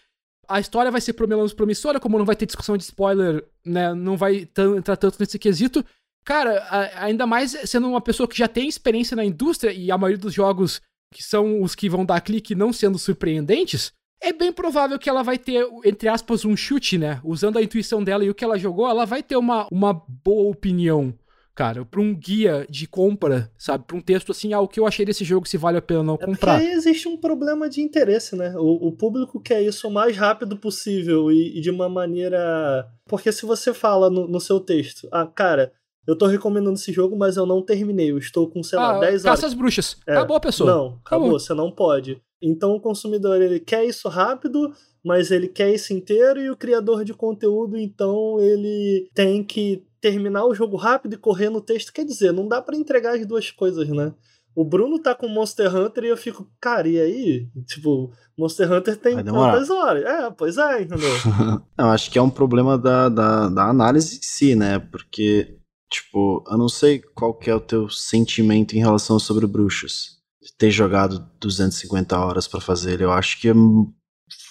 [0.47, 3.93] A história vai ser menos promissora, como não vai ter discussão de spoiler, né?
[3.93, 5.85] Não vai entrar tanto nesse quesito.
[6.25, 10.21] Cara, ainda mais sendo uma pessoa que já tem experiência na indústria e a maioria
[10.21, 10.81] dos jogos
[11.13, 15.23] que são os que vão dar clique não sendo surpreendentes, é bem provável que ela
[15.23, 17.19] vai ter, entre aspas, um chute, né?
[17.23, 20.51] Usando a intuição dela e o que ela jogou, ela vai ter uma, uma boa
[20.51, 21.13] opinião
[21.61, 23.83] cara, pra um guia de compra, sabe?
[23.85, 25.99] Pra um texto assim, ah, o que eu achei desse jogo, se vale a pena
[25.99, 26.55] ou não é comprar.
[26.55, 28.55] Aí existe um problema de interesse, né?
[28.57, 32.87] O, o público quer isso o mais rápido possível e, e de uma maneira.
[33.07, 35.71] Porque se você fala no, no, seu texto, ah, cara.
[36.07, 38.09] Eu tô recomendando esse jogo, mas eu não terminei.
[38.09, 39.23] Eu estou com, sei lá, ah, 10 horas.
[39.23, 39.97] Caça as bruxas.
[40.07, 40.67] É, acabou a pessoa.
[40.67, 41.31] Não, acabou, acabou.
[41.39, 42.19] Você não pode.
[42.41, 44.73] Então o consumidor, ele quer isso rápido,
[45.05, 50.45] mas ele quer isso inteiro e o criador de conteúdo, então ele tem que terminar
[50.45, 51.93] o jogo rápido e correr no texto.
[51.93, 54.13] Quer dizer, não dá para entregar as duas coisas, né?
[54.53, 57.47] O Bruno tá com Monster Hunter e eu fico, cara, e aí?
[57.65, 60.03] Tipo, Monster Hunter tem quantas horas?
[60.03, 61.09] É, pois é, entendeu?
[61.77, 64.77] eu acho que é um problema da, da, da análise em si, né?
[64.79, 65.57] Porque,
[65.89, 70.19] tipo, eu não sei qual que é o teu sentimento em relação sobre bruxos.
[70.57, 73.53] Ter jogado 250 horas para fazer ele, eu acho que é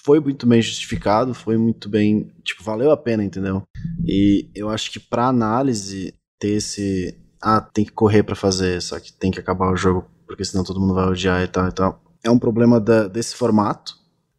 [0.03, 3.63] foi muito bem justificado, foi muito bem, tipo, valeu a pena, entendeu?
[4.05, 8.99] E eu acho que para análise ter esse ah, tem que correr para fazer, só
[8.99, 11.71] que tem que acabar o jogo, porque senão todo mundo vai odiar e tal e
[11.71, 12.03] tal.
[12.23, 13.95] É um problema da, desse formato,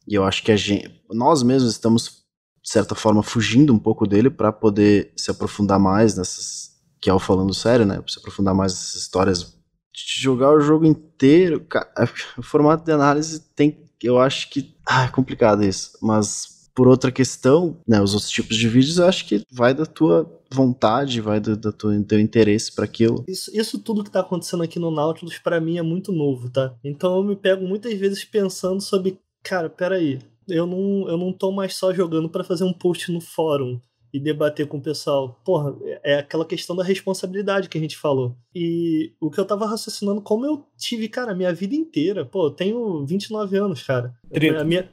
[0.06, 2.22] e eu acho que a gente, nós mesmos estamos
[2.62, 7.14] de certa forma fugindo um pouco dele para poder se aprofundar mais nessas que é
[7.14, 7.96] o falando sério, né?
[7.96, 9.60] Pra se aprofundar mais nessas histórias
[9.94, 11.88] jogar o jogo inteiro, cara,
[12.38, 14.74] o formato de análise tem eu acho que.
[14.86, 15.98] Ah, é complicado isso.
[16.02, 19.84] Mas por outra questão, né, os outros tipos de vídeos, eu acho que vai da
[19.84, 23.24] tua vontade, vai do, do teu, teu interesse para aquilo.
[23.28, 26.74] Isso, isso tudo que tá acontecendo aqui no Nautilus para mim é muito novo, tá?
[26.82, 31.52] Então eu me pego muitas vezes pensando sobre, cara, peraí, eu não, eu não tô
[31.52, 33.80] mais só jogando para fazer um post no fórum
[34.12, 35.40] e debater com o pessoal.
[35.44, 38.36] Porra, é aquela questão da responsabilidade que a gente falou.
[38.54, 42.24] E o que eu tava raciocinando, como eu tive, cara, a minha vida inteira.
[42.24, 44.14] Pô, eu tenho 29 anos, cara.
[44.30, 44.60] 30.
[44.60, 44.88] A minha...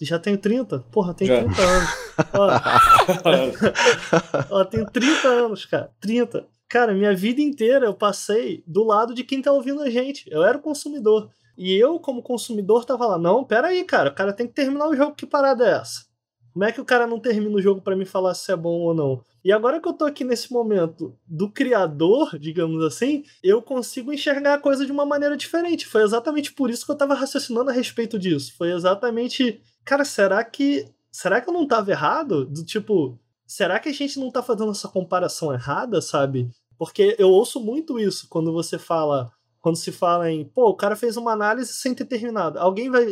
[0.00, 0.80] Já tenho 30?
[0.90, 1.44] Porra, tenho Já.
[1.44, 1.90] 30 anos.
[4.50, 5.92] Ó, ó, tenho 30 anos, cara.
[6.00, 6.44] 30.
[6.68, 10.24] Cara, minha vida inteira eu passei do lado de quem tá ouvindo a gente.
[10.28, 11.30] Eu era o consumidor.
[11.56, 14.88] E eu, como consumidor, tava lá, não, pera aí, cara, o cara tem que terminar
[14.88, 16.06] o jogo, que parada é essa?
[16.52, 18.80] Como é que o cara não termina o jogo para me falar se é bom
[18.80, 19.24] ou não?
[19.44, 24.54] E agora que eu tô aqui nesse momento do criador, digamos assim, eu consigo enxergar
[24.54, 25.86] a coisa de uma maneira diferente.
[25.86, 28.54] Foi exatamente por isso que eu tava raciocinando a respeito disso.
[28.56, 32.44] Foi exatamente, cara, será que será que eu não tava errado?
[32.44, 36.50] Do tipo, será que a gente não tá fazendo essa comparação errada, sabe?
[36.78, 39.30] Porque eu ouço muito isso quando você fala
[39.62, 42.58] quando se fala em, pô, o cara fez uma análise sem ter terminado.
[42.58, 43.06] Alguém vai,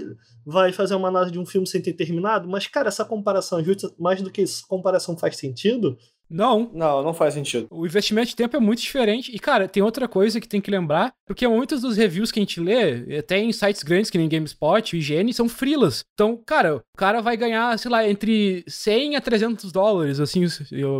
[0.44, 2.48] vai fazer uma análise de um filme sem ter terminado?
[2.48, 5.96] Mas, cara, essa comparação é justa, mais do que essa comparação faz sentido?
[6.30, 6.70] Não.
[6.72, 7.66] Não, não faz sentido.
[7.70, 9.34] O investimento de tempo é muito diferente.
[9.34, 12.42] E, cara, tem outra coisa que tem que lembrar, porque muitos dos reviews que a
[12.42, 16.04] gente lê, até em sites grandes que nem GameSpot, IGN, são freelas.
[16.14, 20.46] Então, cara, o cara vai ganhar, sei lá, entre 100 a 300 dólares, assim,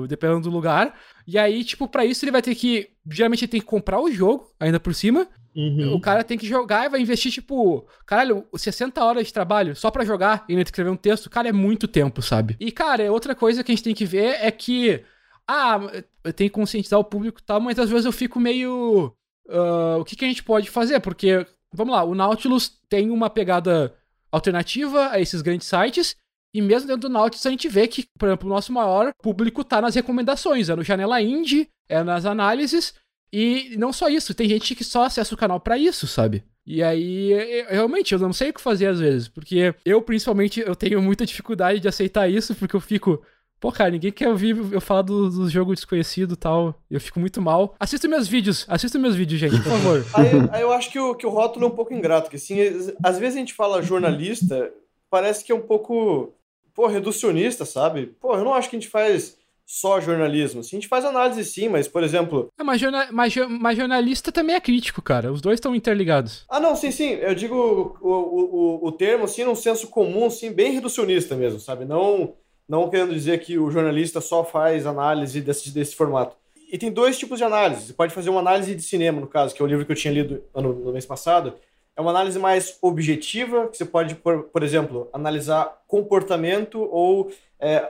[0.08, 0.98] dependendo do lugar.
[1.26, 2.88] E aí, tipo, para isso ele vai ter que.
[3.08, 5.28] Geralmente ele tem que comprar o jogo, ainda por cima.
[5.54, 5.94] Uhum.
[5.94, 9.90] O cara tem que jogar e vai investir, tipo, caralho, 60 horas de trabalho só
[9.90, 12.56] para jogar e ainda escrever um texto, cara, é muito tempo, sabe?
[12.60, 15.02] E, cara, outra coisa que a gente tem que ver é que,
[15.46, 15.80] ah,
[16.22, 19.12] eu tenho que conscientizar o público e tal, mas às vezes eu fico meio.
[19.46, 21.00] Uh, o que, que a gente pode fazer?
[21.00, 23.92] Porque, vamos lá, o Nautilus tem uma pegada
[24.30, 26.16] alternativa a esses grandes sites.
[26.52, 29.62] E mesmo dentro do Nautilus a gente vê que, por exemplo, o nosso maior público
[29.62, 32.92] tá nas recomendações, é no Janela Indie, é nas análises,
[33.32, 36.42] e não só isso, tem gente que só acessa o canal para isso, sabe?
[36.66, 40.60] E aí, eu, realmente, eu não sei o que fazer às vezes, porque eu, principalmente,
[40.60, 43.22] eu tenho muita dificuldade de aceitar isso, porque eu fico,
[43.58, 47.18] pô, cara, ninguém quer ouvir eu falar do, do jogo desconhecido e tal, eu fico
[47.18, 47.74] muito mal.
[47.78, 50.06] Assista meus vídeos, assista meus vídeos, gente, por favor.
[50.14, 52.56] aí, aí, eu acho que o, que o rótulo é um pouco ingrato, que assim,
[53.02, 54.72] às vezes a gente fala jornalista,
[55.08, 56.34] parece que é um pouco,
[56.74, 58.06] pô, reducionista, sabe?
[58.20, 59.39] Pô, eu não acho que a gente faz
[59.70, 60.60] só jornalismo.
[60.60, 62.52] Assim, a gente faz análise sim, mas, por exemplo.
[62.58, 65.30] É, mas, jorna mas, mas, jornalista também é crítico, cara.
[65.30, 66.44] Os dois estão interligados.
[66.48, 67.10] Ah, não, sim, sim.
[67.10, 71.84] Eu digo o, o, o termo, assim, num senso comum, assim, bem reducionista mesmo, sabe?
[71.84, 72.34] Não,
[72.68, 76.34] não querendo dizer que o jornalista só faz análise desse, desse formato.
[76.72, 77.86] E tem dois tipos de análise.
[77.86, 79.96] Você pode fazer uma análise de cinema, no caso, que é o livro que eu
[79.96, 81.54] tinha lido no, no mês passado.
[81.96, 87.88] É uma análise mais objetiva, que você pode, por, por exemplo, analisar comportamento ou é,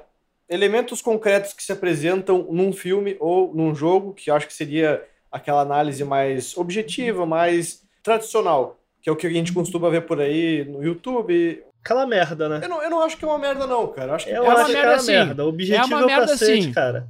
[0.50, 5.02] elementos concretos que se apresentam num filme ou num jogo, que eu acho que seria
[5.30, 10.20] aquela análise mais objetiva, mais tradicional, que é o que a gente costuma ver por
[10.20, 11.64] aí no YouTube.
[11.82, 12.60] Aquela merda, né?
[12.62, 14.10] Eu não, eu não acho que é uma merda, não, cara.
[14.10, 15.12] Eu acho que eu é uma merda, sim.
[15.12, 15.46] merda.
[15.46, 16.72] Objetivo é uma merda, cacete, sim.
[16.72, 17.08] cara.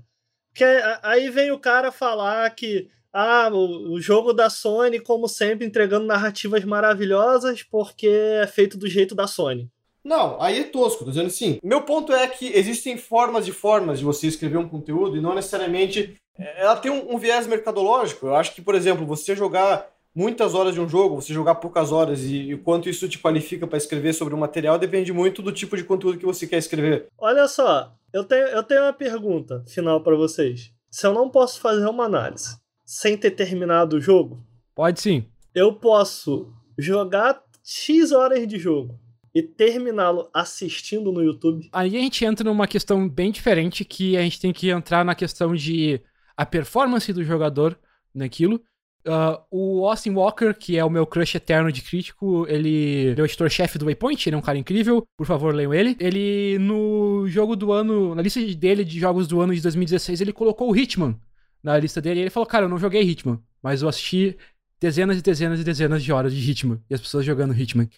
[0.53, 0.65] Porque
[1.03, 6.07] aí vem o cara falar que ah, o, o jogo da Sony, como sempre, entregando
[6.07, 9.71] narrativas maravilhosas porque é feito do jeito da Sony.
[10.05, 11.59] Não, aí é tosco, tô dizendo assim.
[11.63, 15.35] Meu ponto é que existem formas e formas de você escrever um conteúdo e não
[15.35, 18.27] necessariamente é, ela tem um, um, viés mercadológico.
[18.27, 21.93] Eu acho que, por exemplo, você jogar muitas horas de um jogo, você jogar poucas
[21.93, 25.53] horas e, o quanto isso te qualifica para escrever sobre um material depende muito do
[25.53, 27.09] tipo de conteúdo que você quer escrever.
[27.19, 30.73] Olha só, eu tenho, eu tenho uma pergunta final para vocês.
[30.91, 34.43] Se eu não posso fazer uma análise sem ter terminado o jogo?
[34.75, 35.27] Pode sim.
[35.55, 38.99] Eu posso jogar X horas de jogo
[39.35, 41.69] e terminá-lo assistindo no YouTube.
[41.73, 45.15] Aí a gente entra numa questão bem diferente que a gente tem que entrar na
[45.15, 46.01] questão de
[46.37, 47.79] a performance do jogador
[48.15, 48.63] naquilo.
[49.07, 53.25] Uh, o Austin Walker, que é o meu crush eterno de crítico, ele é o
[53.25, 55.97] editor-chefe do Waypoint, ele é um cara incrível, por favor leiam ele.
[55.99, 60.33] Ele, no jogo do ano, na lista dele de jogos do ano de 2016, ele
[60.33, 61.19] colocou o Hitman
[61.63, 64.37] na lista dele e ele falou: Cara, eu não joguei Hitman, mas eu assisti
[64.79, 67.89] dezenas e dezenas e dezenas de horas de Hitman e as pessoas jogando Hitman.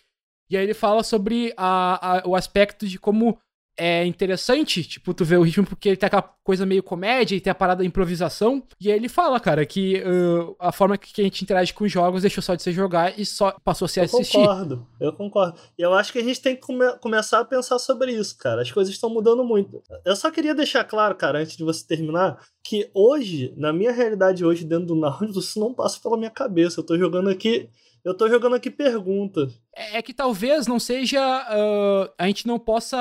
[0.53, 3.39] E aí ele fala sobre a, a, o aspecto de como
[3.75, 7.41] é interessante, tipo, tu vê o ritmo porque ele tem aquela coisa meio comédia e
[7.41, 8.63] tem a parada da improvisação.
[8.79, 11.91] E aí ele fala, cara, que uh, a forma que a gente interage com os
[11.91, 14.37] jogos deixou só de ser jogar e só passou a ser eu assistir.
[14.37, 15.59] Eu concordo, eu concordo.
[15.79, 18.61] E eu acho que a gente tem que come começar a pensar sobre isso, cara.
[18.61, 19.83] As coisas estão mudando muito.
[20.05, 24.45] Eu só queria deixar claro, cara, antes de você terminar, que hoje, na minha realidade
[24.45, 26.79] hoje, dentro do Nautilus, isso não passa pela minha cabeça.
[26.79, 27.71] Eu tô jogando aqui
[28.05, 29.53] eu tô jogando aqui perguntas.
[29.75, 31.21] É, é que talvez não seja.
[31.21, 32.99] Uh, a gente não possa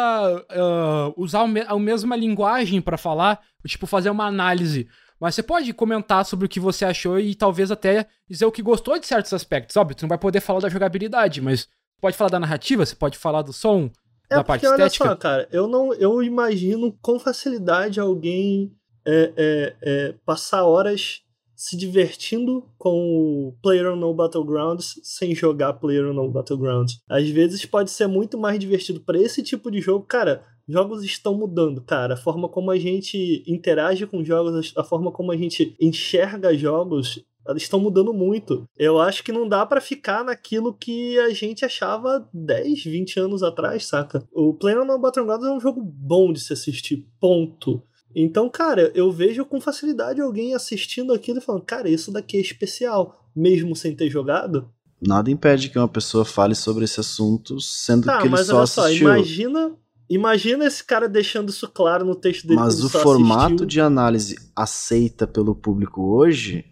[0.52, 4.88] uh, usar a mesma linguagem para falar, tipo, fazer uma análise.
[5.20, 8.62] Mas você pode comentar sobre o que você achou e talvez até dizer o que
[8.62, 9.78] gostou de certos aspectos.
[9.78, 11.68] Óbvio, tu não vai poder falar da jogabilidade, mas
[12.02, 13.92] pode falar da narrativa, você pode falar do som,
[14.30, 15.04] é da parte estética.
[15.04, 18.76] Olha só, cara, eu não, eu imagino com facilidade alguém
[19.06, 21.22] é, é, é, passar horas
[21.62, 27.00] se divertindo com o PlayerUnknown Battlegrounds sem jogar PlayerUnknown Battlegrounds.
[27.08, 30.04] Às vezes pode ser muito mais divertido para esse tipo de jogo.
[30.08, 32.16] Cara, jogos estão mudando, cara.
[32.16, 37.24] A forma como a gente interage com jogos, a forma como a gente enxerga jogos
[37.48, 38.66] elas estão mudando muito.
[38.78, 43.44] Eu acho que não dá para ficar naquilo que a gente achava 10, 20 anos
[43.44, 44.24] atrás, saca?
[44.32, 47.84] O PlayerUnknown Battlegrounds é um jogo bom de se assistir, ponto.
[48.16, 52.42] Então, cara, eu vejo com facilidade alguém assistindo aquilo e falando, cara, isso daqui é
[52.42, 54.70] especial, mesmo sem ter jogado.
[55.02, 58.56] Nada impede que uma pessoa fale sobre esse assunto, sendo tá, que ele mas só
[58.56, 59.08] olha assistiu.
[59.08, 59.72] Só, imagina,
[60.10, 62.60] imagina esse cara deixando isso claro no texto dele.
[62.60, 63.66] Mas o formato assistiu.
[63.66, 66.66] de análise aceita pelo público hoje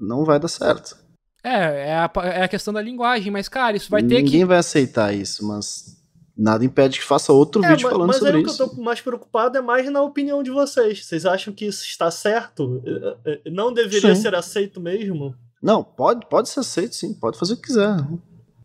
[0.00, 0.96] não vai dar certo.
[1.42, 4.30] É, é a, é a questão da linguagem, mas, cara, isso vai Ninguém ter que.
[4.30, 5.95] Ninguém vai aceitar isso, mas
[6.36, 8.46] nada impede que faça outro é, vídeo mas, falando mas sobre isso.
[8.46, 11.04] Mas o que eu tô mais preocupado é mais na opinião de vocês.
[11.04, 12.82] Vocês acham que isso está certo?
[13.24, 14.22] É, é, não deveria sim.
[14.22, 15.34] ser aceito mesmo?
[15.62, 17.96] Não, pode, pode ser aceito sim, pode fazer o que quiser.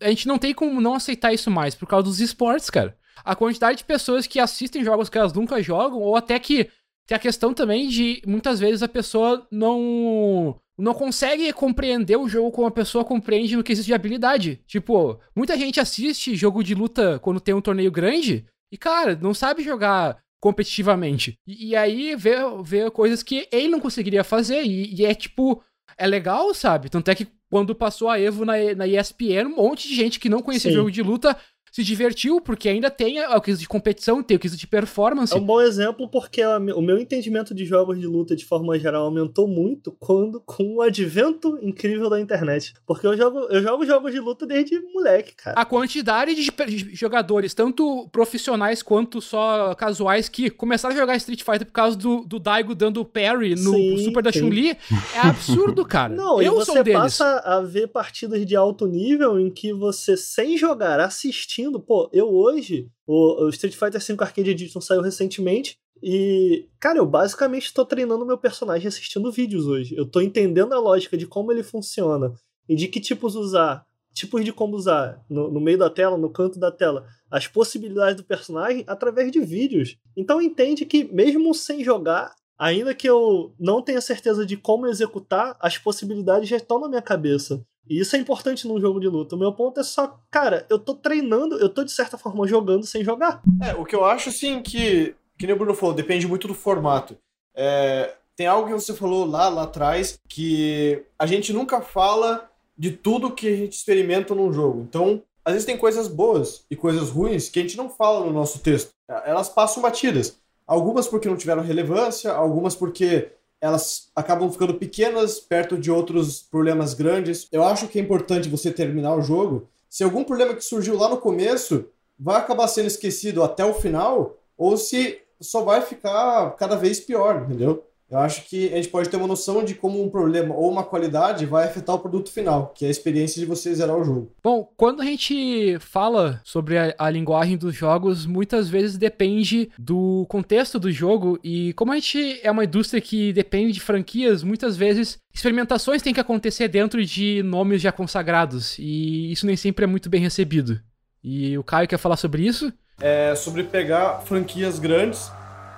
[0.01, 2.95] A gente não tem como não aceitar isso mais por causa dos esportes, cara.
[3.23, 6.69] A quantidade de pessoas que assistem jogos que elas nunca jogam, ou até que
[7.07, 12.51] tem a questão também de muitas vezes a pessoa não não consegue compreender o jogo
[12.51, 14.59] como a pessoa compreende no quesito de habilidade.
[14.65, 19.33] Tipo, muita gente assiste jogo de luta quando tem um torneio grande e, cara, não
[19.33, 21.37] sabe jogar competitivamente.
[21.45, 24.63] E, e aí vê, vê coisas que ele não conseguiria fazer.
[24.63, 25.63] E, e, é tipo,
[25.95, 26.89] é legal, sabe?
[26.89, 30.29] Tanto é que quando passou a Evo na, na ESPN, um monte de gente que
[30.29, 30.77] não conhecia Sim.
[30.77, 31.37] jogo de luta
[31.71, 35.33] se divertiu, porque ainda tem o quesito de competição, tem o quesito de performance.
[35.33, 39.05] É um bom exemplo porque o meu entendimento de jogos de luta de forma geral
[39.05, 42.73] aumentou muito quando com o advento incrível da internet.
[42.85, 45.57] Porque eu jogo, eu jogo jogos de luta desde moleque, cara.
[45.59, 46.51] A quantidade de
[46.93, 52.25] jogadores, tanto profissionais quanto só casuais, que começaram a jogar Street Fighter por causa do,
[52.25, 56.11] do Daigo dando parry no sim, Super da Chun-Li, é absurdo, cara.
[56.13, 60.57] Não, eu e você passa a ver partidas de alto nível em que você, sem
[60.57, 66.67] jogar, assistir pô, eu hoje, o, o Street Fighter V Arcade Edition saiu recentemente, E,
[66.79, 69.95] cara, eu basicamente estou treinando meu personagem assistindo vídeos hoje.
[69.95, 72.33] Eu estou entendendo a lógica de como ele funciona
[72.67, 76.29] e de que tipos usar, tipos de como usar no, no meio da tela, no
[76.29, 79.95] canto da tela, as possibilidades do personagem através de vídeos.
[80.17, 85.57] Então entende que mesmo sem jogar, ainda que eu não tenha certeza de como executar,
[85.59, 87.65] as possibilidades já estão na minha cabeça.
[87.89, 89.35] E isso é importante num jogo de luta.
[89.35, 92.85] O meu ponto é só, cara, eu tô treinando, eu tô de certa forma jogando
[92.85, 93.41] sem jogar.
[93.63, 96.53] É, o que eu acho, assim, que, que nem o Bruno falou, depende muito do
[96.53, 97.17] formato.
[97.55, 102.47] É, tem algo que você falou lá, lá atrás, que a gente nunca fala
[102.77, 104.81] de tudo que a gente experimenta num jogo.
[104.87, 108.31] Então, às vezes tem coisas boas e coisas ruins que a gente não fala no
[108.31, 108.91] nosso texto.
[109.25, 110.39] Elas passam batidas.
[110.71, 116.93] Algumas porque não tiveram relevância, algumas porque elas acabam ficando pequenas perto de outros problemas
[116.93, 117.45] grandes.
[117.51, 119.67] Eu acho que é importante você terminar o jogo.
[119.89, 124.37] Se algum problema que surgiu lá no começo vai acabar sendo esquecido até o final,
[124.57, 127.83] ou se só vai ficar cada vez pior, entendeu?
[128.11, 130.83] Eu acho que a gente pode ter uma noção de como um problema ou uma
[130.83, 134.33] qualidade vai afetar o produto final, que é a experiência de você zerar o jogo.
[134.43, 140.25] Bom, quando a gente fala sobre a, a, linguagem dos jogos, muitas vezes depende do
[140.27, 144.75] contexto do jogo e como a gente é uma indústria que depende de franquias, muitas
[144.75, 149.87] vezes experimentações têm que acontecer dentro de nomes já consagrados e isso nem sempre é
[149.87, 150.81] muito bem recebido.
[151.23, 152.73] E o Caio quer falar sobre isso?
[152.99, 155.31] É sobre pegar franquias grandes,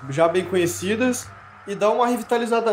[0.10, 1.28] já bem conhecidas
[1.68, 2.72] e dar uma revitalizada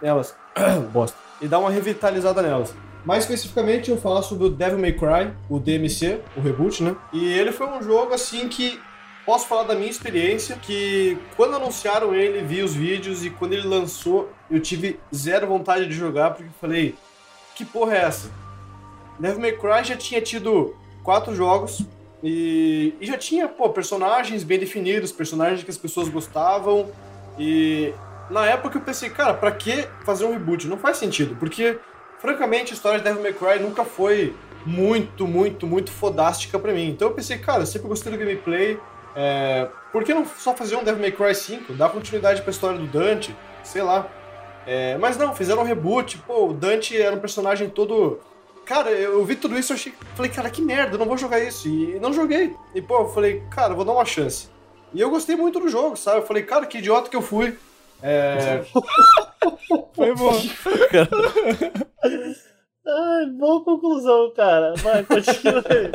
[0.00, 0.34] nelas.
[0.92, 1.16] Bosta.
[1.40, 2.74] E dar uma revitalizada nelas.
[3.04, 6.94] Mais especificamente, eu falar sobre o Devil May Cry, o DMC, o reboot, né?
[7.12, 8.80] E ele foi um jogo assim que
[9.26, 13.66] posso falar da minha experiência que quando anunciaram ele, vi os vídeos e quando ele
[13.66, 16.94] lançou, eu tive zero vontade de jogar porque falei,
[17.54, 18.30] que porra é essa?
[19.18, 21.82] Devil May Cry já tinha tido quatro jogos
[22.22, 26.88] e, e já tinha, pô, personagens bem definidos, personagens que as pessoas gostavam
[27.38, 27.92] e
[28.32, 30.66] na época eu pensei, cara, pra que fazer um reboot?
[30.66, 31.78] Não faz sentido, porque,
[32.18, 34.34] francamente, a história de Devil May Cry nunca foi
[34.64, 36.88] muito, muito, muito fodástica para mim.
[36.88, 38.78] Então eu pensei, cara, eu sempre gostei do gameplay,
[39.14, 39.68] é...
[39.92, 41.74] por que não só fazer um Devil May Cry 5?
[41.74, 44.08] Dar continuidade pra história do Dante, sei lá.
[44.66, 44.96] É...
[44.96, 48.18] Mas não, fizeram um reboot, pô, o Dante era um personagem todo...
[48.64, 49.94] Cara, eu vi tudo isso e achei...
[50.14, 51.68] Falei, cara, que merda, eu não vou jogar isso.
[51.68, 52.54] E não joguei.
[52.74, 54.48] E, pô, eu falei, cara, vou dar uma chance.
[54.94, 56.18] E eu gostei muito do jogo, sabe?
[56.18, 57.58] Eu falei, cara, que idiota que eu fui.
[58.02, 58.62] É...
[59.94, 60.32] Foi bom.
[62.84, 64.74] Ai, boa conclusão, cara.
[64.78, 65.90] Vai, continua aí.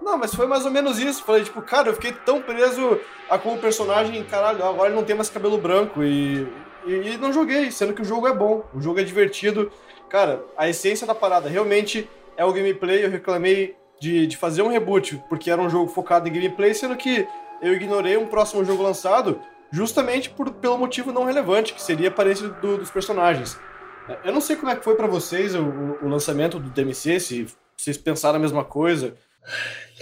[0.00, 1.22] Não, mas foi mais ou menos isso.
[1.22, 2.98] Falei, tipo, cara, eu fiquei tão preso
[3.28, 6.46] a como personagem, caralho, agora ele não tem mais cabelo branco e,
[6.86, 9.70] e, e, não joguei, sendo que o jogo é bom, o jogo é divertido.
[10.08, 13.04] Cara, a essência da parada realmente é o gameplay.
[13.04, 16.96] Eu reclamei de, de fazer um reboot porque era um jogo focado em gameplay, sendo
[16.96, 17.26] que
[17.60, 19.38] eu ignorei um próximo jogo lançado
[19.72, 23.58] justamente por, pelo motivo não relevante, que seria a aparência do, dos personagens.
[24.08, 25.64] É, eu não sei como é que foi para vocês o,
[26.02, 27.46] o, lançamento do DMC, se
[27.76, 29.14] vocês pensaram a mesma coisa.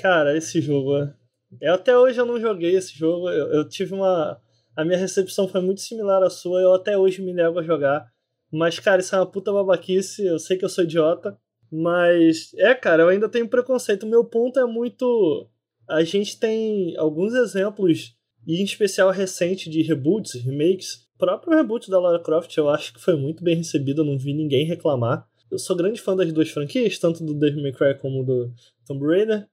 [0.03, 0.97] Cara, esse jogo.
[0.97, 1.15] É,
[1.61, 3.31] eu até hoje eu não joguei esse jogo.
[3.31, 4.41] Eu, eu, tive uma.
[4.77, 6.61] A minha recepção foi muito similar à sua.
[6.61, 8.07] Eu até hoje me nego a jogar.
[8.53, 10.27] Mas, cara, isso é uma puta babaquice.
[10.27, 11.39] Eu sei que eu sou idiota.
[11.71, 14.05] Mas, é, cara, eu ainda tenho preconceito.
[14.05, 15.49] O meu ponto é muito.
[15.89, 18.17] A gente tem alguns exemplos
[18.51, 21.09] e em especial recente de reboots, remakes.
[21.15, 24.35] O próprio reboot da Lara Croft eu acho que foi muito bem recebido, não vi
[24.35, 25.25] ninguém reclamar.
[25.49, 28.53] Eu sou grande fã das duas franquias, tanto do Devil May Cry como do
[28.85, 29.47] Tomb Raider.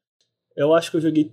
[0.56, 1.32] Eu acho que eu joguei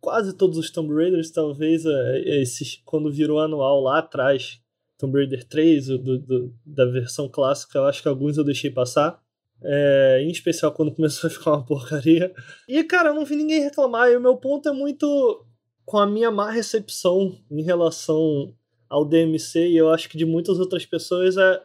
[0.00, 4.60] quase todos os Tomb Raiders, talvez é, esses quando virou anual lá atrás,
[4.96, 9.20] Tomb Raider 3, do, do, da versão clássica, eu acho que alguns eu deixei passar.
[9.62, 12.32] É, em especial quando começou a ficar uma porcaria.
[12.68, 14.08] E, cara, eu não vi ninguém reclamar.
[14.08, 15.44] E o meu ponto é muito
[15.90, 18.54] com a minha má recepção em relação
[18.88, 21.60] ao DMC e eu acho que de muitas outras pessoas é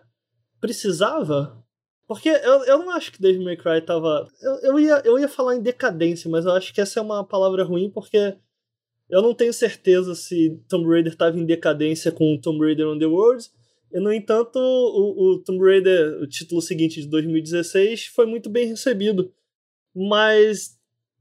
[0.60, 1.64] precisava?
[2.08, 5.28] Porque eu, eu não acho que Dave May Cry tava eu, eu, ia, eu ia
[5.28, 8.36] falar em decadência mas eu acho que essa é uma palavra ruim porque
[9.12, 13.06] eu não tenho certeza se Tomb Raider estava em decadência com Tomb Raider on the
[13.06, 13.48] World
[13.94, 18.66] e no entanto o, o Tomb Raider o título seguinte de 2016 foi muito bem
[18.70, 19.32] recebido.
[19.96, 20.75] Mas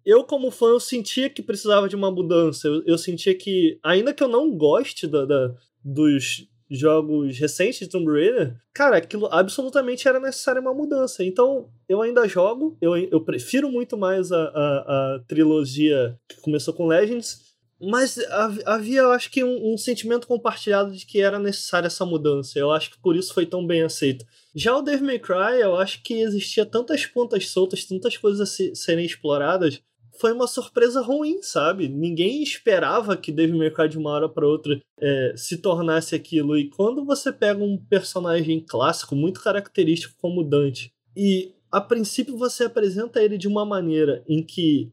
[0.04, 2.68] eu, como fã, eu sentia que precisava de uma mudança.
[2.68, 7.88] Eu, eu sentia que, ainda que eu não goste da, da, dos jogos recentes de
[7.88, 11.24] Tomb Raider, cara, aquilo absolutamente era necessário uma mudança.
[11.24, 16.74] Então, eu ainda jogo, eu, eu prefiro muito mais a, a, a trilogia que começou
[16.74, 18.18] com Legends, mas
[18.64, 22.58] havia, eu acho que, um, um, sentimento compartilhado de que era necessária essa mudança.
[22.58, 24.24] Eu acho que por isso foi tão bem aceito.
[24.54, 28.46] Já o Devil May Cry, eu acho que existia tantas pontas soltas, tantas coisas a
[28.46, 29.82] se, serem exploradas,
[30.18, 31.88] foi uma surpresa ruim, sabe?
[31.88, 36.56] Ninguém esperava que Devil May Cry de uma hora para outra é, se tornasse aquilo.
[36.56, 42.64] E quando você pega um personagem clássico, muito característico como Dante, e a princípio você
[42.64, 44.92] apresenta ele de uma maneira em que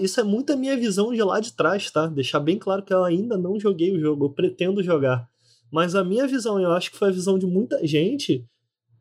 [0.00, 2.06] isso é muito a minha visão de lá de trás, tá?
[2.06, 5.26] Deixar bem claro que eu ainda não joguei o jogo, eu pretendo jogar.
[5.72, 8.44] Mas a minha visão, eu acho que foi a visão de muita gente,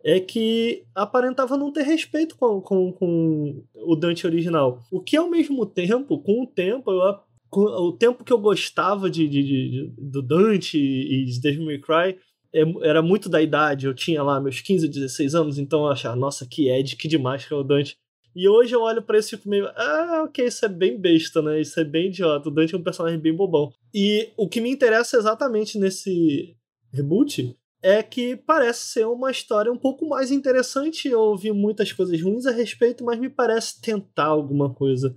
[0.03, 4.79] é que aparentava não ter respeito com, com, com o Dante original.
[4.91, 7.19] O que ao mesmo tempo, com o tempo, eu,
[7.49, 11.79] com o tempo que eu gostava de, de, de do Dante e de Devil May
[11.79, 12.17] Cry,
[12.53, 16.15] é, era muito da idade, eu tinha lá meus 15, 16 anos, então eu achava,
[16.15, 17.97] nossa, que Ed, que demais que é o Dante.
[18.35, 21.41] E hoje eu olho pra isso e fico meio, ah, ok, isso é bem besta,
[21.41, 21.59] né?
[21.59, 22.47] Isso é bem idiota.
[22.47, 23.73] O Dante é um personagem bem bobão.
[23.93, 26.55] E o que me interessa exatamente nesse
[26.93, 31.07] reboot é que parece ser uma história um pouco mais interessante.
[31.07, 35.15] Eu ouvi muitas coisas ruins a respeito, mas me parece tentar alguma coisa.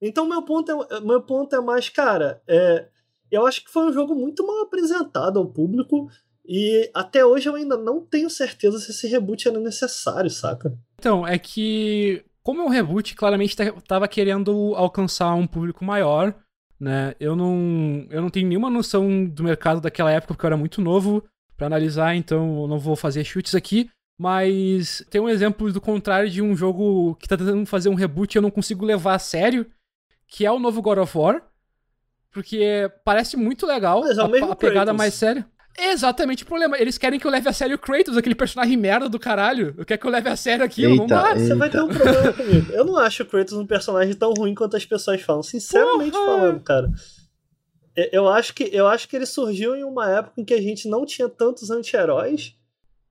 [0.00, 2.88] Então meu ponto é, meu ponto é mais, cara, é,
[3.30, 6.08] eu acho que foi um jogo muito mal apresentado ao público
[6.44, 10.76] e até hoje eu ainda não tenho certeza se esse reboot era necessário, saca?
[10.98, 13.56] Então, é que como é um reboot, claramente
[13.86, 16.34] tava querendo alcançar um público maior,
[16.78, 17.14] né?
[17.20, 20.80] Eu não, eu não tenho nenhuma noção do mercado daquela época porque eu era muito
[20.80, 21.24] novo
[21.62, 23.88] para analisar, então eu não vou fazer chutes aqui.
[24.18, 28.34] Mas tem um exemplo do contrário de um jogo que tá tentando fazer um reboot
[28.34, 29.66] e eu não consigo levar a sério,
[30.26, 31.42] que é o novo God of War.
[32.32, 35.46] Porque parece muito legal é a, a pegada mais séria.
[35.78, 36.76] É exatamente o problema.
[36.78, 39.74] Eles querem que eu leve a sério o Kratos, aquele personagem merda do caralho.
[39.78, 40.92] Eu quero que eu leve a sério aquilo.
[40.92, 41.34] Eita, Vamos lá.
[41.34, 42.72] Você vai ter um problema comigo.
[42.72, 45.42] Eu não acho o Kratos um personagem tão ruim quanto as pessoas falam.
[45.42, 46.26] Sinceramente Porra.
[46.26, 46.90] falando, cara.
[47.96, 50.60] É, eu acho, que, eu acho que ele surgiu em uma época em que a
[50.60, 52.54] gente não tinha tantos anti-heróis.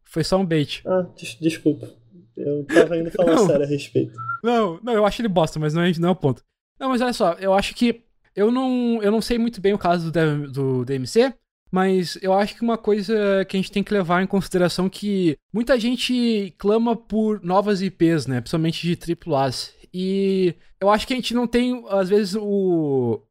[0.04, 0.82] Foi só um bait.
[0.86, 1.90] Ah, des desculpa.
[2.36, 4.18] Eu tava indo falar não, sério a respeito.
[4.44, 6.44] Não, não, eu acho ele bosta, mas não é, não é o ponto.
[6.80, 8.04] Não, mas olha só, eu acho que.
[8.36, 11.34] Eu não, eu não sei muito bem o caso do, do DMC,
[11.70, 14.90] mas eu acho que uma coisa que a gente tem que levar em consideração é
[14.90, 18.40] que muita gente clama por novas IPs, né?
[18.40, 19.74] Principalmente de AAAs.
[19.94, 23.22] E eu acho que a gente não tem, às vezes, o,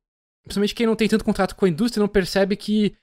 [0.44, 2.94] principalmente quem não tem tanto contrato com a indústria, não percebe que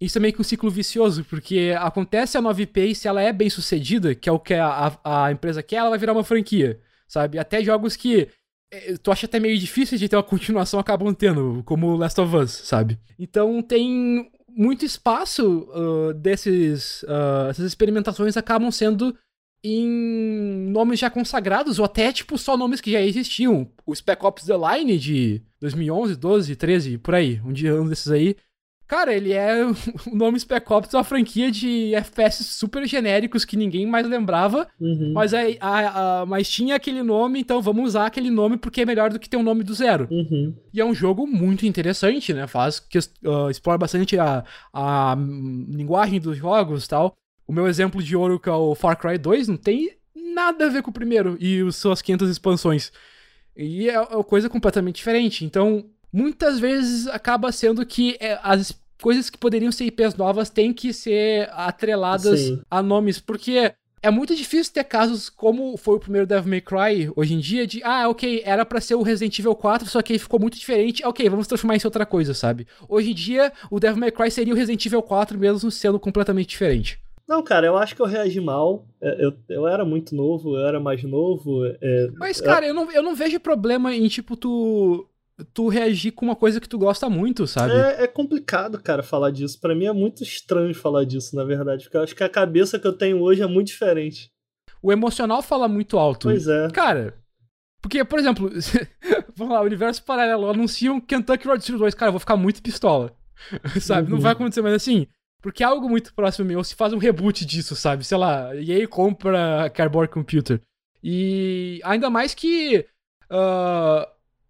[0.00, 3.22] isso é meio que um ciclo vicioso, porque acontece a nova IP e se ela
[3.22, 6.24] é bem sucedida, que é o que a, a empresa quer, ela vai virar uma
[6.24, 7.38] franquia, sabe?
[7.38, 8.28] Até jogos que
[8.70, 12.36] é, tu acha até meio difícil de ter uma continuação acabam tendo, como Last of
[12.36, 12.98] Us, sabe?
[13.18, 17.02] Então tem muito espaço uh, desses.
[17.04, 19.16] Uh, essas experimentações acabam sendo
[19.62, 19.88] em
[20.70, 23.70] nomes já consagrados, ou até, tipo, só nomes que já existiam.
[23.86, 28.10] O Spec Ops The Line de 2011, 12, 13, por aí, um dia um desses
[28.10, 28.36] aí.
[28.86, 29.64] Cara, ele é
[30.06, 35.12] o nome Spec Ops uma franquia de FPS super genéricos que ninguém mais lembrava, uhum.
[35.14, 38.84] mas, a, a, a, mas tinha aquele nome, então vamos usar aquele nome porque é
[38.84, 40.06] melhor do que ter um nome do zero.
[40.10, 40.54] Uhum.
[40.72, 42.46] E é um jogo muito interessante, né?
[42.46, 45.16] Faz que uh, explora bastante a, a
[45.70, 47.14] linguagem dos jogos e tal.
[47.46, 49.96] O meu exemplo de ouro, que é o Far Cry 2, não tem
[50.34, 52.92] nada a ver com o primeiro e os suas 500 expansões.
[53.56, 55.44] E é uma coisa completamente diferente.
[55.44, 60.72] Então, muitas vezes acaba sendo que é, as coisas que poderiam ser IPs novas têm
[60.72, 62.62] que ser atreladas Sim.
[62.70, 63.74] a nomes, porque
[64.04, 67.66] é muito difícil ter casos como foi o primeiro Devil May Cry hoje em dia,
[67.66, 70.58] de, ah, ok, era para ser o Resident Evil 4, só que aí ficou muito
[70.58, 72.66] diferente, ok, vamos transformar isso em outra coisa, sabe?
[72.86, 76.48] Hoje em dia, o Devil May Cry seria o Resident Evil 4 mesmo sendo completamente
[76.48, 76.98] diferente.
[77.28, 78.86] Não, cara, eu acho que eu reagi mal.
[79.00, 81.64] É, eu, eu era muito novo, eu era mais novo.
[81.80, 85.08] É, Mas, cara, eu, não, eu não vejo problema em, tipo, tu.
[85.52, 87.72] Tu reagir com uma coisa que tu gosta muito, sabe?
[87.72, 89.60] É, é complicado, cara, falar disso.
[89.60, 91.82] para mim é muito estranho falar disso, na verdade.
[91.82, 94.30] Porque eu acho que a cabeça que eu tenho hoje é muito diferente.
[94.80, 96.28] O emocional fala muito alto.
[96.28, 96.68] Pois é.
[96.70, 97.14] Cara,
[97.82, 98.48] porque, por exemplo,
[99.34, 102.36] vamos lá, o universo paralelo anuncia um Kentucky Road Zero 2, cara, eu vou ficar
[102.36, 103.12] muito pistola.
[103.80, 104.08] sabe?
[104.08, 104.14] Uhum.
[104.16, 105.06] Não vai acontecer, mas assim,
[105.44, 106.64] porque é algo muito próximo meu.
[106.64, 108.02] Se faz um reboot disso, sabe?
[108.02, 110.58] Sei lá, e aí compra Cardboard Computer.
[111.02, 112.86] E ainda mais que
[113.30, 114.08] uh,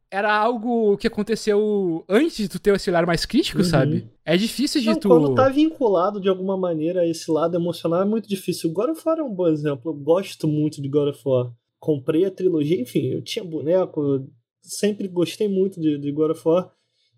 [0.09, 3.65] era algo que aconteceu antes de tu ter esse olhar mais crítico, uhum.
[3.65, 4.09] sabe?
[4.25, 5.09] É difícil de Não, tu.
[5.09, 8.73] Quando tá vinculado de alguma maneira a esse lado emocional é muito difícil.
[8.73, 9.91] God of War é um bom exemplo.
[9.91, 11.53] Eu gosto muito de God of War.
[11.81, 14.25] Comprei a trilogia, enfim, eu tinha boneco,
[14.63, 16.71] sempre gostei muito de, de God of War.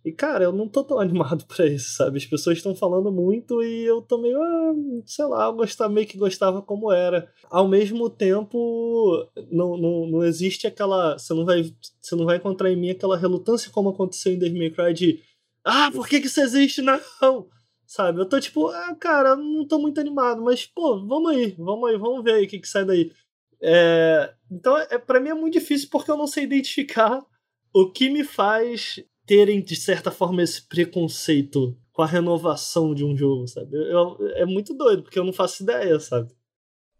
[0.06, 2.18] E, cara, eu não tô tão animado pra isso, sabe?
[2.18, 4.72] As pessoas estão falando muito e eu tô meio, ah,
[5.04, 7.28] sei lá, eu gostava, meio que gostava como era.
[7.50, 11.18] Ao mesmo tempo, não, não, não existe aquela.
[11.18, 14.58] Você não, vai, você não vai encontrar em mim aquela relutância como aconteceu em Devil
[14.60, 15.22] May Cry de,
[15.64, 16.82] ah, por que, que isso existe?
[17.20, 17.48] Não!
[17.84, 18.20] Sabe?
[18.20, 21.96] Eu tô tipo, ah, cara, não tô muito animado, mas, pô, vamos aí, vamos aí,
[21.96, 23.12] vamos ver aí o que, que sai daí.
[23.60, 27.24] É, então, é, para mim é muito difícil porque eu não sei identificar
[27.72, 33.16] o que me faz terem, de certa forma, esse preconceito com a renovação de um
[33.16, 33.74] jogo, sabe?
[33.74, 36.28] Eu, é muito doido, porque eu não faço ideia, sabe?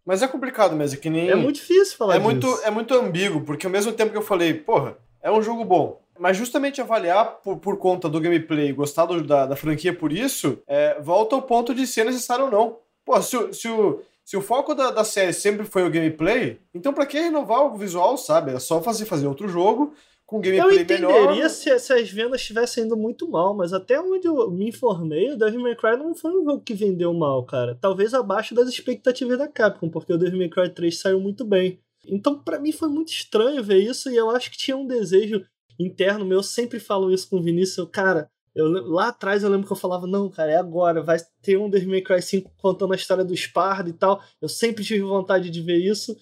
[0.05, 1.29] Mas é complicado mesmo, que nem.
[1.29, 2.29] É muito difícil falar é disso.
[2.31, 5.63] muito É muito ambíguo, porque ao mesmo tempo que eu falei, porra, é um jogo
[5.65, 6.01] bom.
[6.19, 10.57] Mas justamente avaliar por, por conta do gameplay, gostar do, da, da franquia por isso,
[10.65, 12.77] é, volta ao ponto de ser necessário ou não.
[13.05, 16.59] Pô, se, o- se, o, se o foco da, da série sempre foi o gameplay,
[16.73, 18.51] então pra que renovar o visual, sabe?
[18.51, 19.93] É só fazer, fazer outro jogo
[20.27, 21.49] com Eu gameplay entenderia melhor.
[21.49, 25.37] se, se as vendas estivessem indo muito mal, mas até onde eu me informei, o
[25.37, 27.77] Devil May Cry não foi um jogo que vendeu mal, cara.
[27.79, 31.79] Talvez abaixo das expectativas da Capcom, porque o Devil May Cry 3 saiu muito bem.
[32.05, 35.45] Então, pra mim, foi muito estranho ver isso, e eu acho que tinha um desejo
[35.79, 36.39] interno meu.
[36.39, 38.29] Eu sempre falo isso com o Vinícius, eu, cara.
[38.53, 41.69] Eu, lá atrás eu lembro que eu falava, não, cara, é agora, vai ter um
[41.69, 44.21] Devil May Cry 5 contando a história do Sparda e tal.
[44.41, 46.17] Eu sempre tive vontade de ver isso.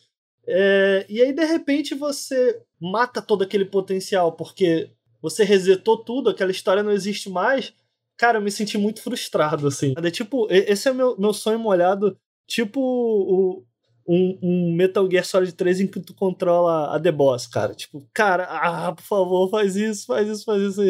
[0.48, 4.92] É, e aí, de repente, você mata todo aquele potencial, porque
[5.22, 7.74] você resetou tudo, aquela história não existe mais.
[8.18, 9.94] Cara, eu me senti muito frustrado, assim.
[9.98, 12.18] É tipo, esse é o meu, meu sonho molhado,
[12.48, 13.66] tipo o,
[14.08, 17.74] um, um Metal Gear Solid 3 em que tu controla a The Boss, cara.
[17.74, 20.82] Tipo, cara, ah, por favor, faz isso, faz isso, faz isso.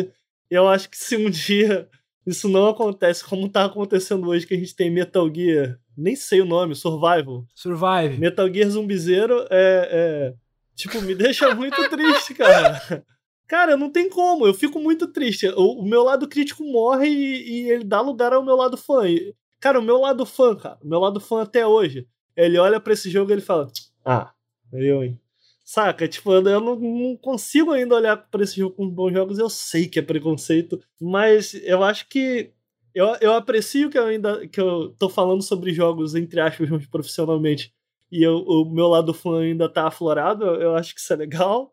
[0.49, 1.89] Eu acho que se um dia
[2.25, 6.41] isso não acontece, como tá acontecendo hoje, que a gente tem Metal Gear, nem sei
[6.41, 7.45] o nome, Survival.
[7.53, 8.17] Survive.
[8.17, 10.33] Metal Gear Zumbizeiro é, é.
[10.75, 13.05] Tipo, me deixa muito triste, cara.
[13.47, 15.47] Cara, não tem como, eu fico muito triste.
[15.49, 19.07] O, o meu lado crítico morre e, e ele dá lugar ao meu lado fã.
[19.07, 22.79] E, cara, o meu lado fã, cara, o meu lado fã até hoje, ele olha
[22.79, 23.67] pra esse jogo e ele fala:
[24.03, 24.31] Ah,
[24.73, 25.19] eu, hein.
[25.63, 26.07] Saca?
[26.07, 29.39] Tipo, eu não, não consigo ainda olhar pra esse jogo com bons jogos.
[29.39, 32.51] Eu sei que é preconceito, mas eu acho que
[32.95, 37.71] eu, eu aprecio que eu ainda que eu tô falando sobre jogos, entre aspas, profissionalmente,
[38.11, 41.71] e eu- o meu lado fã ainda tá aflorado, eu acho que isso é legal.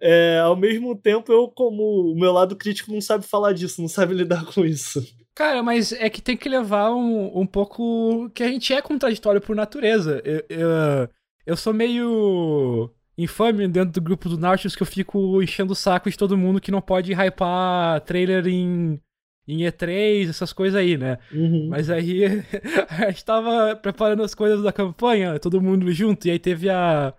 [0.00, 3.88] É, ao mesmo tempo, eu, como o meu lado crítico, não sabe falar disso, não
[3.88, 5.00] sabe lidar com isso.
[5.34, 8.28] Cara, mas é que tem que levar um, um pouco.
[8.34, 10.20] que a gente é contraditório por natureza.
[10.24, 11.08] Eu, eu,
[11.46, 16.10] eu sou meio infame dentro do grupo do Nautilus que eu fico enchendo o saco
[16.10, 19.00] de todo mundo que não pode hypar trailer em,
[19.46, 21.18] em E3, essas coisas aí, né?
[21.32, 21.68] Uhum.
[21.68, 22.24] Mas aí
[22.88, 27.12] a gente tava preparando as coisas da campanha, todo mundo junto, e aí teve a.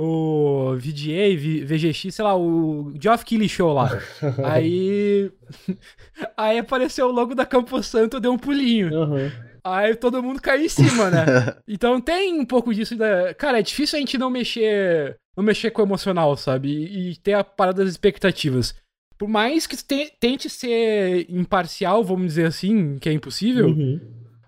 [0.00, 1.36] O VGA,
[1.66, 3.90] VGX, sei lá, o Geoff Keighley Show lá.
[4.46, 5.28] aí.
[6.36, 8.94] Aí apareceu o logo da Campo Santo, eu dei um pulinho.
[8.94, 9.30] Uhum.
[9.64, 11.24] Aí todo mundo caiu em cima, né?
[11.66, 13.34] Então tem um pouco disso da.
[13.34, 15.18] Cara, é difícil a gente não mexer.
[15.36, 16.68] Não mexer com o emocional, sabe?
[16.68, 18.74] E, e ter a parada das expectativas.
[19.18, 24.00] Por mais que te- tente ser imparcial, vamos dizer assim, que é impossível, Uhum.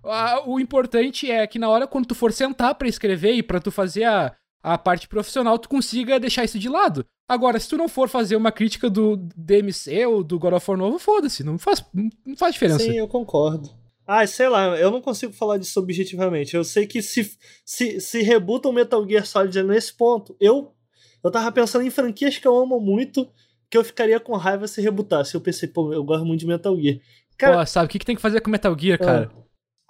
[0.04, 3.60] ah, o importante é que na hora quando tu for sentar pra escrever e pra
[3.60, 4.32] tu fazer a,
[4.62, 7.04] a parte profissional, tu consiga deixar isso de lado.
[7.28, 10.78] Agora, se tu não for fazer uma crítica do DMC ou do God of War
[10.78, 12.80] novo, foda-se, não faz, não faz diferença.
[12.84, 13.70] Sim, eu concordo.
[14.06, 16.56] Ah, sei lá, eu não consigo falar disso objetivamente.
[16.56, 17.30] Eu sei que se,
[17.64, 20.72] se, se rebuta o Metal Gear Solid nesse ponto, eu,
[21.22, 23.28] eu tava pensando em franquias que eu amo muito,
[23.70, 25.34] que eu ficaria com raiva se rebutasse.
[25.34, 26.98] Eu pensei, pô, eu gosto muito de Metal Gear.
[27.38, 29.30] Cara, Pô, sabe o que, que tem que fazer com Metal Gear, cara?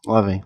[0.06, 0.42] Lá vem.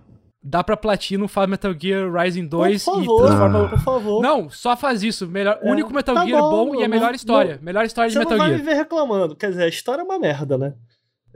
[0.46, 3.68] Dá pra Platino, faz Metal Gear Rising 2 por e favor, transforma.
[3.70, 4.22] por favor.
[4.22, 5.26] Não, só faz isso.
[5.26, 7.58] Melhor, É, único Metal tá Gear bom, bom, e a não- melhor história.
[7.62, 8.60] Melhor história de Você Metal não vai Gear.
[8.60, 9.34] me ver reclamando.
[9.36, 10.74] Quer dizer, a história é uma merda, né?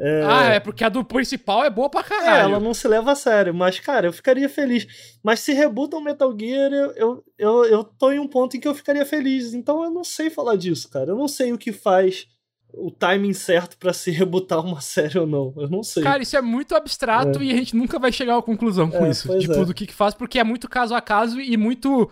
[0.01, 2.51] É, Ah, é porque a do principal é boa pra é, caralho.
[2.53, 4.87] ela não se leva a sério, mas, cara, eu ficaria feliz.
[5.23, 8.69] Mas se rebutam Metal Gear, eu, eu, eu, eu tô em um ponto em que
[8.69, 9.55] eu ficaria feliz.
[9.55, 11.11] Então eu não sei falar disso, cara.
[11.11, 12.27] Eu não sei o que faz
[12.73, 15.53] o timing certo pra se rebutar uma série ou não.
[15.57, 16.03] Eu não sei.
[16.03, 19.05] Cara, isso é muito abstrato e a gente nunca vai chegar a uma conclusão com
[19.07, 19.37] É, isso.
[19.39, 19.65] Tipo, é.
[19.65, 22.09] do que que faz, porque é muito caso a caso e muito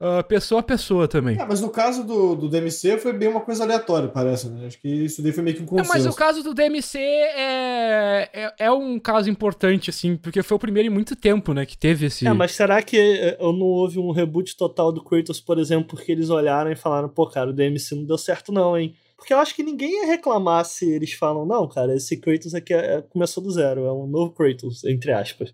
[0.00, 1.36] ah, pessoa a pessoa também.
[1.40, 4.66] Ah, mas no caso do, do DMC foi bem uma coisa aleatória, parece, né?
[4.66, 5.88] Acho que isso daí foi meio que um É, consenso.
[5.92, 10.60] mas o caso do DMC é, é, é um caso importante, assim, porque foi o
[10.60, 12.26] primeiro em muito tempo, né, que teve esse...
[12.26, 15.88] É, mas será que eh, eu não houve um reboot total do Kratos, por exemplo,
[15.88, 18.94] porque eles olharam e falaram, pô, cara, o DMC não deu certo não, hein?
[19.16, 22.72] Porque eu acho que ninguém ia reclamar se eles falam, não, cara, esse Kratos aqui
[22.72, 25.52] é- é- começou do zero, é um novo Kratos, entre aspas.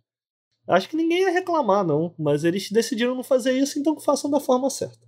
[0.66, 4.31] Acho que ninguém ia reclamar, não, mas eles decidiram não fazer isso, então que façam
[4.31, 5.07] da forma certa.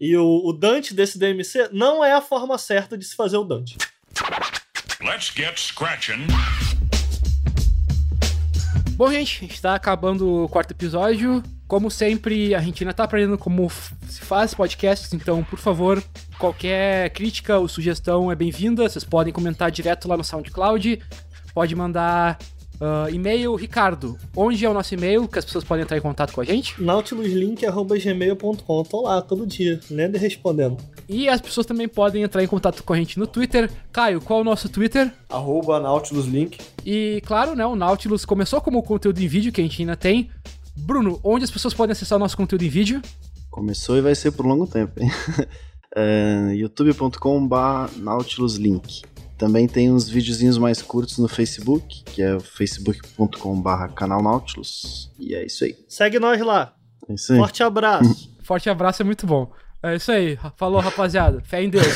[0.00, 3.44] E o, o Dante desse DMC não é a forma certa de se fazer o
[3.44, 3.76] Dante.
[5.02, 6.26] Let's get scratching.
[8.92, 11.42] Bom, gente, a gente tá acabando o quarto episódio.
[11.68, 13.70] Como sempre, a gente ainda tá aprendendo como
[14.08, 16.02] se faz podcasts, então, por favor,
[16.38, 18.88] qualquer crítica ou sugestão é bem-vinda.
[18.88, 21.02] Vocês podem comentar direto lá no SoundCloud.
[21.52, 22.38] Pode mandar
[22.80, 24.18] Uh, e-mail, Ricardo.
[24.36, 26.80] Onde é o nosso e-mail que as pessoas podem entrar em contato com a gente?
[26.82, 28.82] nautiluslink.gmail.com.
[28.84, 30.76] Tô lá todo dia, lendo e respondendo.
[31.08, 33.70] E as pessoas também podem entrar em contato com a gente no Twitter.
[33.92, 35.12] Caio, qual é o nosso Twitter?
[35.28, 36.58] Arroba NautilusLink.
[36.84, 40.30] E claro, né, o Nautilus começou como conteúdo em vídeo, que a gente ainda tem.
[40.76, 43.00] Bruno, onde as pessoas podem acessar o nosso conteúdo em vídeo?
[43.50, 45.10] Começou e vai ser por longo tempo, hein?
[45.96, 47.56] é, youtube.com.br
[47.96, 49.02] nautiluslink.
[49.38, 55.10] Também tem uns videozinhos mais curtos no Facebook, que é facebook.com.br canal Nautilus.
[55.18, 55.76] E é isso aí.
[55.88, 56.72] Segue nós lá.
[57.08, 57.38] É isso aí.
[57.38, 58.30] Forte abraço.
[58.42, 59.50] Forte abraço, é muito bom.
[59.82, 60.38] É isso aí.
[60.56, 61.40] Falou, rapaziada.
[61.42, 61.86] Fé em Deus.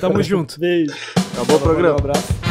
[0.00, 0.58] Tamo junto.
[0.58, 0.92] Beijo.
[1.34, 1.94] Acabou o programa.
[1.94, 2.47] Um abraço.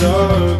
[0.00, 0.44] Pearl.
[0.44, 0.53] A